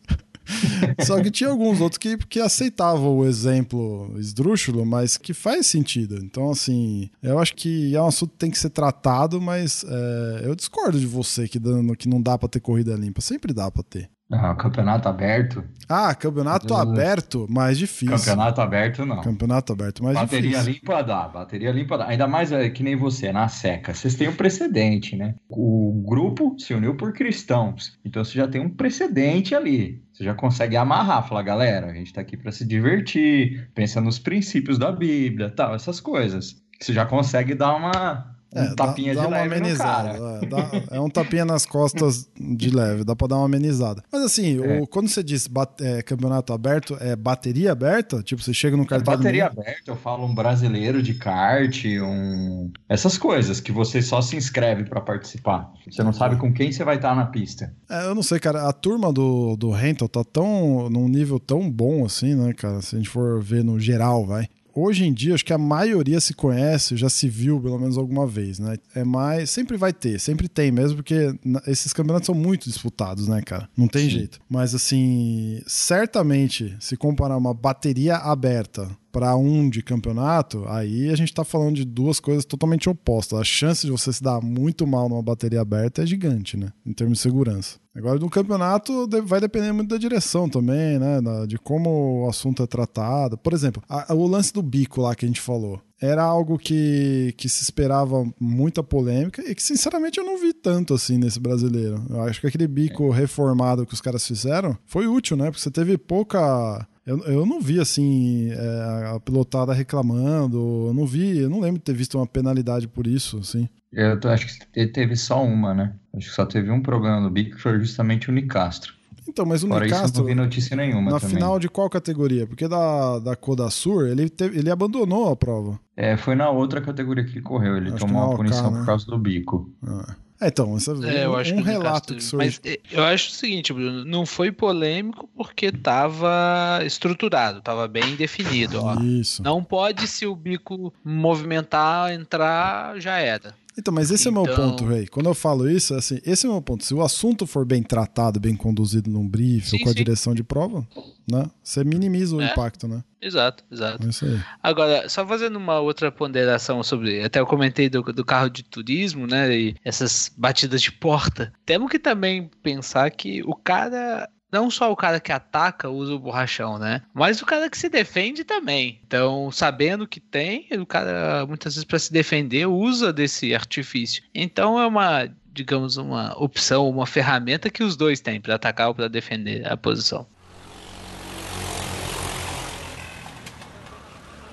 Só 1.04 1.20
que 1.22 1.30
tinha 1.30 1.50
alguns 1.50 1.80
outros 1.80 1.98
que, 1.98 2.16
que 2.16 2.40
aceitavam 2.40 3.18
o 3.18 3.26
exemplo 3.26 4.14
esdrúxulo, 4.18 4.84
mas 4.84 5.16
que 5.16 5.32
faz 5.32 5.66
sentido. 5.66 6.16
Então, 6.22 6.50
assim, 6.50 7.10
eu 7.22 7.38
acho 7.38 7.54
que 7.54 7.94
é 7.94 8.02
um 8.02 8.06
assunto 8.06 8.32
que 8.32 8.38
tem 8.38 8.50
que 8.50 8.58
ser 8.58 8.70
tratado, 8.70 9.40
mas 9.40 9.84
é, 9.86 10.42
eu 10.44 10.54
discordo 10.54 10.98
de 10.98 11.06
você 11.06 11.48
que, 11.48 11.58
dando, 11.58 11.96
que 11.96 12.08
não 12.08 12.20
dá 12.20 12.38
para 12.38 12.48
ter 12.48 12.60
corrida 12.60 12.94
limpa. 12.94 13.20
Sempre 13.20 13.52
dá 13.52 13.70
para 13.70 13.82
ter. 13.82 14.10
Ah, 14.32 14.54
campeonato 14.54 15.08
aberto. 15.08 15.64
Ah, 15.88 16.14
campeonato 16.14 16.72
aberto, 16.74 17.46
mais 17.50 17.76
difícil. 17.76 18.16
Campeonato 18.16 18.60
aberto, 18.60 19.04
não. 19.04 19.20
Campeonato 19.20 19.72
aberto, 19.72 20.04
mais 20.04 20.14
bateria 20.14 20.50
difícil. 20.50 20.72
limpa 20.74 21.02
dá, 21.02 21.26
bateria 21.26 21.72
limpa 21.72 21.98
dá. 21.98 22.06
Ainda 22.06 22.28
mais 22.28 22.52
é, 22.52 22.70
que 22.70 22.84
nem 22.84 22.94
você, 22.94 23.32
na 23.32 23.48
seca. 23.48 23.92
Vocês 23.92 24.14
têm 24.14 24.28
um 24.28 24.36
precedente, 24.36 25.16
né? 25.16 25.34
O 25.48 26.04
grupo 26.06 26.54
se 26.58 26.72
uniu 26.72 26.96
por 26.96 27.12
cristãos. 27.12 27.98
Então 28.04 28.24
você 28.24 28.38
já 28.38 28.46
tem 28.46 28.60
um 28.60 28.70
precedente 28.70 29.52
ali. 29.52 30.00
Você 30.12 30.22
já 30.22 30.34
consegue 30.34 30.76
amarrar, 30.76 31.26
falar, 31.26 31.42
galera, 31.42 31.88
a 31.88 31.94
gente 31.94 32.12
tá 32.12 32.20
aqui 32.20 32.36
para 32.36 32.52
se 32.52 32.64
divertir, 32.64 33.68
pensa 33.74 34.00
nos 34.00 34.18
princípios 34.18 34.78
da 34.78 34.92
Bíblia, 34.92 35.50
tal, 35.50 35.74
essas 35.74 35.98
coisas. 35.98 36.62
Você 36.80 36.92
já 36.92 37.04
consegue 37.04 37.54
dar 37.54 37.74
uma, 37.74 38.36
um 38.54 38.60
É, 38.60 38.74
tapinha 38.74 39.14
dá, 39.14 39.20
de 39.22 39.26
uma 39.28 39.36
leve 39.36 39.48
no 39.48 39.54
amenizada. 39.56 40.08
É, 40.42 40.46
dá- 40.46 40.70
é 40.90 41.00
um 41.00 41.08
tapinha 41.08 41.44
nas 41.44 41.64
costas 41.64 42.28
de 42.38 42.70
leve, 42.70 43.04
dá 43.04 43.14
pra 43.14 43.28
dar 43.28 43.36
uma 43.36 43.46
amenizada. 43.46 44.02
Mas 44.12 44.22
assim, 44.22 44.60
É. 44.62 44.80
o- 44.80 44.86
quando 44.86 45.08
você 45.08 45.22
diz 45.22 45.46
bat- 45.46 45.80
é, 45.80 46.02
campeonato 46.02 46.52
aberto, 46.52 46.96
é 47.00 47.14
bateria 47.14 47.70
aberta? 47.72 48.22
Tipo, 48.22 48.42
você 48.42 48.52
chega 48.52 48.76
no 48.76 48.82
É 48.82 48.86
cartão 48.86 49.12
de 49.14 49.18
bateria 49.18 49.46
aberta, 49.46 49.82
eu 49.90 49.96
falo 49.96 50.24
um 50.26 50.34
brasileiro 50.34 51.02
de 51.02 51.14
kart, 51.14 51.84
um... 52.02 52.70
essas 52.88 53.16
coisas 53.16 53.60
que 53.60 53.70
você 53.72 54.02
só 54.02 54.20
se 54.20 54.36
inscreve 54.36 54.84
para 54.84 55.00
participar. 55.00 55.70
Você 55.88 56.02
não 56.02 56.12
sabe 56.12 56.36
com 56.36 56.52
quem 56.52 56.72
você 56.72 56.82
vai 56.84 56.96
estar 56.96 57.14
na 57.14 57.26
pista. 57.26 57.72
É, 57.88 58.06
eu 58.06 58.14
não 58.14 58.22
sei, 58.22 58.38
cara. 58.40 58.68
A 58.68 58.72
turma 58.72 59.12
do, 59.12 59.56
do 59.56 59.70
Rental 59.70 60.08
tá 60.08 60.24
tão 60.24 60.88
num 60.90 61.08
nível 61.08 61.38
tão 61.38 61.70
bom 61.70 62.04
assim, 62.04 62.34
né, 62.34 62.52
cara? 62.52 62.80
Se 62.82 62.96
a 62.96 62.98
gente 62.98 63.08
for 63.08 63.40
ver 63.42 63.62
no 63.64 63.78
geral, 63.78 64.26
vai. 64.26 64.48
Hoje 64.74 65.04
em 65.04 65.12
dia, 65.12 65.34
acho 65.34 65.44
que 65.44 65.52
a 65.52 65.58
maioria 65.58 66.20
se 66.20 66.34
conhece, 66.34 66.96
já 66.96 67.08
se 67.08 67.28
viu 67.28 67.60
pelo 67.60 67.78
menos 67.78 67.98
alguma 67.98 68.26
vez, 68.26 68.58
né? 68.58 68.76
É 68.94 69.04
mais. 69.04 69.50
Sempre 69.50 69.76
vai 69.76 69.92
ter, 69.92 70.18
sempre 70.18 70.48
tem 70.48 70.70
mesmo, 70.70 70.96
porque 70.96 71.34
esses 71.66 71.92
campeonatos 71.92 72.26
são 72.26 72.34
muito 72.34 72.68
disputados, 72.68 73.26
né, 73.28 73.42
cara? 73.42 73.68
Não 73.76 73.88
tem 73.88 74.04
Sim. 74.04 74.10
jeito. 74.10 74.40
Mas, 74.48 74.74
assim, 74.74 75.60
certamente, 75.66 76.76
se 76.80 76.96
comparar 76.96 77.36
uma 77.36 77.54
bateria 77.54 78.16
aberta 78.16 78.88
para 79.12 79.36
um 79.36 79.68
de 79.68 79.82
campeonato, 79.82 80.64
aí 80.68 81.08
a 81.10 81.16
gente 81.16 81.34
tá 81.34 81.44
falando 81.44 81.76
de 81.76 81.84
duas 81.84 82.20
coisas 82.20 82.44
totalmente 82.44 82.88
opostas. 82.88 83.38
A 83.38 83.44
chance 83.44 83.84
de 83.86 83.92
você 83.92 84.12
se 84.12 84.22
dar 84.22 84.40
muito 84.40 84.86
mal 84.86 85.08
numa 85.08 85.22
bateria 85.22 85.60
aberta 85.60 86.02
é 86.02 86.06
gigante, 86.06 86.56
né? 86.56 86.72
Em 86.86 86.92
termos 86.92 87.18
de 87.18 87.22
segurança. 87.22 87.78
Agora, 87.94 88.18
no 88.20 88.30
campeonato, 88.30 89.08
vai 89.24 89.40
depender 89.40 89.72
muito 89.72 89.88
da 89.90 89.98
direção 89.98 90.48
também, 90.48 90.98
né? 90.98 91.18
De 91.48 91.58
como 91.58 92.24
o 92.24 92.28
assunto 92.28 92.62
é 92.62 92.66
tratado. 92.66 93.36
Por 93.36 93.52
exemplo, 93.52 93.82
a- 93.88 94.14
o 94.14 94.26
lance 94.28 94.52
do 94.52 94.62
bico 94.62 95.00
lá 95.00 95.14
que 95.14 95.24
a 95.24 95.28
gente 95.28 95.40
falou. 95.40 95.80
Era 96.00 96.22
algo 96.22 96.56
que, 96.56 97.34
que 97.36 97.46
se 97.48 97.62
esperava 97.62 98.24
muita 98.40 98.82
polêmica 98.82 99.42
e 99.42 99.54
que, 99.54 99.62
sinceramente, 99.62 100.18
eu 100.18 100.24
não 100.24 100.38
vi 100.40 100.54
tanto 100.54 100.94
assim 100.94 101.18
nesse 101.18 101.38
brasileiro. 101.38 102.02
Eu 102.08 102.22
acho 102.22 102.40
que 102.40 102.46
aquele 102.46 102.66
bico 102.68 103.10
reformado 103.10 103.84
que 103.84 103.92
os 103.92 104.00
caras 104.00 104.26
fizeram 104.26 104.78
foi 104.86 105.06
útil, 105.06 105.36
né? 105.36 105.46
Porque 105.50 105.60
você 105.60 105.70
teve 105.70 105.98
pouca. 105.98 106.86
Eu, 107.06 107.18
eu 107.24 107.46
não 107.46 107.60
vi, 107.60 107.80
assim, 107.80 108.50
é, 108.52 109.12
a 109.14 109.20
pilotada 109.24 109.72
reclamando. 109.72 110.86
Eu 110.88 110.94
não 110.94 111.06
vi, 111.06 111.38
eu 111.38 111.50
não 111.50 111.60
lembro 111.60 111.78
de 111.78 111.84
ter 111.84 111.94
visto 111.94 112.16
uma 112.18 112.26
penalidade 112.26 112.86
por 112.86 113.06
isso, 113.06 113.38
assim. 113.38 113.68
Eu 113.92 114.18
acho 114.30 114.46
que 114.72 114.86
teve 114.86 115.16
só 115.16 115.42
uma, 115.44 115.74
né? 115.74 115.94
Acho 116.14 116.28
que 116.28 116.34
só 116.34 116.46
teve 116.46 116.70
um 116.70 116.80
problema 116.82 117.20
no 117.20 117.30
bico, 117.30 117.56
que 117.56 117.62
foi 117.62 117.78
justamente 117.80 118.28
o 118.28 118.32
Nicastro. 118.32 118.94
Então, 119.28 119.44
mas 119.46 119.62
o 119.64 119.68
Fora 119.68 119.86
isso, 119.86 119.94
Nicastro. 119.94 120.20
não 120.22 120.28
vi 120.28 120.34
notícia 120.34 120.76
nenhuma 120.76 121.10
Na 121.12 121.20
também. 121.20 121.36
final 121.36 121.58
de 121.58 121.68
qual 121.68 121.88
categoria? 121.88 122.46
Porque 122.46 122.66
da, 122.68 123.18
da 123.20 123.36
Codasur, 123.36 124.06
ele, 124.06 124.28
teve- 124.28 124.58
ele 124.58 124.70
abandonou 124.70 125.28
a 125.30 125.36
prova. 125.36 125.78
É, 125.96 126.16
foi 126.16 126.34
na 126.34 126.50
outra 126.50 126.80
categoria 126.80 127.24
que 127.24 127.32
ele 127.32 127.40
correu. 127.42 127.76
Ele 127.76 127.88
Acho 127.90 127.98
tomou 127.98 128.22
uma 128.22 128.26
OK, 128.30 128.36
punição 128.38 128.70
né? 128.70 128.78
por 128.80 128.86
causa 128.86 129.06
do 129.06 129.18
bico. 129.18 129.70
Ah. 129.86 130.16
É, 130.40 130.48
então, 130.48 130.76
essa, 130.76 130.92
É, 131.06 131.26
eu 131.26 131.32
um, 131.32 131.36
acho 131.36 131.54
que 131.54 131.60
relato 131.60 132.14
que 132.14 132.22
surge. 132.22 132.46
Mas 132.46 132.60
eh, 132.64 132.80
eu 132.90 133.04
acho 133.04 133.28
o 133.28 133.32
seguinte, 133.32 133.72
Bruno, 133.72 134.04
não 134.04 134.24
foi 134.24 134.50
polêmico 134.50 135.28
porque 135.36 135.66
estava 135.66 136.80
estruturado, 136.84 137.58
estava 137.58 137.86
bem 137.86 138.16
definido. 138.16 138.82
Ó. 138.82 138.98
Isso. 139.00 139.42
Não 139.42 139.62
pode 139.62 140.08
se 140.08 140.26
o 140.26 140.34
bico 140.34 140.92
movimentar, 141.04 142.12
entrar, 142.12 142.98
já 142.98 143.18
era. 143.18 143.54
Então, 143.78 143.94
mas 143.94 144.10
esse 144.10 144.26
é 144.26 144.30
o 144.30 144.34
meu 144.34 144.42
Então- 144.44 144.70
ponto, 144.70 144.84
Rei. 144.84 145.06
Quando 145.06 145.26
eu 145.26 145.34
falo 145.34 145.68
isso, 145.70 145.94
assim, 145.94 146.18
esse 146.24 146.44
é 146.44 146.48
o 146.48 146.52
meu 146.52 146.62
ponto. 146.62 146.84
Se 146.84 146.92
o 146.92 147.02
assunto 147.02 147.46
for 147.46 147.64
bem 147.64 147.82
tratado, 147.82 148.40
bem 148.40 148.54
conduzido 148.56 149.08
num 149.10 149.26
briefing 149.26 149.68
Sim, 149.70 149.76
ou 149.78 149.82
com 149.84 149.88
a 149.90 149.92
sim. 149.92 149.96
direção 149.98 150.34
de 150.34 150.42
prova, 150.42 150.86
né? 151.30 151.46
Você 151.62 151.84
minimiza 151.84 152.34
o 152.36 152.40
É. 152.42 152.50
impacto, 152.52 152.88
né? 152.88 153.02
Exato, 153.22 153.64
exato. 153.70 154.04
É 154.06 154.10
isso 154.10 154.24
aí. 154.24 154.40
Agora, 154.62 155.08
só 155.08 155.26
fazendo 155.26 155.56
uma 155.56 155.78
outra 155.78 156.10
ponderação 156.10 156.82
sobre. 156.82 157.22
Até 157.22 157.38
eu 157.38 157.46
comentei 157.46 157.88
do, 157.88 158.02
do 158.02 158.24
carro 158.24 158.48
de 158.48 158.62
turismo, 158.64 159.26
né? 159.26 159.54
E 159.56 159.74
essas 159.84 160.30
batidas 160.36 160.80
de 160.82 160.90
porta. 160.90 161.52
Temos 161.66 161.90
que 161.90 161.98
também 161.98 162.50
pensar 162.62 163.10
que 163.10 163.42
o 163.44 163.54
cara. 163.54 164.28
Não 164.52 164.68
só 164.68 164.90
o 164.90 164.96
cara 164.96 165.20
que 165.20 165.30
ataca 165.30 165.88
usa 165.88 166.12
o 166.12 166.18
borrachão, 166.18 166.76
né? 166.76 167.02
Mas 167.14 167.40
o 167.40 167.46
cara 167.46 167.70
que 167.70 167.78
se 167.78 167.88
defende 167.88 168.42
também. 168.42 168.98
Então, 169.06 169.50
sabendo 169.52 170.08
que 170.08 170.18
tem, 170.18 170.66
o 170.72 170.84
cara, 170.84 171.46
muitas 171.46 171.74
vezes, 171.74 171.84
para 171.84 171.98
se 171.98 172.12
defender, 172.12 172.66
usa 172.66 173.12
desse 173.12 173.54
artifício. 173.54 174.24
Então, 174.34 174.80
é 174.80 174.86
uma, 174.86 175.28
digamos, 175.52 175.96
uma 175.96 176.36
opção, 176.36 176.88
uma 176.88 177.06
ferramenta 177.06 177.70
que 177.70 177.84
os 177.84 177.96
dois 177.96 178.20
têm 178.20 178.40
para 178.40 178.56
atacar 178.56 178.88
ou 178.88 178.94
para 178.94 179.06
defender 179.06 179.70
a 179.70 179.76
posição. 179.76 180.26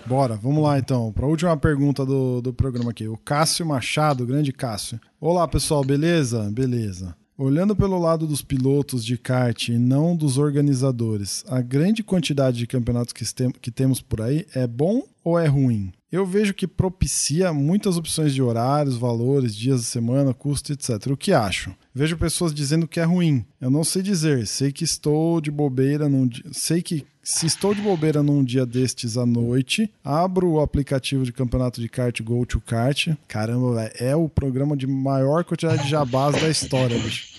Bora, 0.06 0.36
vamos 0.36 0.64
lá 0.64 0.78
então. 0.78 1.12
Para 1.12 1.26
a 1.26 1.28
última 1.28 1.58
pergunta 1.58 2.06
do, 2.06 2.40
do 2.40 2.54
programa 2.54 2.92
aqui. 2.92 3.08
O 3.08 3.18
Cássio 3.18 3.66
Machado, 3.66 4.26
grande 4.26 4.54
Cássio. 4.54 5.02
Olá, 5.20 5.46
pessoal, 5.48 5.84
beleza? 5.84 6.50
Beleza. 6.52 7.14
Olhando 7.38 7.76
pelo 7.76 8.00
lado 8.00 8.26
dos 8.26 8.42
pilotos 8.42 9.06
de 9.06 9.16
kart 9.16 9.68
e 9.70 9.78
não 9.78 10.16
dos 10.16 10.40
organizadores, 10.40 11.46
a 11.48 11.62
grande 11.62 12.02
quantidade 12.02 12.58
de 12.58 12.66
campeonatos 12.66 13.14
que, 13.14 13.24
tem- 13.32 13.52
que 13.52 13.70
temos 13.70 14.02
por 14.02 14.22
aí 14.22 14.48
é 14.56 14.66
bom 14.66 15.04
ou 15.24 15.38
é 15.38 15.46
ruim? 15.46 15.92
Eu 16.12 16.26
vejo 16.26 16.54
que 16.54 16.66
propicia 16.66 17.54
muitas 17.54 17.96
opções 17.98 18.34
de 18.34 18.42
horários, 18.42 18.96
valores, 18.96 19.54
dias 19.56 19.82
da 19.82 19.86
semana, 19.86 20.34
custo, 20.34 20.72
etc. 20.72 21.08
O 21.12 21.18
que 21.18 21.32
acham? 21.34 21.76
Vejo 21.94 22.18
pessoas 22.18 22.54
dizendo 22.54 22.88
que 22.88 23.00
é 23.00 23.04
ruim. 23.04 23.46
Eu 23.60 23.70
não 23.70 23.84
sei 23.84 24.02
dizer. 24.02 24.48
Sei 24.48 24.72
que 24.72 24.86
estou 24.86 25.42
de 25.42 25.52
bobeira 25.52 26.10
dia. 26.26 26.46
Sei 26.54 26.82
que 26.82 27.04
se 27.30 27.46
estou 27.46 27.76
de 27.76 27.82
bobeira 27.82 28.24
num 28.24 28.42
dia 28.42 28.66
destes 28.66 29.18
à 29.18 29.26
noite, 29.26 29.92
abro 30.02 30.50
o 30.52 30.62
aplicativo 30.62 31.26
de 31.26 31.34
campeonato 31.34 31.82
de 31.82 31.90
kart 31.90 32.22
Go 32.22 32.46
to 32.46 32.62
Kart. 32.62 33.10
Caramba, 33.28 33.76
velho, 33.76 33.92
é 34.00 34.16
o 34.16 34.30
programa 34.30 34.78
de 34.78 34.88
maior 34.88 35.44
quantidade 35.44 35.84
de 35.84 35.90
jabás 35.90 36.40
da 36.42 36.48
história, 36.48 36.98
bicho. 36.98 37.38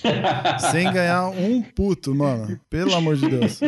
Sem 0.70 0.92
ganhar 0.92 1.30
um 1.30 1.62
puto, 1.62 2.14
mano. 2.14 2.60
Pelo 2.68 2.94
amor 2.94 3.16
de 3.16 3.30
Deus. 3.30 3.60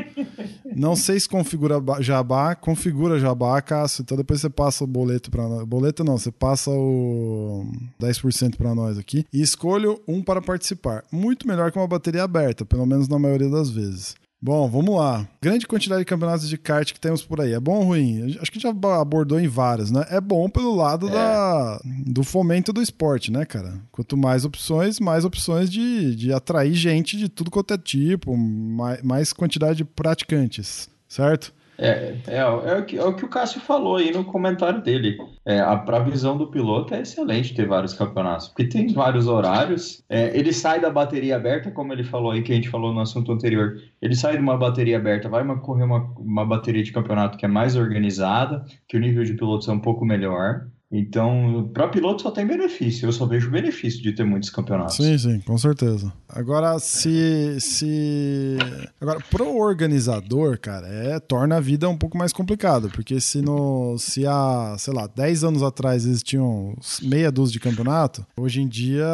Não 0.77 0.95
sei 0.95 1.19
se 1.19 1.27
configura 1.27 1.77
jabá, 2.01 2.55
configura 2.55 3.19
jabá, 3.19 3.63
Cássio. 3.63 4.03
Então 4.03 4.15
depois 4.15 4.43
você 4.43 4.51
passa 4.51 4.85
o 4.85 4.87
boleto 4.87 5.31
para 5.31 5.49
nós. 5.49 5.65
Boleto 5.65 6.05
não, 6.05 6.19
você 6.19 6.31
passa 6.31 6.71
o 6.71 7.67
10% 7.99 8.57
para 8.59 8.75
nós 8.75 8.99
aqui. 8.99 9.25
E 9.33 9.41
escolho 9.41 9.99
um 10.07 10.23
para 10.23 10.43
participar. 10.43 11.03
Muito 11.11 11.49
melhor 11.49 11.73
que 11.73 11.79
uma 11.79 11.89
bateria 11.89 12.25
aberta, 12.25 12.63
pelo 12.67 12.85
menos 12.85 13.09
na 13.09 13.19
maioria 13.19 13.49
das 13.49 13.71
vezes. 13.71 14.21
Bom, 14.43 14.71
vamos 14.71 14.97
lá. 14.97 15.29
Grande 15.43 15.67
quantidade 15.67 16.01
de 16.01 16.07
campeonatos 16.07 16.49
de 16.49 16.57
kart 16.57 16.91
que 16.95 16.99
temos 17.01 17.23
por 17.23 17.43
aí. 17.43 17.53
É 17.53 17.61
bom 17.61 17.75
ou 17.81 17.85
ruim? 17.85 18.39
Acho 18.41 18.51
que 18.51 18.59
já 18.59 18.71
abordou 18.71 19.39
em 19.39 19.47
vários, 19.47 19.91
né? 19.91 20.07
É 20.09 20.19
bom 20.19 20.49
pelo 20.49 20.75
lado 20.75 21.09
É. 21.09 21.13
da, 21.13 21.79
do 22.07 22.25
fomento 22.25 22.73
do 22.73 22.81
esporte, 22.81 23.31
né, 23.31 23.45
cara? 23.45 23.75
Quanto 23.93 24.17
mais 24.17 24.47
opções, 24.47 24.99
mais 24.99 25.27
opções 25.27 25.71
de, 25.71 26.17
de 26.17 26.33
atrair 26.33 26.73
gente 26.73 27.19
de 27.19 27.29
tudo 27.29 27.51
quanto 27.51 27.75
é 27.75 27.79
tipo, 27.79 28.35
mais, 28.35 29.03
mais 29.03 29.33
quantidade 29.35 29.77
de 29.77 29.85
praticantes, 29.85 30.89
certo? 31.07 31.53
É, 31.83 32.21
é, 32.27 32.37
é, 32.37 32.45
o 32.79 32.85
que, 32.85 32.99
é 32.99 33.05
o 33.05 33.17
que 33.17 33.25
o 33.25 33.29
Cássio 33.29 33.59
falou 33.61 33.97
aí 33.97 34.13
no 34.13 34.23
comentário 34.23 34.83
dele. 34.83 35.17
É, 35.47 35.61
a, 35.61 35.79
pra 35.79 35.99
visão 36.01 36.37
do 36.37 36.51
piloto 36.51 36.93
é 36.95 37.01
excelente 37.01 37.55
ter 37.55 37.67
vários 37.67 37.95
campeonatos, 37.95 38.49
porque 38.49 38.69
tem 38.69 38.93
vários 38.93 39.27
horários. 39.27 40.05
É, 40.09 40.37
ele 40.39 40.53
sai 40.53 40.79
da 40.79 40.91
bateria 40.91 41.37
aberta, 41.37 41.71
como 41.71 41.93
ele 41.95 42.05
falou 42.05 42.33
aí, 42.33 42.43
que 42.43 42.53
a 42.53 42.55
gente 42.55 42.69
falou 42.69 42.93
no 42.93 43.01
assunto 43.01 43.33
anterior. 43.33 43.77
Ele 44.03 44.15
sai 44.15 44.35
de 44.37 44.43
uma 44.43 44.59
bateria 44.59 44.99
aberta, 44.99 45.29
vai 45.31 45.43
uma- 45.43 45.59
correr 45.61 45.85
uma, 45.85 46.01
uma 46.19 46.45
bateria 46.45 46.83
de 46.83 46.93
campeonato 46.93 47.39
que 47.39 47.47
é 47.47 47.49
mais 47.49 47.75
organizada, 47.77 48.63
que 48.87 48.97
o 48.99 49.01
nível 49.01 49.25
de 49.25 49.33
pilotos 49.35 49.67
é 49.69 49.73
um 49.73 49.81
pouco 49.81 50.05
melhor. 50.05 50.69
Então, 50.93 51.71
para 51.73 51.87
piloto 51.87 52.23
só 52.23 52.33
tem 52.33 52.45
benefício. 52.45 53.07
Eu 53.07 53.13
só 53.13 53.25
vejo 53.25 53.49
benefício 53.49 54.03
de 54.03 54.13
ter 54.13 54.25
muitos 54.25 54.51
campeonatos. 54.51 54.97
Sim, 54.97 55.17
sim, 55.17 55.41
com 55.41 55.57
certeza. 55.57 56.13
Agora, 56.29 56.81
se. 56.81 57.61
se... 57.61 58.57
Agora, 59.01 59.21
pro 59.31 59.57
organizador, 59.57 60.59
cara, 60.59 60.89
é, 60.89 61.21
torna 61.21 61.59
a 61.59 61.61
vida 61.61 61.89
um 61.89 61.97
pouco 61.97 62.19
mais 62.19 62.33
complicada. 62.33 62.89
Porque 62.89 63.21
se 63.21 63.41
no. 63.41 63.97
Se 63.99 64.27
há, 64.27 64.75
sei 64.79 64.93
lá, 64.93 65.07
10 65.07 65.45
anos 65.45 65.63
atrás 65.63 66.05
existiam 66.05 66.75
meia 67.03 67.31
dúzia 67.31 67.53
de 67.53 67.61
campeonato, 67.61 68.27
hoje 68.37 68.61
em 68.61 68.67
dia, 68.67 69.07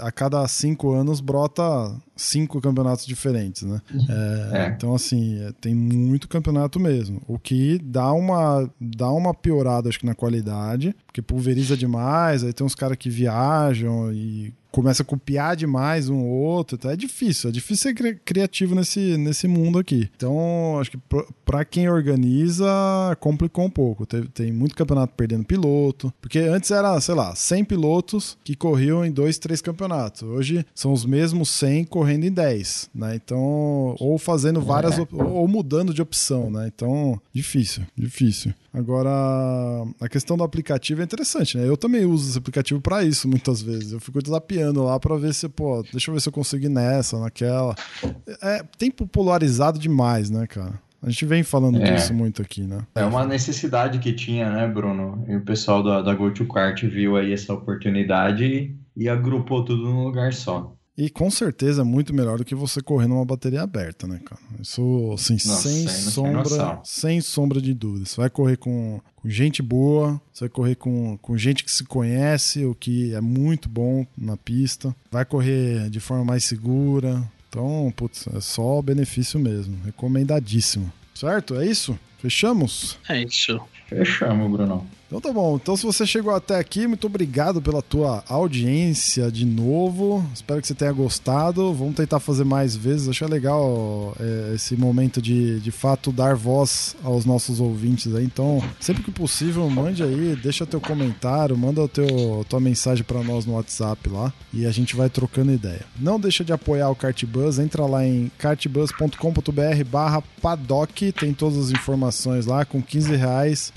a 0.00 0.10
cada 0.10 0.46
5 0.46 0.90
anos 0.92 1.20
brota 1.20 1.96
cinco 2.18 2.60
campeonatos 2.60 3.06
diferentes, 3.06 3.62
né? 3.62 3.80
É, 4.10 4.58
É. 4.58 4.68
Então, 4.68 4.94
assim, 4.94 5.38
é, 5.40 5.52
tem 5.60 5.74
muito 5.74 6.28
campeonato 6.28 6.80
mesmo. 6.80 7.22
O 7.28 7.38
que 7.38 7.78
dá 7.78 8.12
uma, 8.12 8.68
dá 8.80 9.10
uma 9.10 9.32
piorada, 9.32 9.88
acho 9.88 10.00
que, 10.00 10.06
na 10.06 10.14
qualidade, 10.14 10.47
porque 11.06 11.22
pulveriza 11.22 11.76
demais, 11.76 12.44
aí 12.44 12.52
tem 12.52 12.66
uns 12.66 12.74
caras 12.74 12.96
que 12.96 13.10
viajam 13.10 14.12
e 14.12 14.52
começa 14.70 15.02
a 15.02 15.06
copiar 15.06 15.56
demais 15.56 16.08
um 16.08 16.18
ou 16.18 16.30
outro, 16.30 16.76
então 16.76 16.90
é 16.90 16.96
difícil, 16.96 17.48
é 17.48 17.52
difícil 17.52 17.94
ser 17.94 18.20
criativo 18.24 18.74
nesse, 18.74 19.16
nesse 19.16 19.48
mundo 19.48 19.78
aqui. 19.78 20.08
Então, 20.16 20.78
acho 20.80 20.90
que 20.90 20.98
para 21.44 21.64
quem 21.64 21.88
organiza, 21.88 22.66
complicou 23.18 23.64
um 23.64 23.70
pouco. 23.70 24.06
Tem, 24.06 24.22
tem 24.24 24.52
muito 24.52 24.74
campeonato 24.74 25.14
perdendo 25.16 25.44
piloto, 25.44 26.12
porque 26.20 26.38
antes 26.38 26.70
era, 26.70 27.00
sei 27.00 27.14
lá, 27.14 27.34
100 27.34 27.64
pilotos 27.64 28.38
que 28.44 28.54
corriam 28.54 29.04
em 29.04 29.10
dois, 29.10 29.38
três 29.38 29.60
campeonatos. 29.60 30.22
Hoje 30.22 30.64
são 30.74 30.92
os 30.92 31.04
mesmos 31.04 31.50
100 31.50 31.84
correndo 31.86 32.24
em 32.24 32.32
10, 32.32 32.90
né? 32.94 33.16
Então, 33.16 33.96
ou 33.98 34.18
fazendo 34.18 34.60
várias, 34.60 34.98
ou 35.10 35.48
mudando 35.48 35.94
de 35.94 36.02
opção, 36.02 36.50
né? 36.50 36.70
Então, 36.72 37.20
difícil, 37.32 37.84
difícil. 37.96 38.52
Agora, 38.72 39.10
a 40.00 40.08
questão 40.08 40.36
do 40.36 40.44
aplicativo 40.44 41.00
é 41.00 41.04
interessante, 41.04 41.56
né? 41.56 41.66
Eu 41.66 41.76
também 41.76 42.04
uso 42.04 42.28
esse 42.28 42.38
aplicativo 42.38 42.80
para 42.80 43.02
isso 43.02 43.26
muitas 43.26 43.62
vezes. 43.62 43.92
Eu 43.92 44.00
fico 44.00 44.22
desafiando 44.22 44.84
lá 44.84 45.00
para 45.00 45.16
ver 45.16 45.32
se, 45.32 45.48
pô, 45.48 45.82
deixa 45.90 46.10
eu 46.10 46.14
ver 46.14 46.20
se 46.20 46.28
eu 46.28 46.32
consigo 46.32 46.66
ir 46.66 46.68
nessa, 46.68 47.18
naquela. 47.18 47.74
É, 48.42 48.62
tem 48.76 48.90
popularizado 48.90 49.78
demais, 49.78 50.28
né, 50.28 50.46
cara? 50.46 50.80
A 51.02 51.08
gente 51.08 51.24
vem 51.24 51.42
falando 51.42 51.80
é. 51.80 51.94
disso 51.94 52.12
muito 52.12 52.42
aqui, 52.42 52.62
né? 52.62 52.80
É 52.94 53.04
uma 53.04 53.24
necessidade 53.24 53.98
que 54.00 54.12
tinha, 54.12 54.50
né, 54.50 54.66
Bruno? 54.66 55.24
E 55.28 55.36
o 55.36 55.40
pessoal 55.40 55.82
da, 55.82 56.02
da 56.02 56.12
GoToKart 56.12 56.82
viu 56.84 57.16
aí 57.16 57.32
essa 57.32 57.54
oportunidade 57.54 58.44
e, 58.44 58.76
e 58.96 59.08
agrupou 59.08 59.64
tudo 59.64 59.84
num 59.84 60.04
lugar 60.04 60.32
só. 60.32 60.76
E 60.98 61.08
com 61.08 61.30
certeza 61.30 61.82
é 61.82 61.84
muito 61.84 62.12
melhor 62.12 62.38
do 62.38 62.44
que 62.44 62.56
você 62.56 62.82
correr 62.82 63.06
numa 63.06 63.24
bateria 63.24 63.62
aberta, 63.62 64.08
né, 64.08 64.20
cara? 64.24 64.40
Isso, 64.60 65.12
assim, 65.14 65.34
Nossa, 65.34 65.68
sem 65.68 65.86
sombra, 65.86 66.80
sem 66.82 67.20
sombra 67.20 67.60
de 67.60 67.72
dúvida. 67.72 68.04
Você 68.04 68.16
vai 68.16 68.28
correr 68.28 68.56
com, 68.56 69.00
com 69.14 69.28
gente 69.28 69.62
boa, 69.62 70.20
você 70.32 70.46
vai 70.46 70.48
correr 70.48 70.74
com, 70.74 71.16
com 71.18 71.38
gente 71.38 71.62
que 71.62 71.70
se 71.70 71.84
conhece, 71.84 72.64
o 72.64 72.74
que 72.74 73.14
é 73.14 73.20
muito 73.20 73.68
bom 73.68 74.04
na 74.16 74.36
pista. 74.36 74.92
Vai 75.08 75.24
correr 75.24 75.88
de 75.88 76.00
forma 76.00 76.24
mais 76.24 76.42
segura. 76.42 77.22
Então, 77.48 77.92
putz, 77.94 78.26
é 78.34 78.40
só 78.40 78.82
benefício 78.82 79.38
mesmo. 79.38 79.78
Recomendadíssimo. 79.84 80.92
Certo? 81.14 81.54
É 81.60 81.64
isso? 81.64 81.96
Fechamos? 82.18 82.98
É 83.08 83.22
isso. 83.22 83.60
Fechamos, 83.86 84.50
Bruno. 84.50 84.84
Então 85.08 85.22
tá 85.22 85.32
bom. 85.32 85.56
Então 85.56 85.74
se 85.74 85.86
você 85.86 86.06
chegou 86.06 86.34
até 86.34 86.56
aqui, 86.56 86.86
muito 86.86 87.06
obrigado 87.06 87.62
pela 87.62 87.80
tua 87.80 88.22
audiência 88.28 89.32
de 89.32 89.46
novo. 89.46 90.22
Espero 90.34 90.60
que 90.60 90.66
você 90.66 90.74
tenha 90.74 90.92
gostado. 90.92 91.72
Vamos 91.72 91.96
tentar 91.96 92.20
fazer 92.20 92.44
mais 92.44 92.76
vezes. 92.76 93.08
Achei 93.08 93.26
legal 93.26 94.14
é, 94.20 94.52
esse 94.54 94.76
momento 94.76 95.22
de, 95.22 95.60
de 95.60 95.70
fato, 95.70 96.12
dar 96.12 96.36
voz 96.36 96.94
aos 97.02 97.24
nossos 97.24 97.58
ouvintes 97.58 98.14
aí. 98.14 98.22
Então, 98.22 98.62
sempre 98.78 99.02
que 99.02 99.10
possível, 99.10 99.68
mande 99.70 100.02
aí, 100.02 100.36
deixa 100.36 100.66
teu 100.66 100.80
comentário, 100.80 101.56
manda 101.56 101.80
o 101.80 101.88
teu, 101.88 102.44
tua 102.46 102.60
mensagem 102.60 103.02
para 103.02 103.22
nós 103.22 103.46
no 103.46 103.54
WhatsApp 103.54 104.10
lá 104.10 104.30
e 104.52 104.66
a 104.66 104.70
gente 104.70 104.94
vai 104.94 105.08
trocando 105.08 105.50
ideia. 105.50 105.86
Não 105.98 106.20
deixa 106.20 106.44
de 106.44 106.52
apoiar 106.52 106.90
o 106.90 106.94
Cartbus, 106.94 107.58
entra 107.58 107.86
lá 107.86 108.06
em 108.06 108.30
cartbus.com.br 108.36 109.84
barra 109.90 110.22
paddock, 110.42 111.12
tem 111.12 111.32
todas 111.32 111.56
as 111.56 111.70
informações 111.70 112.44
lá, 112.44 112.66
com 112.66 112.82
15 112.82 113.16
reais. 113.16 113.72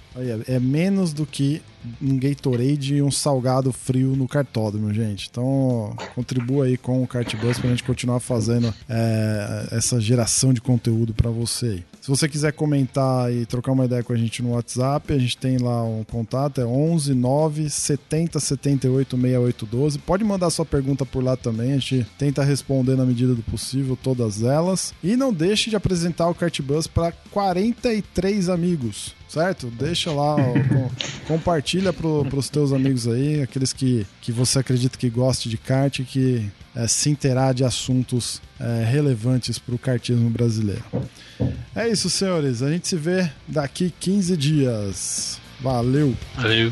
É 0.45 0.59
menos 0.59 1.13
do 1.13 1.20
que 1.25 1.61
um 2.01 2.17
Gatorade 2.17 2.95
e 2.95 3.01
um 3.01 3.11
salgado 3.11 3.71
frio 3.71 4.15
no 4.15 4.27
cartódromo, 4.27 4.93
gente. 4.93 5.27
Então, 5.31 5.95
contribua 6.13 6.65
aí 6.65 6.77
com 6.77 7.01
o 7.01 7.07
Cartbus 7.07 7.59
pra 7.59 7.69
gente 7.69 7.83
continuar 7.83 8.19
fazendo 8.19 8.73
é, 8.87 9.69
essa 9.71 9.99
geração 9.99 10.53
de 10.53 10.61
conteúdo 10.61 11.13
para 11.13 11.29
você 11.29 11.65
aí. 11.65 11.90
Se 12.01 12.09
você 12.09 12.27
quiser 12.27 12.51
comentar 12.51 13.31
e 13.31 13.45
trocar 13.45 13.73
uma 13.73 13.85
ideia 13.85 14.01
com 14.01 14.11
a 14.11 14.17
gente 14.17 14.41
no 14.41 14.53
WhatsApp, 14.53 15.13
a 15.13 15.19
gente 15.19 15.37
tem 15.37 15.59
lá 15.59 15.83
um 15.83 16.03
contato, 16.03 16.59
é 16.59 16.65
11 16.65 17.13
9 17.13 17.69
70 17.69 18.39
78 18.39 19.15
68 19.15 19.65
12. 19.67 19.99
Pode 19.99 20.23
mandar 20.23 20.49
sua 20.49 20.65
pergunta 20.65 21.05
por 21.05 21.23
lá 21.23 21.37
também, 21.37 21.73
a 21.73 21.77
gente 21.77 22.07
tenta 22.17 22.43
responder 22.43 22.95
na 22.95 23.05
medida 23.05 23.35
do 23.35 23.43
possível 23.43 23.95
todas 23.95 24.41
elas. 24.41 24.95
E 25.03 25.15
não 25.15 25.31
deixe 25.31 25.69
de 25.69 25.75
apresentar 25.75 26.27
o 26.27 26.33
Cartbus 26.33 26.87
para 26.87 27.11
43 27.29 28.49
amigos 28.49 29.13
certo? 29.29 29.67
Deixa 29.67 30.11
lá, 30.11 30.35
compartilha 31.25 31.93
pro, 31.93 32.25
pros 32.25 32.49
teus 32.49 32.73
amigos 32.73 33.07
aí, 33.07 33.41
aqueles 33.41 33.71
que, 33.71 34.05
que 34.19 34.29
você 34.29 34.59
acredita 34.59 34.97
que 34.97 35.09
goste 35.09 35.47
de 35.47 35.57
kart, 35.57 36.01
que 36.03 36.51
é, 36.75 36.85
se 36.85 37.09
inteirar 37.09 37.53
de 37.53 37.63
assuntos 37.63 38.41
é, 38.59 38.83
relevantes 38.83 39.57
para 39.57 39.73
o 39.73 39.79
kartismo 39.79 40.29
brasileiro. 40.29 40.83
É 41.75 41.87
isso, 41.87 42.09
senhores. 42.09 42.61
A 42.61 42.69
gente 42.69 42.87
se 42.87 42.97
vê 42.97 43.29
daqui 43.47 43.93
15 43.99 44.35
dias. 44.35 45.39
Valeu! 45.61 46.15
Valeu! 46.35 46.71